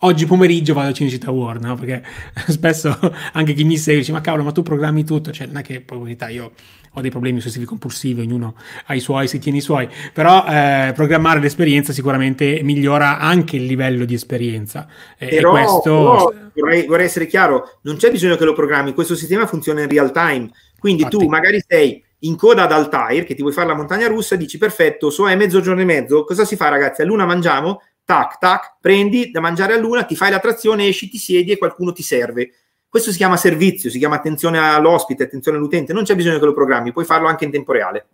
[0.00, 1.74] oggi pomeriggio vado a Cinecittà World, no?
[1.74, 2.04] Perché
[2.48, 2.96] spesso
[3.32, 5.80] anche chi mi segue dice, ma cavolo, ma tu programmi tutto, cioè non è che
[5.80, 6.52] poi in realtà io
[6.96, 8.54] ho dei problemi ossessivi compulsivi, ognuno
[8.86, 13.64] ha i suoi, si tiene i suoi, però eh, programmare l'esperienza sicuramente migliora anche il
[13.64, 14.86] livello di esperienza.
[15.18, 15.80] Eh, però, questo...
[15.82, 19.88] però vorrei, vorrei, essere chiaro, non c'è bisogno che lo programmi, questo sistema funziona in
[19.88, 21.24] real time, quindi Infatti.
[21.24, 24.56] tu magari sei in coda ad Altair, che ti vuoi fare la montagna russa, dici
[24.56, 27.02] perfetto, so è mezzogiorno e mezzo, cosa si fa ragazzi?
[27.02, 27.82] A luna mangiamo?
[28.04, 31.58] Tac, tac, prendi da mangiare a luna, ti fai la trazione, esci, ti siedi e
[31.58, 32.50] qualcuno ti serve.
[32.94, 36.54] Questo si chiama servizio, si chiama attenzione all'ospite, attenzione all'utente, non c'è bisogno che lo
[36.54, 38.06] programmi, puoi farlo anche in tempo reale.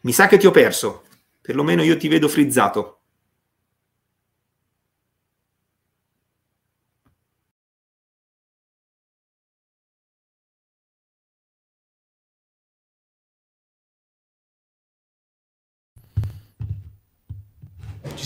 [0.00, 1.04] Mi sa che ti ho perso,
[1.40, 2.97] perlomeno io ti vedo frizzato.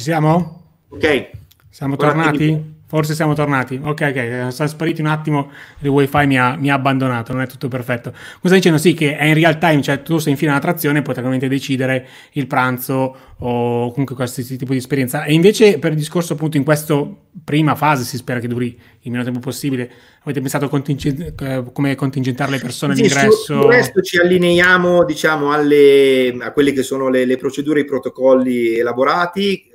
[0.03, 0.63] Ci siamo?
[0.89, 1.29] Ok.
[1.71, 2.81] Siamo tornati?
[2.87, 3.81] Forse siamo tornati.
[3.81, 7.47] Ok, ok, sono spariti un attimo, il wifi mi ha, mi ha, abbandonato, non è
[7.47, 8.13] tutto perfetto.
[8.41, 8.79] Cosa dicendo?
[8.79, 11.47] Sì, che è in real time, cioè tu sei in fila alla trazione puoi tranquillamente
[11.47, 15.23] decidere il pranzo o comunque qualsiasi tipo di esperienza.
[15.23, 17.01] E invece per il discorso appunto in questa
[17.45, 19.89] prima fase, si spera che duri il meno tempo possibile,
[20.23, 23.61] avete pensato contingent- eh, come contingentare le persone sì, all'ingresso?
[23.61, 28.79] Su questo ci allineiamo diciamo alle, a quelle che sono le, le procedure i protocolli
[28.79, 29.71] elaborati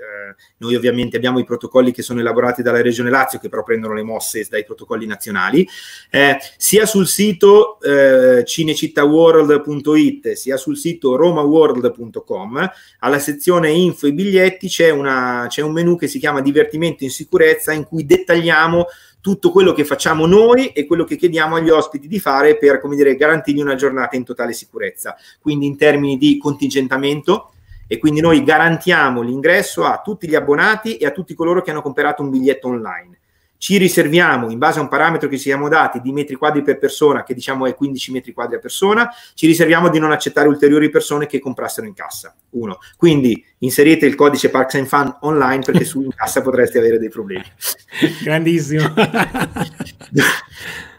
[0.58, 4.04] noi ovviamente abbiamo i protocolli che sono elaborati dalla Regione Lazio, che però prendono le
[4.04, 5.68] mosse dai protocolli nazionali,
[6.10, 12.70] eh, sia sul sito eh, cinecittaworld.it, sia sul sito romaworld.com,
[13.00, 17.12] alla sezione info e biglietti c'è, una, c'è un menu che si chiama divertimento in
[17.12, 18.86] sicurezza, in cui dettagliamo
[19.22, 22.96] tutto quello che facciamo noi e quello che chiediamo agli ospiti di fare per, come
[22.96, 25.16] dire, garantirgli una giornata in totale sicurezza.
[25.42, 27.52] Quindi in termini di contingentamento,
[27.88, 31.82] e quindi noi garantiamo l'ingresso a tutti gli abbonati e a tutti coloro che hanno
[31.82, 33.17] comprato un biglietto online.
[33.58, 36.78] Ci riserviamo, in base a un parametro che ci siamo dati, di metri quadri per
[36.78, 40.90] persona, che diciamo è 15 metri quadri a persona, ci riserviamo di non accettare ulteriori
[40.90, 42.36] persone che comprassero in cassa.
[42.52, 42.80] Uno.
[42.96, 47.10] Quindi inserite il codice Parks and Fun online perché su in cassa potreste avere dei
[47.10, 47.46] problemi.
[48.24, 48.94] Grandissimo.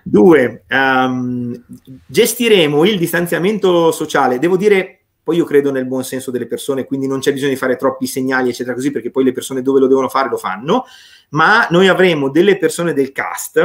[0.02, 1.64] Due, um,
[2.06, 4.38] gestiremo il distanziamento sociale.
[4.38, 4.98] Devo dire
[5.28, 8.06] poi io credo nel buon senso delle persone, quindi non c'è bisogno di fare troppi
[8.06, 10.86] segnali, eccetera, così, perché poi le persone dove lo devono fare lo fanno.
[11.30, 13.58] Ma noi avremo delle persone del cast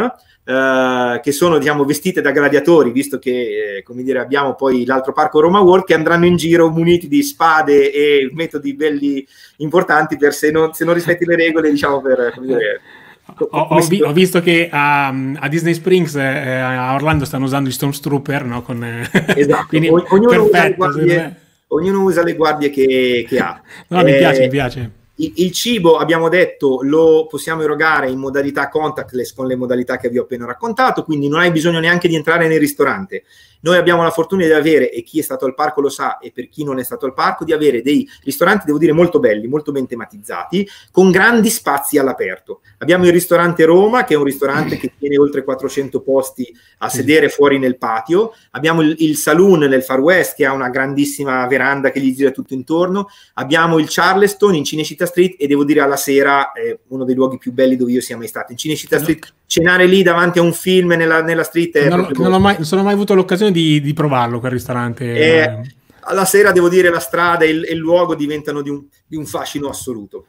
[0.46, 5.14] eh, che sono diciamo, vestite da gladiatori, visto che eh, come dire, abbiamo poi l'altro
[5.14, 9.26] parco Roma World, che andranno in giro muniti di spade e metodi belli
[9.58, 12.82] importanti per se non, se non rispetti le regole, diciamo per dire,
[13.38, 17.70] ho, ho, vi, ho, visto che a, a Disney Springs eh, a Orlando stanno usando
[17.70, 18.62] gli Stormtrooper no?
[18.64, 23.62] Con, eh, esatto, quindi, ognuno, perfetto, usa ognuno usa le guardie che, che ha.
[23.88, 24.92] No, eh, mi piace, mi piace.
[25.16, 30.18] Il, cibo, abbiamo detto, lo possiamo erogare in modalità contactless con le modalità che vi
[30.18, 33.24] ho appena raccontato, quindi non hai bisogno neanche di entrare nel ristorante.
[33.64, 36.32] Noi abbiamo la fortuna di avere, e chi è stato al parco lo sa, e
[36.32, 39.48] per chi non è stato al parco, di avere dei ristoranti, devo dire, molto belli,
[39.48, 42.62] molto ben tematizzati, con grandi spazi all'aperto.
[42.80, 47.30] Abbiamo il ristorante Roma, che è un ristorante che tiene oltre 400 posti a sedere
[47.30, 48.34] fuori nel patio.
[48.52, 52.32] Abbiamo il, il Saloon nel Far West, che ha una grandissima veranda che gli gira
[52.32, 53.08] tutto intorno.
[53.36, 57.38] Abbiamo il Charleston in Cinecittà Street, e devo dire, alla sera è uno dei luoghi
[57.38, 58.52] più belli dove io sia mai stato.
[58.52, 62.40] In Cinecittà Street, cenare lì davanti a un film nella, nella street non, non, ho
[62.40, 65.14] mai, non sono mai avuto l'occasione di, di provarlo quel ristorante.
[65.14, 65.62] Eh,
[66.00, 69.16] alla sera devo dire la strada e il, e il luogo diventano di un, di
[69.16, 70.26] un fascino assoluto.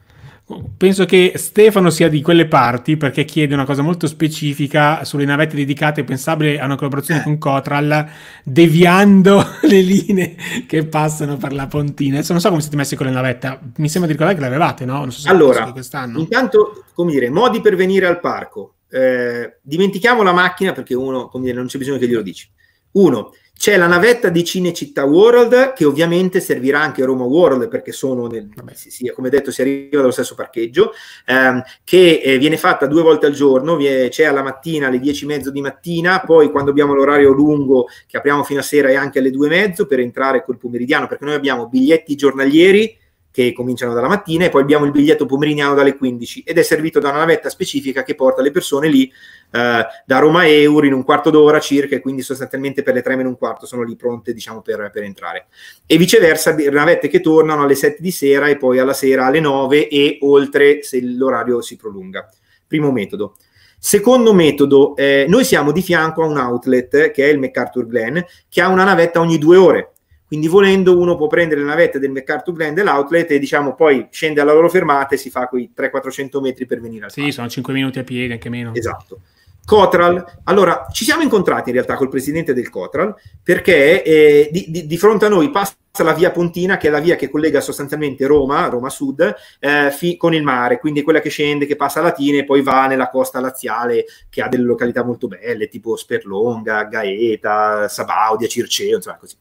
[0.77, 5.55] Penso che Stefano sia di quelle parti perché chiede una cosa molto specifica sulle navette
[5.55, 8.07] dedicate pensabile a una collaborazione con Cotral,
[8.43, 10.35] deviando le linee
[10.67, 12.17] che passano per la pontina.
[12.17, 14.55] Adesso non so come siete messi con le navette, mi sembra di ricordare che le
[14.55, 15.09] avevate, no?
[15.09, 15.73] So allora,
[16.15, 18.74] intanto, come dire, modi per venire al parco.
[18.89, 22.49] Eh, dimentichiamo la macchina perché uno, come dire, non c'è bisogno che glielo dici.
[22.93, 27.93] Uno, c'è la navetta di Cinecittà World che ovviamente servirà anche a Roma World perché
[27.93, 30.91] sono, nel, sì, come detto, si arriva dallo stesso parcheggio,
[31.25, 35.23] ehm, che eh, viene fatta due volte al giorno, vie, c'è alla mattina alle 10
[35.23, 38.95] e mezzo di mattina, poi quando abbiamo l'orario lungo che apriamo fino a sera e
[38.95, 42.97] anche alle 2 e mezzo per entrare col pomeridiano, perché noi abbiamo biglietti giornalieri
[43.35, 46.99] che cominciano dalla mattina e poi abbiamo il biglietto pomeridiano dalle 15 ed è servito
[46.99, 49.11] da una navetta specifica che porta le persone lì
[49.51, 53.01] eh, da Roma a Euro in un quarto d'ora circa e quindi sostanzialmente per le
[53.01, 55.47] 3 meno un quarto sono lì pronte diciamo per, per entrare.
[55.85, 59.89] E viceversa navette che tornano alle 7 di sera e poi alla sera alle 9
[59.89, 62.29] e oltre se l'orario si prolunga.
[62.65, 63.35] Primo metodo.
[63.77, 68.25] Secondo metodo, eh, noi siamo di fianco a un outlet che è il MacArthur Glen,
[68.47, 69.94] che ha una navetta ogni due ore.
[70.27, 74.41] Quindi volendo uno può prendere le navette del MacArthur Glen dell'outlet e diciamo poi scende
[74.41, 77.35] alla loro fermata e si fa quei 300-400 metri per venire al Sì, parco.
[77.35, 78.73] sono 5 minuti a piedi, anche meno.
[78.73, 79.19] Esatto.
[79.65, 84.85] Cotral, allora ci siamo incontrati in realtà col presidente del Cotral perché eh, di, di,
[84.85, 88.27] di, fronte a noi passa la via Pontina che è la via che collega sostanzialmente
[88.27, 92.03] Roma, Roma Sud, eh, fi, con il mare, quindi quella che scende, che passa a
[92.03, 96.83] Latina e poi va nella costa laziale che ha delle località molto belle tipo Sperlonga,
[96.83, 99.35] Gaeta, Sabaudia, Circeo, insomma così.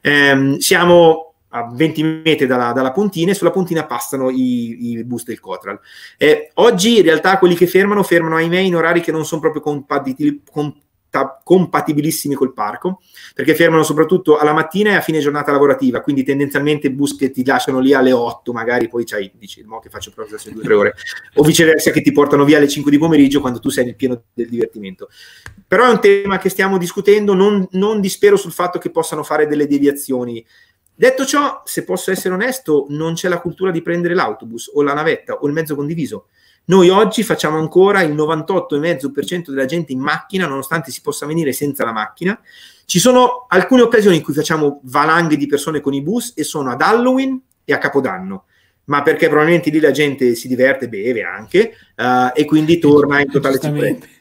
[0.00, 5.22] Eh, siamo a 20 metri dalla, dalla, pontina e sulla pontina passano i, i bus
[5.22, 5.78] del Cotral.
[6.18, 9.62] Eh, oggi in realtà quelli che fermano, fermano ahimè in orari che non sono proprio
[9.62, 10.42] compatibili,
[11.44, 13.00] compatibilissimi col parco,
[13.34, 17.44] perché fermano soprattutto alla mattina e a fine giornata lavorativa, quindi tendenzialmente bus che ti
[17.44, 20.78] lasciano lì alle 8, magari poi c'hai, dici, mo che faccio proprio queste due o
[20.80, 20.94] ore,
[21.34, 24.24] o viceversa che ti portano via alle 5 di pomeriggio quando tu sei nel pieno
[24.34, 25.08] del divertimento.
[25.68, 29.46] Però è un tema che stiamo discutendo, non, non dispero sul fatto che possano fare
[29.46, 30.44] delle deviazioni
[30.96, 34.94] Detto ciò, se posso essere onesto, non c'è la cultura di prendere l'autobus o la
[34.94, 36.28] navetta o il mezzo condiviso.
[36.66, 41.84] Noi oggi facciamo ancora il 98,5% della gente in macchina, nonostante si possa venire senza
[41.84, 42.40] la macchina.
[42.84, 46.70] Ci sono alcune occasioni in cui facciamo valanghe di persone con i bus e sono
[46.70, 48.44] ad Halloween e a Capodanno
[48.86, 53.30] ma perché probabilmente lì la gente si diverte, beve anche uh, e quindi torna in
[53.30, 54.06] totale sicurezza.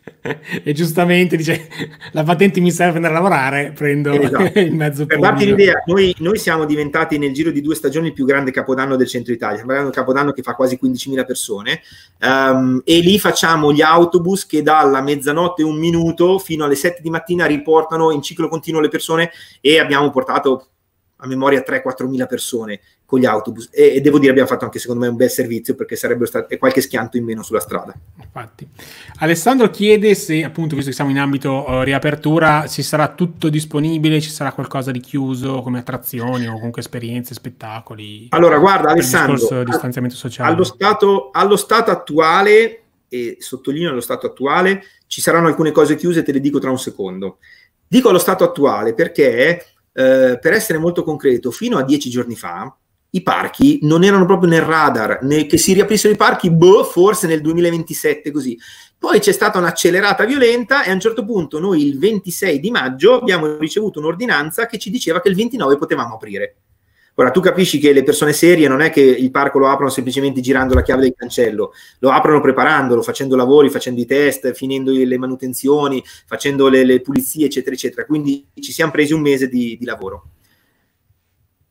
[0.63, 1.69] E giustamente dice
[2.11, 4.51] la patente mi serve per andare a lavorare, prendo esatto.
[4.59, 8.13] il mezzo Per darti l'idea, noi, noi, siamo diventati nel giro di due stagioni il
[8.13, 11.25] più grande capodanno del centro Italia, stiamo parlando di un capodanno che fa quasi 15.000
[11.25, 11.81] persone
[12.21, 17.09] um, e lì facciamo gli autobus che dalla mezzanotte un minuto fino alle 7 di
[17.09, 19.31] mattina riportano in ciclo continuo le persone
[19.61, 20.67] e abbiamo portato
[21.23, 24.79] a memoria 3-4 mila persone con gli autobus e, e, devo dire abbiamo fatto anche
[24.79, 27.93] secondo me un bel servizio perché sarebbe stato qualche schianto in meno sulla strada.
[28.21, 28.67] Infatti.
[29.19, 34.19] Alessandro chiede se appunto visto che siamo in ambito uh, riapertura ci sarà tutto disponibile,
[34.19, 38.27] ci sarà qualcosa di chiuso come attrazioni o comunque esperienze, spettacoli.
[38.29, 40.51] Allora guarda Alessandro, distanziamento sociale.
[40.51, 46.23] Allo stato, allo stato attuale e sottolineo allo stato attuale ci saranno alcune cose chiuse,
[46.23, 47.37] te le dico tra un secondo.
[47.87, 52.75] Dico allo stato attuale perché eh, per essere molto concreto, fino a dieci giorni fa
[53.15, 57.27] i parchi non erano proprio nel radar, né che si riaprissero i parchi, boh, forse
[57.27, 58.57] nel 2027 così.
[58.97, 63.19] Poi c'è stata un'accelerata violenta e a un certo punto noi il 26 di maggio
[63.19, 66.55] abbiamo ricevuto un'ordinanza che ci diceva che il 29 potevamo aprire.
[67.15, 70.41] Ora, tu capisci che le persone serie non è che il parco lo aprono semplicemente
[70.41, 75.17] girando la chiave del cancello, lo aprono preparandolo, facendo lavori, facendo i test, finendo le
[75.19, 78.05] manutenzioni, facendo le, le pulizie, eccetera, eccetera.
[78.05, 80.29] Quindi ci siamo presi un mese di, di lavoro.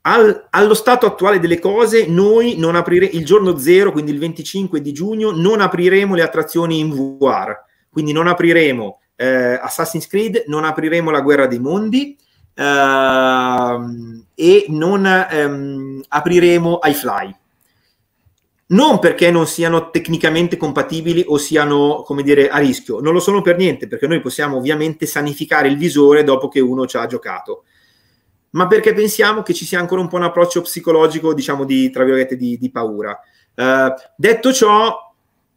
[0.02, 4.80] Al, allo stato attuale delle cose, noi non apriremo il giorno zero, quindi il 25
[4.80, 7.56] di giugno, non apriremo le attrazioni in VR.
[7.90, 12.16] Quindi non apriremo eh, Assassin's Creed, non apriremo la Guerra dei Mondi,
[12.54, 17.36] uh, e non um, apriremo iFly.
[18.72, 23.42] Non perché non siano tecnicamente compatibili o siano, come dire, a rischio, non lo sono
[23.42, 27.64] per niente, perché noi possiamo ovviamente sanificare il visore dopo che uno ci ha giocato,
[28.50, 32.04] ma perché pensiamo che ci sia ancora un po' un approccio psicologico, diciamo, di, tra
[32.04, 33.18] di, di paura.
[33.54, 35.11] Uh, detto ciò,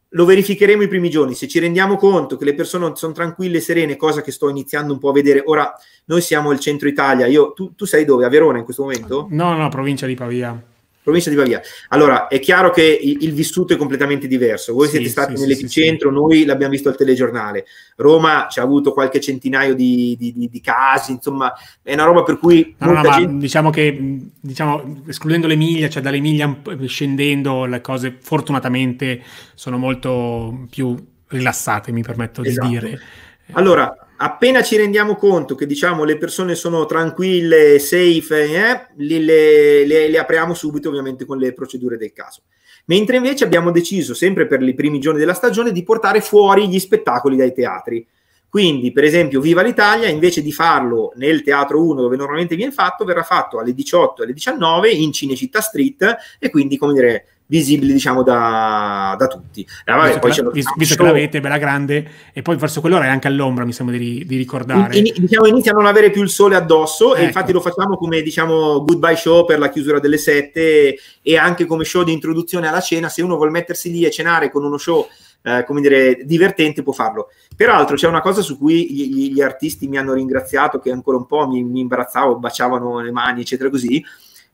[0.10, 1.34] lo verificheremo i primi giorni.
[1.36, 4.94] Se ci rendiamo conto che le persone sono tranquille e serene, cosa che sto iniziando
[4.94, 5.44] un po' a vedere.
[5.45, 5.73] Ora,
[6.06, 7.26] noi siamo il centro Italia.
[7.26, 8.26] Io, tu, tu sei dove?
[8.26, 9.27] A Verona in questo momento?
[9.32, 10.73] No, no, provincia di Pavia
[11.06, 11.61] provincia di Pavia.
[11.90, 14.73] Allora, è chiaro che il, il vissuto è completamente diverso.
[14.73, 17.65] Voi sì, siete stati sì, nell'epicentro, sì, noi l'abbiamo visto al telegiornale.
[17.98, 21.53] Roma ci ha avuto qualche centinaio di, di, di, di casi, insomma,
[21.84, 22.76] è una roba per cui...
[22.80, 23.38] No, no, gente...
[23.38, 29.22] diciamo che, diciamo, escludendo l'Emilia, cioè dall'Emilia scendendo, le cose fortunatamente
[29.53, 30.95] sono molto più
[31.27, 32.68] rilassate, mi permetto esatto.
[32.68, 32.99] di dire.
[33.52, 40.10] Allora, appena ci rendiamo conto che diciamo le persone sono tranquille, safe, eh, le, le,
[40.10, 42.44] le, apriamo subito ovviamente con le procedure del caso.
[42.86, 46.80] Mentre invece abbiamo deciso, sempre per i primi giorni della stagione, di portare fuori gli
[46.80, 48.06] spettacoli dai teatri.
[48.48, 53.04] Quindi, per esempio, Viva l'Italia, invece di farlo nel Teatro 1 dove normalmente viene fatto,
[53.04, 57.94] verrà fatto alle 18 e alle 19 in Cinecittà Street e quindi, come dire, visibili
[57.94, 59.62] diciamo da, da tutti.
[59.62, 63.10] Eh, vabbè, visto, che, visto, visto che l'avete bella grande e poi forse quell'ora è
[63.10, 64.98] anche all'ombra mi sembra di, di ricordare.
[64.98, 67.22] In, in, diciamo, inizia a non avere più il sole addosso ecco.
[67.22, 71.66] e infatti lo facciamo come diciamo goodbye show per la chiusura delle sette e anche
[71.66, 74.78] come show di introduzione alla cena se uno vuole mettersi lì e cenare con uno
[74.78, 75.08] show
[75.44, 77.30] eh, come dire divertente può farlo.
[77.56, 81.28] Peraltro c'è una cosa su cui gli, gli artisti mi hanno ringraziato che ancora un
[81.28, 84.04] po' mi, mi imbarazzavo, baciavano le mani eccetera così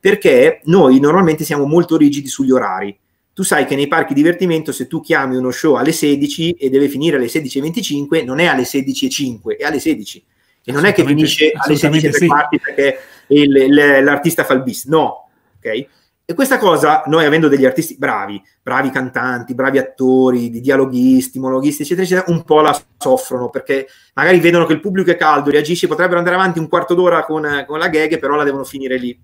[0.01, 2.97] perché noi normalmente siamo molto rigidi sugli orari.
[3.33, 6.89] Tu sai che nei parchi divertimento se tu chiami uno show alle 16 e deve
[6.89, 10.25] finire alle 16.25, non è alle 16.05, è alle 16.
[10.63, 12.27] E non è che finisce alle 16.30 sì.
[12.61, 15.29] perché il, il, l'artista fa il bis, no.
[15.57, 15.87] Okay?
[16.25, 21.81] E questa cosa, noi avendo degli artisti bravi, bravi cantanti, bravi attori, di dialoghisti, monologhisti,
[21.83, 25.87] eccetera, eccetera, un po' la soffrono perché magari vedono che il pubblico è caldo, reagisce,
[25.87, 29.19] potrebbero andare avanti un quarto d'ora con, con la gag, però la devono finire lì.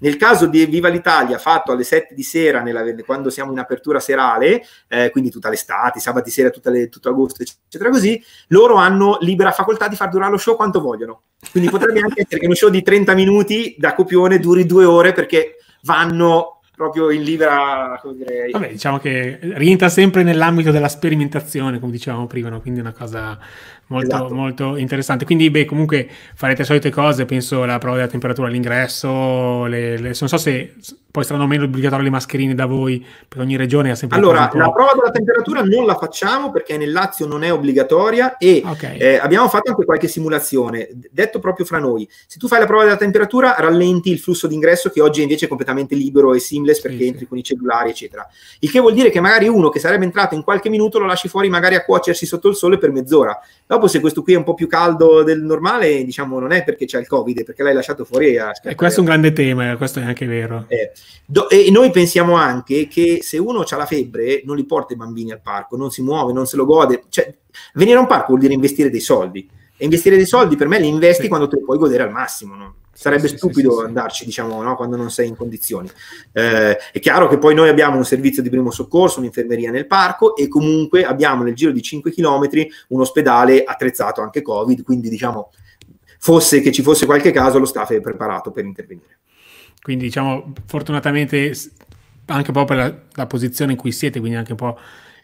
[0.00, 4.00] Nel caso di Viva l'Italia, fatto alle 7 di sera, nella, quando siamo in apertura
[4.00, 9.50] serale, eh, quindi tutta l'estate, sabati sera, le, tutto agosto, eccetera, così, loro hanno libera
[9.50, 11.22] facoltà di far durare lo show quanto vogliono.
[11.50, 15.12] Quindi potrebbe anche essere che uno show di 30 minuti da copione duri due ore
[15.12, 18.00] perché vanno proprio in libera.
[18.52, 22.60] Vabbè, diciamo che rientra sempre nell'ambito della sperimentazione, come dicevamo prima, no?
[22.60, 23.36] quindi è una cosa
[23.88, 24.34] molto, esatto.
[24.34, 25.24] molto interessante.
[25.24, 30.14] Quindi, beh, comunque farete le solite cose, penso la prova della temperatura all'ingresso, le, le,
[30.18, 30.74] non so se
[31.10, 34.18] poi saranno meno obbligatorie le mascherine da voi, per ogni regione ha sempre...
[34.18, 38.62] Allora, la prova della temperatura non la facciamo perché nel Lazio non è obbligatoria e
[38.64, 38.98] okay.
[38.98, 40.88] eh, abbiamo fatto anche qualche simulazione.
[41.10, 44.90] Detto proprio fra noi, se tu fai la prova della temperatura rallenti il flusso d'ingresso
[44.90, 47.26] che oggi è invece completamente libero e seamless perché sì, entri sì.
[47.26, 48.28] con i cellulari, eccetera.
[48.60, 51.28] Il che vuol dire che magari uno che sarebbe entrato in qualche minuto lo lasci
[51.28, 53.38] fuori magari a cuocersi sotto il sole per mezz'ora.
[53.66, 56.84] Dopo se questo qui è un po' più caldo del normale, diciamo non è perché
[56.84, 59.76] c'è il Covid, è perché l'hai lasciato fuori a E questo è un grande tema,
[59.78, 60.66] questo è anche vero.
[60.68, 60.92] Eh,
[61.26, 64.96] do, e noi pensiamo anche che se uno ha la febbre non li porta i
[64.96, 67.04] bambini al parco, non si muove, non se lo gode.
[67.08, 67.34] Cioè,
[67.74, 69.48] venire a un parco vuol dire investire dei soldi.
[69.80, 71.28] E investire dei soldi per me li investi sì.
[71.28, 72.54] quando te li puoi godere al massimo.
[72.54, 72.74] No?
[72.92, 74.74] Sarebbe sì, stupido sì, andarci, diciamo, no?
[74.74, 75.88] quando non sei in condizioni.
[76.32, 80.34] Eh, è chiaro che poi noi abbiamo un servizio di primo soccorso, un'infermeria nel parco
[80.34, 82.48] e comunque abbiamo nel giro di 5 km
[82.88, 85.52] un ospedale attrezzato anche Covid, quindi diciamo,
[86.18, 89.18] fosse che ci fosse qualche caso, lo staff è preparato per intervenire.
[89.88, 91.50] Quindi diciamo, fortunatamente
[92.26, 94.78] anche po' per la, la posizione in cui siete, quindi anche un po'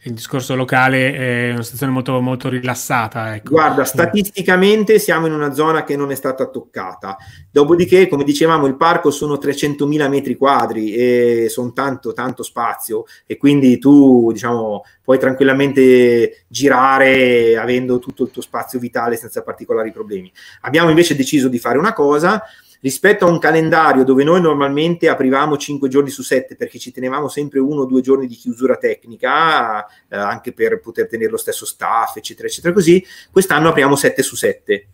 [0.04, 3.34] il discorso locale è una situazione molto, molto rilassata.
[3.34, 3.50] Ecco.
[3.50, 7.18] Guarda, statisticamente siamo in una zona che non è stata toccata.
[7.50, 13.36] Dopodiché, come dicevamo, il parco sono 300.000 metri quadri e sono tanto, tanto spazio e
[13.36, 20.32] quindi tu, diciamo, puoi tranquillamente girare avendo tutto il tuo spazio vitale senza particolari problemi.
[20.62, 22.42] Abbiamo invece deciso di fare una cosa
[22.84, 27.28] rispetto a un calendario dove noi normalmente aprivamo 5 giorni su 7 perché ci tenevamo
[27.28, 31.64] sempre uno o due giorni di chiusura tecnica, eh, anche per poter tenere lo stesso
[31.64, 33.02] staff, eccetera, eccetera, così,
[33.32, 34.86] quest'anno apriamo 7 su 7.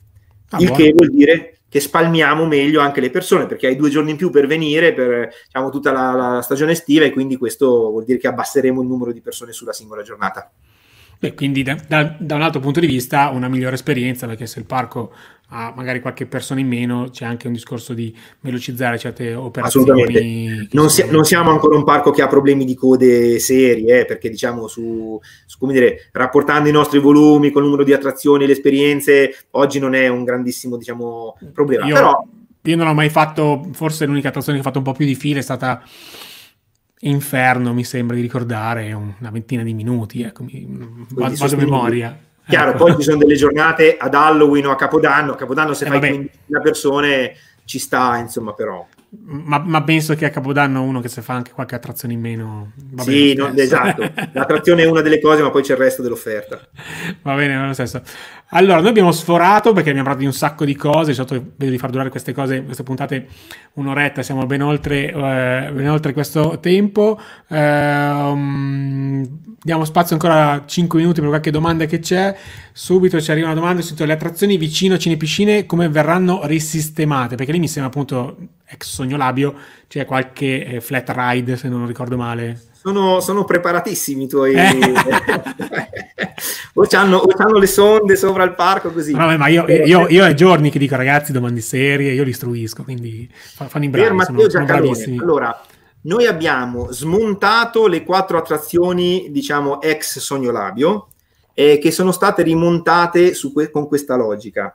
[0.51, 0.83] Ah, il buono.
[0.83, 4.31] che vuol dire che spalmiamo meglio anche le persone perché hai due giorni in più
[4.31, 8.29] per venire per diciamo, tutta la, la stagione estiva e quindi questo vuol dire che
[8.29, 10.49] abbasseremo il numero di persone sulla singola giornata.
[11.21, 14.59] Beh, quindi da, da, da, un altro punto di vista una migliore esperienza perché se
[14.59, 15.13] il parco
[15.53, 20.69] ha magari qualche persona in meno c'è anche un discorso di velocizzare certe operazioni.
[20.73, 24.29] Non, si, non, siamo ancora un parco che ha problemi di code serie eh, perché
[24.31, 28.53] diciamo su, su, come dire, rapportando i nostri volumi con il numero di attrazioni, le
[28.53, 31.85] esperienze, oggi non è un grandissimo diciamo, problema.
[31.87, 32.25] Io, Però,
[32.63, 35.17] io non ho mai fatto, forse l'unica attrazione che ho fatto un po' più di
[35.17, 35.83] fila è stata
[37.03, 40.67] Inferno mi sembra di ricordare una ventina di minuti, ecco, mi,
[41.13, 42.19] vado a memoria.
[42.51, 46.01] Chiaro, poi ci sono delle giornate ad Halloween o a Capodanno, Capodanno se eh, fai
[46.01, 48.87] 15.000 persone ci sta, insomma, però.
[49.13, 52.73] Ma, ma, penso che a Capodanno uno che se fa anche qualche attrazione in meno.
[52.77, 54.03] Va sì, no, esatto.
[54.33, 56.61] L'attrazione è una delle cose, ma poi c'è il resto dell'offerta.
[57.23, 58.03] Va bene, va lo stesso.
[58.53, 61.15] Allora, noi abbiamo sforato perché abbiamo parlato di un sacco di cose.
[61.15, 63.29] Sotto vedo di far durare queste cose, queste puntate
[63.75, 64.23] un'oretta.
[64.23, 67.21] Siamo ben oltre, eh, ben oltre questo tempo.
[67.47, 69.29] Eh,
[69.63, 72.37] diamo spazio ancora a 5 minuti per qualche domanda che c'è.
[72.73, 77.37] Subito ci arriva una domanda su le attrazioni vicino a cinepiscine come verranno risistemate?
[77.37, 78.37] Perché lì mi sembra appunto
[78.67, 79.55] ex sogno labio,
[79.87, 82.61] c'è qualche eh, flat ride se non ricordo male.
[82.83, 84.55] Sono, sono preparatissimi i tuoi.
[84.55, 84.79] Eh.
[86.73, 89.13] o, c'hanno, o c'hanno le sonde sopra il parco così.
[89.13, 92.83] No, ma io, io, io è giorni che dico ragazzi domande serie, io li istruisco,
[92.83, 95.23] quindi fanno i bravi, sono, sono.
[95.23, 95.63] Allora,
[96.03, 101.09] noi abbiamo smontato le quattro attrazioni, diciamo, ex Sogno Labio,
[101.53, 104.75] eh, che sono state rimontate que- con questa logica.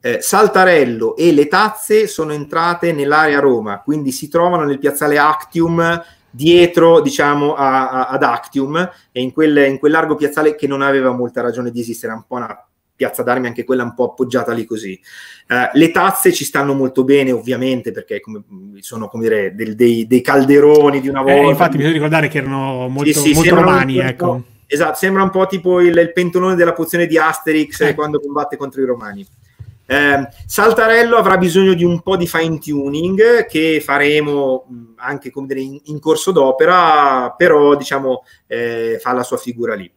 [0.00, 6.02] Eh, Saltarello e le tazze sono entrate nell'area Roma, quindi si trovano nel piazzale Actium
[6.30, 8.76] dietro diciamo a, a, ad Actium
[9.12, 12.24] e in quel, in quel largo piazzale che non aveva molta ragione di esistere, un
[12.26, 12.66] po' una
[12.96, 14.98] piazza d'armi anche quella un po' appoggiata lì così.
[15.48, 18.42] Uh, le tazze ci stanno molto bene ovviamente perché come,
[18.80, 21.42] sono come dire del, dei, dei, calderoni di una volta.
[21.42, 24.42] Eh, infatti bisogna ricordare che erano molto, sì, sì, molto romani, ecco.
[24.68, 27.94] Esatto, sembra un po' tipo il, il pentolone della pozione di Asterix eh.
[27.94, 29.24] quando combatte contro i romani.
[29.88, 35.60] Eh, Saltarello avrà bisogno di un po' di fine tuning che faremo anche come dire,
[35.60, 39.90] in, in, corso d'opera, però diciamo eh, fa la sua figura lì.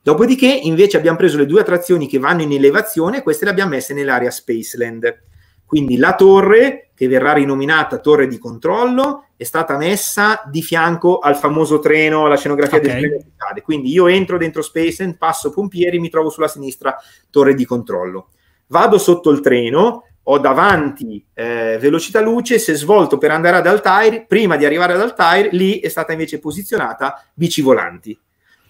[0.00, 3.70] Dopodiché invece abbiamo preso le due attrazioni che vanno in elevazione e queste le abbiamo
[3.70, 5.22] messe nell'area Spaceland.
[5.66, 11.36] Quindi la torre, che verrà rinominata torre di controllo, è stata messa di fianco al
[11.36, 13.00] famoso treno, alla scenografia okay.
[13.00, 16.96] del treno Quindi io entro dentro Space passo Pompieri, mi trovo sulla sinistra
[17.30, 18.28] torre di controllo.
[18.68, 24.26] Vado sotto il treno, ho davanti eh, velocità luce, se svolto per andare ad Altair,
[24.26, 28.18] prima di arrivare ad Altair, lì è stata invece posizionata bici volanti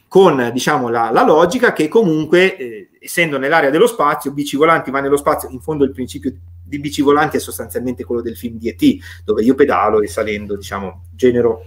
[0.09, 5.01] con diciamo, la, la, logica che comunque, eh, essendo nell'area dello spazio, bici volanti va
[5.01, 8.69] nello spazio, in fondo il principio di bici volanti è sostanzialmente quello del film di
[8.69, 11.65] E.T., dove io pedalo e salendo, diciamo, genero...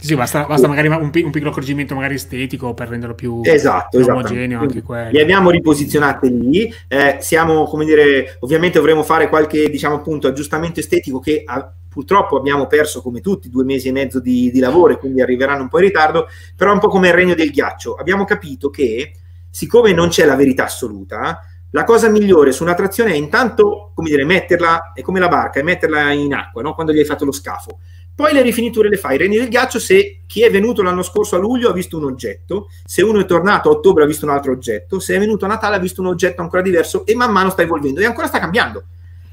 [0.00, 4.08] Sì, basta, basta magari un, un, piccolo accorgimento magari estetico per renderlo più, esatto, più
[4.08, 5.10] omogeneo anche quello.
[5.10, 10.80] Le abbiamo riposizionate lì, eh, siamo, come dire, ovviamente dovremo fare qualche, diciamo appunto, aggiustamento
[10.80, 11.42] estetico che...
[11.44, 15.20] Ha, purtroppo abbiamo perso come tutti due mesi e mezzo di, di lavoro e quindi
[15.20, 17.94] arriveranno un po' in ritardo, però è un po' come il regno del ghiaccio.
[17.94, 19.12] Abbiamo capito che
[19.50, 24.24] siccome non c'è la verità assoluta, la cosa migliore su un'attrazione è intanto, come dire,
[24.24, 26.74] metterla, è come la barca, è metterla in acqua, no?
[26.74, 27.80] quando gli hai fatto lo scafo.
[28.18, 29.14] Poi le rifiniture le fai.
[29.14, 32.66] I del ghiaccio se chi è venuto l'anno scorso a luglio ha visto un oggetto,
[32.84, 35.48] se uno è tornato a ottobre ha visto un altro oggetto, se è venuto a
[35.48, 38.40] Natale ha visto un oggetto ancora diverso e man mano sta evolvendo e ancora sta
[38.40, 38.86] cambiando.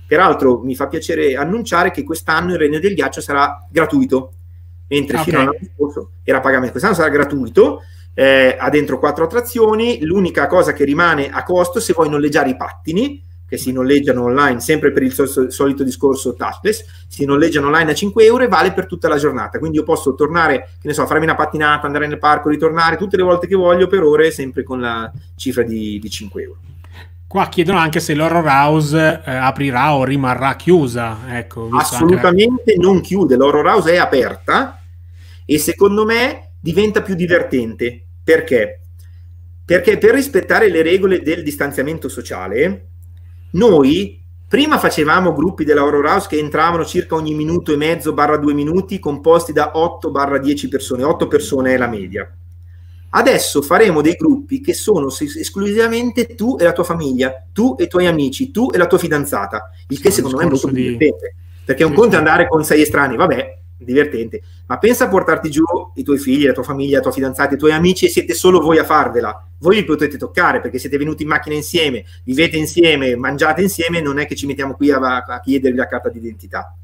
[0.06, 4.34] Peraltro mi fa piacere annunciare che quest'anno il Regno del Ghiaccio sarà gratuito,
[4.90, 5.30] mentre okay.
[5.32, 6.74] fino all'anno scorso era pagamento.
[6.74, 7.82] Quest'anno sarà gratuito,
[8.14, 12.56] eh, ha dentro quattro attrazioni, l'unica cosa che rimane a costo se vuoi noleggiare i
[12.56, 13.20] pattini,
[13.56, 17.96] che si noleggiano online sempre per il sol- solito discorso touchless, si noleggiano online a
[17.96, 19.58] 5 euro e vale per tutta la giornata.
[19.58, 23.18] Quindi io posso tornare, che ne so, farmi una pattinata, andare nel parco, ritornare tutte
[23.18, 26.60] le volte che voglio per ore, sempre con la cifra di, di 5 euro.
[27.28, 31.18] Qua chiedono anche se l'Horror House eh, aprirà o rimarrà chiusa.
[31.28, 32.84] Ecco, Assolutamente la...
[32.88, 34.82] non chiude, l'Horror House è aperta
[35.46, 38.06] e secondo me diventa più divertente.
[38.24, 38.82] Perché?
[39.66, 42.90] Perché per rispettare le regole del distanziamento sociale,
[43.56, 48.38] noi prima facevamo gruppi della Horror House che entravano circa ogni minuto e mezzo barra
[48.38, 52.32] due minuti composti da 8 barra 10 persone, 8 persone è la media
[53.18, 57.88] Adesso faremo dei gruppi che sono esclusivamente tu e la tua famiglia, tu e i
[57.88, 60.82] tuoi amici, tu e la tua fidanzata, il che secondo me è molto di...
[60.82, 61.36] divertente.
[61.64, 65.64] Perché un conto è andare con sei estranei, vabbè, divertente, ma pensa a portarti giù
[65.96, 68.60] i tuoi figli, la tua famiglia, la tua fidanzata, i tuoi amici e siete solo
[68.60, 69.48] voi a farvela.
[69.60, 74.20] Voi li potete toccare perché siete venuti in macchina insieme, vivete insieme, mangiate insieme, non
[74.20, 76.76] è che ci mettiamo qui a, a chiedervi la carta d'identità.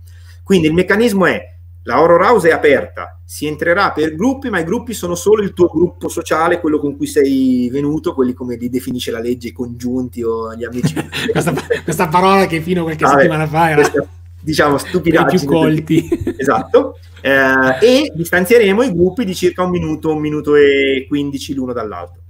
[0.43, 1.51] Quindi il meccanismo è
[1.83, 5.53] la Horror House è aperta, si entrerà per gruppi, ma i gruppi sono solo il
[5.53, 9.51] tuo gruppo sociale, quello con cui sei venuto, quelli come li definisce la legge, i
[9.51, 10.93] congiunti o gli amici.
[11.31, 11.53] questa,
[11.83, 13.81] questa, parola che fino a qualche ah, settimana fa era...
[13.81, 14.07] Questa,
[14.41, 15.39] diciamo, stupidaggine.
[15.39, 16.09] più colti.
[16.37, 16.97] esatto.
[17.21, 22.21] Eh, e distanzieremo i gruppi di circa un minuto, un minuto e quindici l'uno dall'altro.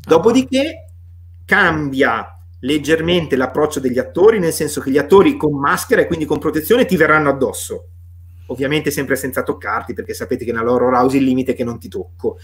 [0.00, 0.90] Dopodiché
[1.44, 6.38] cambia leggermente l'approccio degli attori, nel senso che gli attori con maschera e quindi con
[6.38, 7.88] protezione ti verranno addosso
[8.48, 11.78] ovviamente sempre senza toccarti, perché sapete che nella loro house il limite è che non
[11.78, 12.38] ti tocco.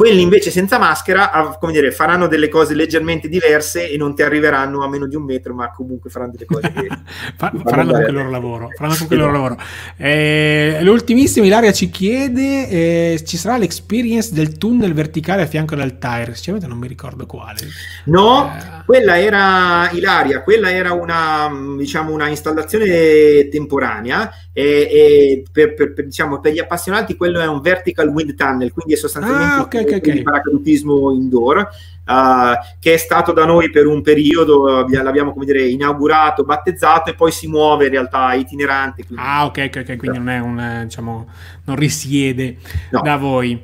[0.00, 4.82] Quelli invece senza maschera, come dire, faranno delle cose leggermente diverse e non ti arriveranno
[4.82, 6.88] a meno di un metro, ma comunque faranno delle cose che
[7.36, 8.70] Fa, faranno anche il loro lavoro.
[8.74, 9.58] Faranno anche il loro lavoro.
[9.98, 16.32] Eh, l'ultimissimo, Ilaria ci chiede: eh, ci sarà l'experience del tunnel verticale a fianco dell'Altair?
[16.32, 17.58] Sinceramente non mi ricordo quale.
[18.04, 18.84] No, eh.
[18.86, 26.04] quella era Ilaria, quella era una, diciamo, una installazione temporanea e, e per, per, per,
[26.06, 29.84] diciamo, per, gli appassionati quello è un vertical wind tunnel, quindi è sostanzialmente ah, okay,
[29.96, 30.22] okay, okay.
[30.22, 36.44] paracadutismo indoor, uh, che è stato da noi per un periodo, l'abbiamo come dire inaugurato,
[36.44, 39.04] battezzato e poi si muove in realtà itinerante.
[39.04, 39.24] Quindi...
[39.24, 41.28] Ah ok, ok, quindi non è un, diciamo,
[41.64, 42.56] non risiede
[42.90, 43.00] no.
[43.02, 43.62] da voi.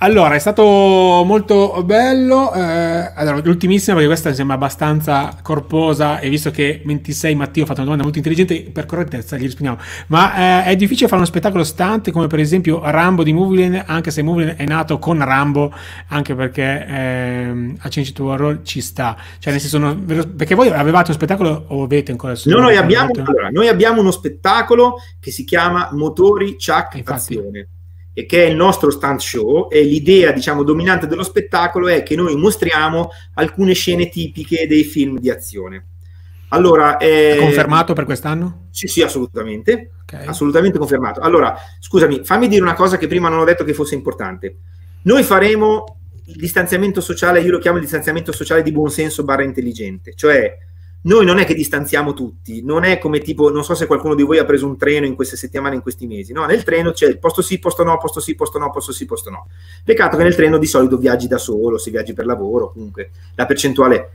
[0.00, 2.52] Allora, è stato molto bello.
[2.52, 2.60] Eh,
[3.16, 7.80] allora, l'ultimissima, perché questa mi sembra abbastanza corposa, e visto che 26 Matteo ha fatto
[7.80, 9.80] una domanda molto intelligente, per correttezza gli rispondiamo.
[10.06, 14.12] Ma eh, è difficile fare uno spettacolo stante come per esempio Rambo di Movieland, anche
[14.12, 15.74] se Movieland è nato con Rambo,
[16.08, 19.16] anche perché eh, a Change to Horror ci sta.
[19.40, 22.34] Cioè, nel senso, non, perché voi avevate uno spettacolo o avete ancora?
[22.44, 27.68] No, noi abbiamo, allora, noi abbiamo uno spettacolo che si chiama Motori Chuck Azione e
[28.26, 32.36] che è il nostro stunt show e l'idea diciamo dominante dello spettacolo è che noi
[32.36, 35.86] mostriamo alcune scene tipiche dei film di azione.
[36.48, 38.68] Allora, eh, confermato per quest'anno?
[38.70, 39.90] Sì, sì, assolutamente.
[40.02, 40.26] Okay.
[40.26, 41.20] Assolutamente confermato.
[41.20, 44.56] Allora, scusami, fammi dire una cosa che prima non ho detto che fosse importante.
[45.02, 50.14] Noi faremo il distanziamento sociale, io lo chiamo il distanziamento sociale di buonsenso barra intelligente,
[50.14, 50.56] cioè
[51.00, 54.22] noi non è che distanziamo tutti, non è come tipo, non so se qualcuno di
[54.22, 57.06] voi ha preso un treno in queste settimane, in questi mesi, no, nel treno c'è
[57.06, 59.48] il posto sì, posto no, posto sì, posto no, posto sì, posto no.
[59.84, 63.46] Peccato che nel treno di solito viaggi da solo, se viaggi per lavoro, comunque la
[63.46, 64.10] percentuale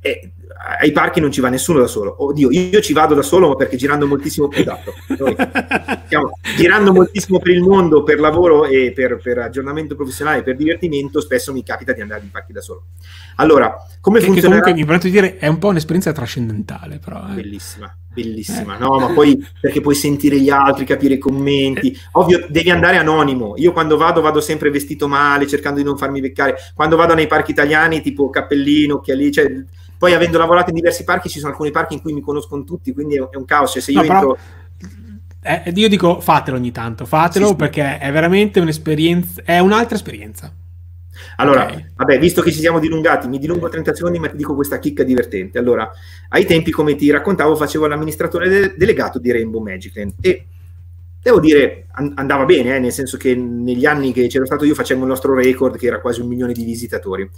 [0.00, 0.32] eh,
[0.80, 2.24] ai parchi non ci va nessuno da solo.
[2.24, 8.02] Oddio, io ci vado da solo perché girando moltissimo diciamo, girando moltissimo per il mondo,
[8.02, 12.30] per lavoro e per, per, aggiornamento professionale, per divertimento, spesso mi capita di andare in
[12.30, 12.86] parchi da solo.
[13.36, 14.60] Allora, come funziona?
[14.60, 17.24] Comunque mi permetto di dire, è un po' un'esperienza trascendentale, però.
[17.30, 17.34] Eh.
[17.34, 18.80] Bellissima, bellissima, eh.
[18.80, 18.98] no?
[18.98, 21.96] Ma poi perché puoi sentire gli altri, capire i commenti.
[22.12, 23.54] Ovvio, devi andare anonimo.
[23.56, 26.56] Io quando vado, vado sempre vestito male, cercando di non farmi beccare.
[26.74, 29.46] Quando vado nei parchi italiani, tipo cappellino, occhiali, cioè
[29.98, 32.92] poi avendo lavorato in diversi parchi, ci sono alcuni parchi in cui mi conoscono tutti,
[32.92, 33.72] quindi è un caos.
[33.72, 34.32] Cioè, se io no, entro...
[34.32, 34.36] però...
[35.40, 38.06] Eh, io dico fatelo ogni tanto, fatelo sì, perché sì.
[38.06, 40.52] è veramente un'esperienza, è un'altra esperienza.
[41.36, 41.90] Allora, okay.
[41.94, 45.02] vabbè, visto che ci siamo dilungati, mi dilungo 30 secondi, ma ti dico questa chicca
[45.02, 45.58] divertente.
[45.58, 45.90] Allora,
[46.30, 50.46] ai tempi, come ti raccontavo, facevo l'amministratore de- delegato di Rainbow Magic Land e
[51.22, 54.74] devo dire an- andava bene, eh, nel senso che negli anni che c'ero stato io
[54.74, 57.28] facevo il nostro record, che era quasi un milione di visitatori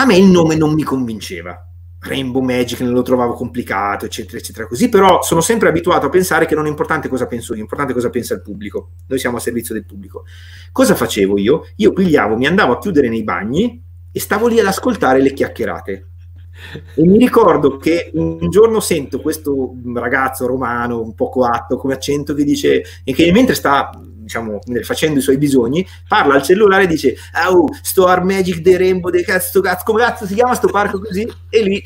[0.00, 1.60] a me il nome non mi convinceva.
[1.98, 6.46] Rainbow Magic non lo trovavo complicato, eccetera, eccetera, così, però sono sempre abituato a pensare
[6.46, 8.90] che non è importante cosa penso io, è importante cosa pensa il pubblico.
[9.06, 10.24] Noi siamo a servizio del pubblico.
[10.70, 11.66] Cosa facevo io?
[11.76, 13.82] Io pigliavo, mi andavo a chiudere nei bagni
[14.12, 16.08] e stavo lì ad ascoltare le chiacchierate.
[16.94, 22.34] E mi ricordo che un giorno sento questo ragazzo romano, un po' coatto come accento,
[22.34, 23.90] che dice, e che mentre sta
[24.26, 27.16] diciamo, facendo i suoi bisogni, parla al cellulare e dice,
[27.48, 30.98] oh, sto Art Magic de Rainbow, de cazzo, cazzo, come cazzo si chiama sto parco
[30.98, 31.32] così?
[31.48, 31.82] E lì,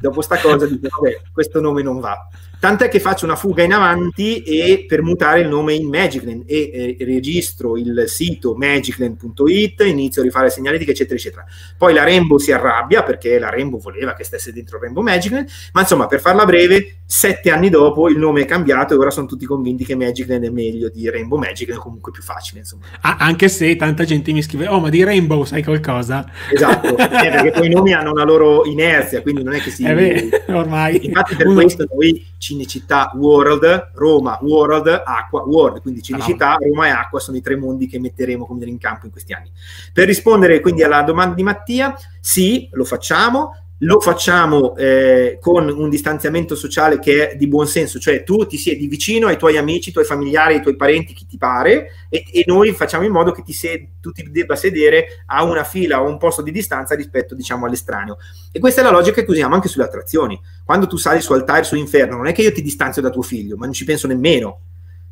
[0.00, 2.28] dopo sta cosa, dice, vabbè, questo nome non va.
[2.60, 6.96] Tant'è che faccio una fuga in avanti e per mutare il nome in Magicland e
[6.98, 11.44] eh, registro il sito magicland.it, inizio a rifare segnaletiche, eccetera, eccetera.
[11.78, 15.80] Poi la Rainbow si arrabbia perché la Rainbow voleva che stesse dentro Rainbow Magicland, ma
[15.80, 19.46] insomma, per farla breve, sette anni dopo il nome è cambiato e ora sono tutti
[19.46, 22.84] convinti che Magicland è meglio di Rainbow Magicland, comunque più facile, insomma.
[23.00, 26.30] Ah, anche se tanta gente mi scrive, oh, ma di Rainbow sai qualcosa?
[26.52, 29.82] Esatto, eh, perché poi i nomi hanno una loro inerzia, quindi non è che si...
[29.82, 31.06] È vero, ormai.
[31.06, 31.60] Infatti per Uno...
[31.60, 37.40] questo noi Cinecittà World, Roma World, Acqua World, quindi Cinecittà, Roma e Acqua sono i
[37.40, 39.52] tre mondi che metteremo come in campo in questi anni.
[39.92, 43.52] Per rispondere quindi alla domanda di Mattia, sì, lo facciamo,
[43.82, 48.58] lo facciamo eh, con un distanziamento sociale che è di buon senso, cioè tu ti
[48.58, 52.24] siedi vicino ai tuoi amici, ai tuoi familiari, ai tuoi parenti, chi ti pare, e,
[52.30, 56.02] e noi facciamo in modo che ti sed- tu ti debba sedere a una fila
[56.02, 58.18] o un posto di distanza rispetto, diciamo, all'estraneo.
[58.52, 60.38] E questa è la logica che usiamo anche sulle attrazioni.
[60.64, 63.22] Quando tu sali su Altair, su Inferno, non è che io ti distanzio da tuo
[63.22, 64.60] figlio, ma non ci penso nemmeno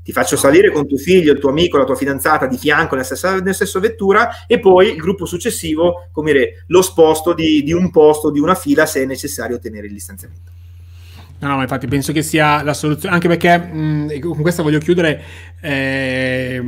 [0.02, 3.06] ti faccio salire con tuo figlio, il tuo amico, la tua fidanzata di fianco nella
[3.06, 7.72] stessa, nella stessa vettura e poi il gruppo successivo, come dire, lo sposto di, di
[7.72, 10.52] un posto, di una fila se è necessario tenere il distanziamento.
[11.40, 14.78] No, no, ma infatti penso che sia la soluzione, anche perché mh, con questa voglio
[14.78, 15.22] chiudere,
[15.60, 16.60] eh,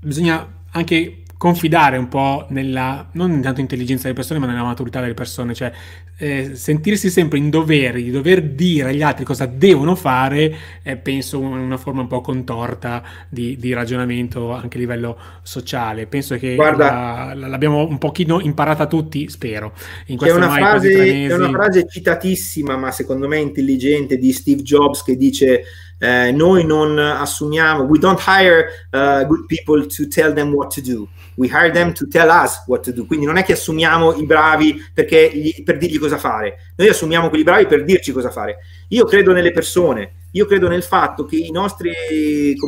[0.00, 5.14] bisogna anche confidare un po' nella, non tanto intelligenza delle persone, ma nella maturità delle
[5.14, 5.72] persone, cioè
[6.16, 11.40] eh, sentirsi sempre in dovere di dover dire agli altri cosa devono fare, è penso
[11.40, 16.06] una forma un po' contorta di, di ragionamento anche a livello sociale.
[16.06, 19.72] Penso che Guarda, la, l'abbiamo un pochino imparata tutti, spero.
[20.06, 25.02] In è, una frase, è una frase citatissima, ma secondo me intelligente, di Steve Jobs
[25.02, 25.64] che dice
[26.04, 30.80] eh, noi non assumiamo, we don't hire uh, good people to tell them what to
[30.80, 33.06] do we hire them to tell us what to do.
[33.06, 37.44] Quindi non è che assumiamo i bravi gli, per dirgli cosa fare, noi assumiamo quelli
[37.44, 38.58] bravi per dirci cosa fare.
[38.88, 41.92] Io credo nelle persone, io credo nel fatto che i nostri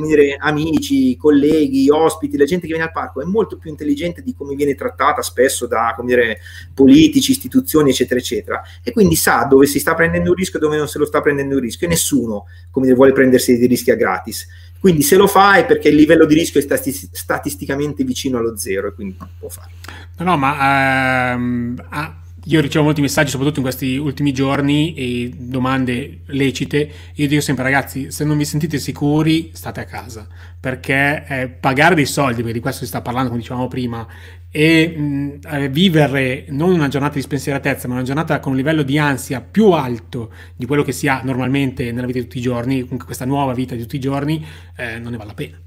[0.06, 4.34] dire, amici, colleghi, ospiti, la gente che viene al parco è molto più intelligente di
[4.34, 6.38] come viene trattata spesso da dire,
[6.72, 8.62] politici, istituzioni, eccetera, eccetera.
[8.84, 11.20] E quindi sa dove si sta prendendo un rischio e dove non se lo sta
[11.20, 11.88] prendendo un rischio.
[11.88, 14.47] E nessuno dire, vuole prendersi dei rischi a gratis.
[14.78, 18.56] Quindi se lo fa è perché il livello di rischio è stati- statisticamente vicino allo
[18.56, 19.72] zero e quindi può farlo.
[20.18, 25.32] No, no, ma ehm, ah, io ricevo molti messaggi, soprattutto in questi ultimi giorni, e
[25.36, 26.89] domande lecite.
[27.14, 30.28] Io dico sempre, ragazzi, se non vi sentite sicuri, state a casa.
[30.60, 34.06] Perché eh, pagare dei soldi, perché di questo si sta parlando, come dicevamo prima,
[34.51, 38.82] e mh, eh, vivere non una giornata di spensieratezza, ma una giornata con un livello
[38.82, 42.43] di ansia più alto di quello che si ha normalmente nella vita di tutti i
[42.43, 44.44] giorni, comunque questa nuova vita di tutti i giorni,
[44.77, 45.65] eh, non ne vale la pena.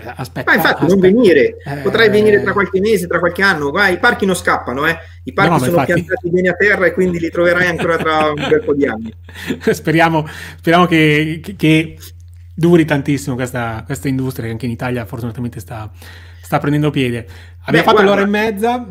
[0.00, 0.92] Cioè, aspetta, Ma infatti, aspetta.
[0.92, 3.70] non venire, eh, potrai venire tra qualche mese, tra qualche anno.
[3.70, 4.98] Vai, I parchi non scappano, eh.
[5.24, 5.92] I parchi no, sono infatti...
[5.92, 9.14] piantati bene a terra e quindi li troverai ancora tra un bel po' di anni.
[9.70, 10.26] speriamo,
[10.56, 11.96] speriamo che, che,
[12.54, 15.90] duri tantissimo questa, questa industria che anche in Italia fortunatamente sta,
[16.40, 17.26] sta prendendo piede.
[17.64, 18.86] Abbiamo Beh, fatto guarda, l'ora e mezza.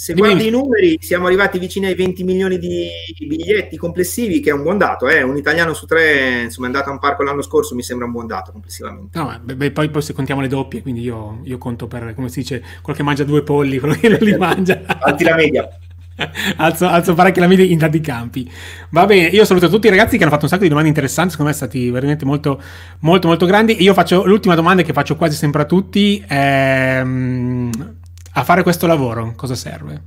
[0.00, 0.28] Se Dimmi.
[0.28, 2.88] guardi i numeri, siamo arrivati vicini ai 20 milioni di
[3.26, 5.08] biglietti complessivi, che è un buon dato.
[5.08, 5.22] Eh?
[5.22, 8.12] Un italiano su tre insomma, è andato a un parco l'anno scorso, mi sembra un
[8.12, 9.18] buon dato complessivamente.
[9.18, 12.42] No, beh, poi, poi, se contiamo le doppie, quindi io, io, conto per, come si
[12.42, 14.80] dice, quello che mangia due polli, quello che non li mangia.
[14.86, 15.68] Alti la media.
[16.58, 18.48] alzo, alzo parecchio la media in tanti campi.
[18.90, 21.32] Va bene, io saluto tutti i ragazzi che hanno fatto un sacco di domande interessanti,
[21.32, 22.62] secondo me sono stati veramente molto,
[23.00, 23.82] molto, molto grandi.
[23.82, 27.96] Io faccio l'ultima domanda che faccio quasi sempre a tutti, ehm,
[28.32, 30.02] a fare questo lavoro cosa serve?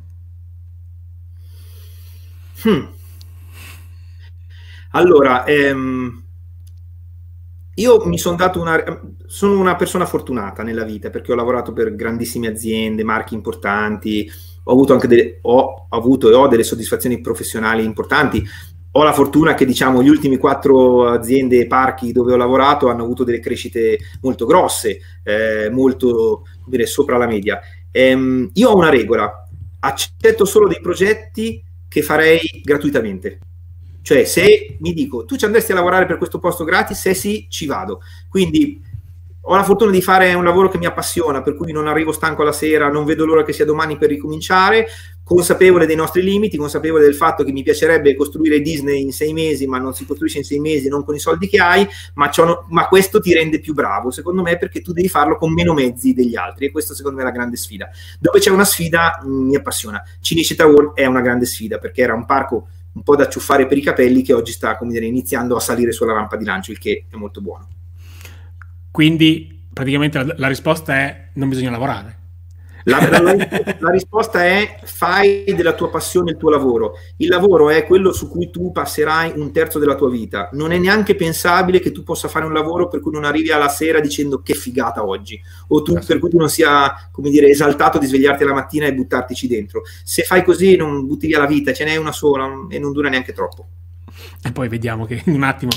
[2.64, 2.86] Hmm.
[4.92, 6.24] Allora, ehm,
[7.76, 8.84] io mi sono dato una...
[9.26, 14.30] sono una persona fortunata nella vita perché ho lavorato per grandissime aziende, marchi importanti,
[14.64, 18.46] ho avuto anche delle, ho avuto e ho delle soddisfazioni professionali importanti.
[18.96, 23.04] Ho la fortuna che diciamo gli ultimi quattro aziende e parchi dove ho lavorato hanno
[23.04, 27.60] avuto delle crescite molto grosse, eh, molto dire, sopra la media.
[27.92, 29.48] Ehm, io ho una regola,
[29.80, 33.40] accetto solo dei progetti che farei gratuitamente.
[34.02, 37.00] Cioè, se mi dico, tu ci andresti a lavorare per questo posto gratis?
[37.00, 38.02] Se sì, ci vado.
[38.30, 38.82] Quindi
[39.42, 42.44] ho la fortuna di fare un lavoro che mi appassiona, per cui non arrivo stanco
[42.44, 44.88] la sera, non vedo l'ora che sia domani per ricominciare,
[45.32, 49.66] consapevole dei nostri limiti, consapevole del fatto che mi piacerebbe costruire Disney in sei mesi,
[49.66, 52.30] ma non si costruisce in sei mesi, non con i soldi che hai, ma,
[52.68, 56.14] ma questo ti rende più bravo, secondo me, perché tu devi farlo con meno mezzi
[56.14, 57.90] degli altri e questo secondo me è la grande sfida.
[58.20, 60.04] Dove c'è una sfida mm, mi appassiona.
[60.20, 63.78] Cinecittà World è una grande sfida perché era un parco un po' da ciuffare per
[63.78, 67.06] i capelli che oggi sta, dire, iniziando a salire sulla rampa di lancio, il che
[67.10, 67.70] è molto buono.
[68.92, 72.20] Quindi praticamente la, la risposta è non bisogna lavorare.
[72.84, 73.22] La, la,
[73.80, 76.94] la, risposta è fai della tua passione il tuo lavoro.
[77.18, 80.50] Il lavoro è quello su cui tu passerai un terzo della tua vita.
[80.54, 83.70] Non è neanche pensabile che tu possa fare un lavoro per cui non arrivi alla
[83.70, 87.98] sera dicendo che figata oggi, o tu, per cui tu non sia, come dire, esaltato
[87.98, 89.84] di svegliarti la mattina e buttartici dentro.
[90.04, 93.10] Se fai così non butti via la vita, ce n'è una sola e non dura
[93.10, 93.68] neanche troppo.
[94.44, 95.72] E poi vediamo che in un attimo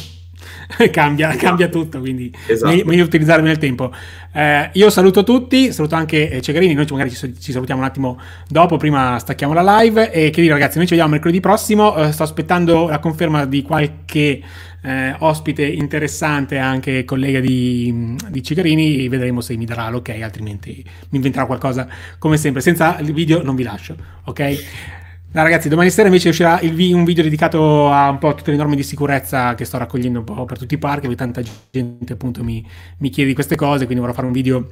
[0.91, 1.45] cambia, esatto.
[1.45, 2.83] cambia, tutto, quindi esatto.
[2.85, 3.93] meglio, utilizzare nel tempo.
[4.33, 8.19] Eh, io saluto tutti, saluto anche eh, Cegarini, noi magari ci, ci, salutiamo un attimo
[8.49, 12.13] dopo, prima stacchiamo la live e che dire ragazzi, noi ci vediamo mercoledì prossimo, eh,
[12.13, 14.43] sto aspettando la conferma di qualche
[14.83, 21.17] eh, ospite interessante, anche collega di, di Cigarini, vedremo se mi darà l'ok, altrimenti mi
[21.17, 21.89] inventerà qualcosa
[22.19, 25.03] come sempre, senza il video non vi lascio, ok?
[25.35, 28.57] No, ragazzi, domani sera invece uscirà vi- un video dedicato a un po' tutte le
[28.57, 31.43] norme di sicurezza che sto raccogliendo un po' per tutti i parchi, perché tanta
[31.73, 32.65] gente appunto mi,
[32.99, 34.65] mi chiede di queste cose, quindi vorrò fare un video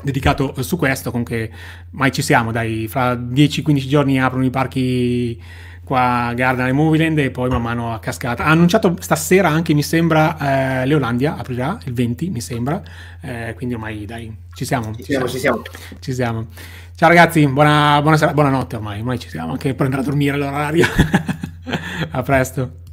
[0.00, 1.50] dedicato su questo, comunque
[1.90, 5.42] mai ci siamo, dai, fra 10-15 giorni aprono i parchi
[5.88, 8.44] qua Garden e Movieland e poi man mano a cascata.
[8.44, 12.82] Ha annunciato stasera anche, mi sembra, eh, Leolandia aprirà il 20, mi sembra,
[13.22, 14.94] eh, quindi ormai dai, ci siamo.
[14.94, 15.62] Ci, ci siamo, siamo, ci siamo.
[15.98, 16.46] Ci siamo.
[16.94, 20.34] Ciao ragazzi, buona, buona sera, buonanotte ormai, ormai ci siamo, anche per andare a dormire
[20.34, 20.84] all'orario.
[22.10, 22.87] a presto.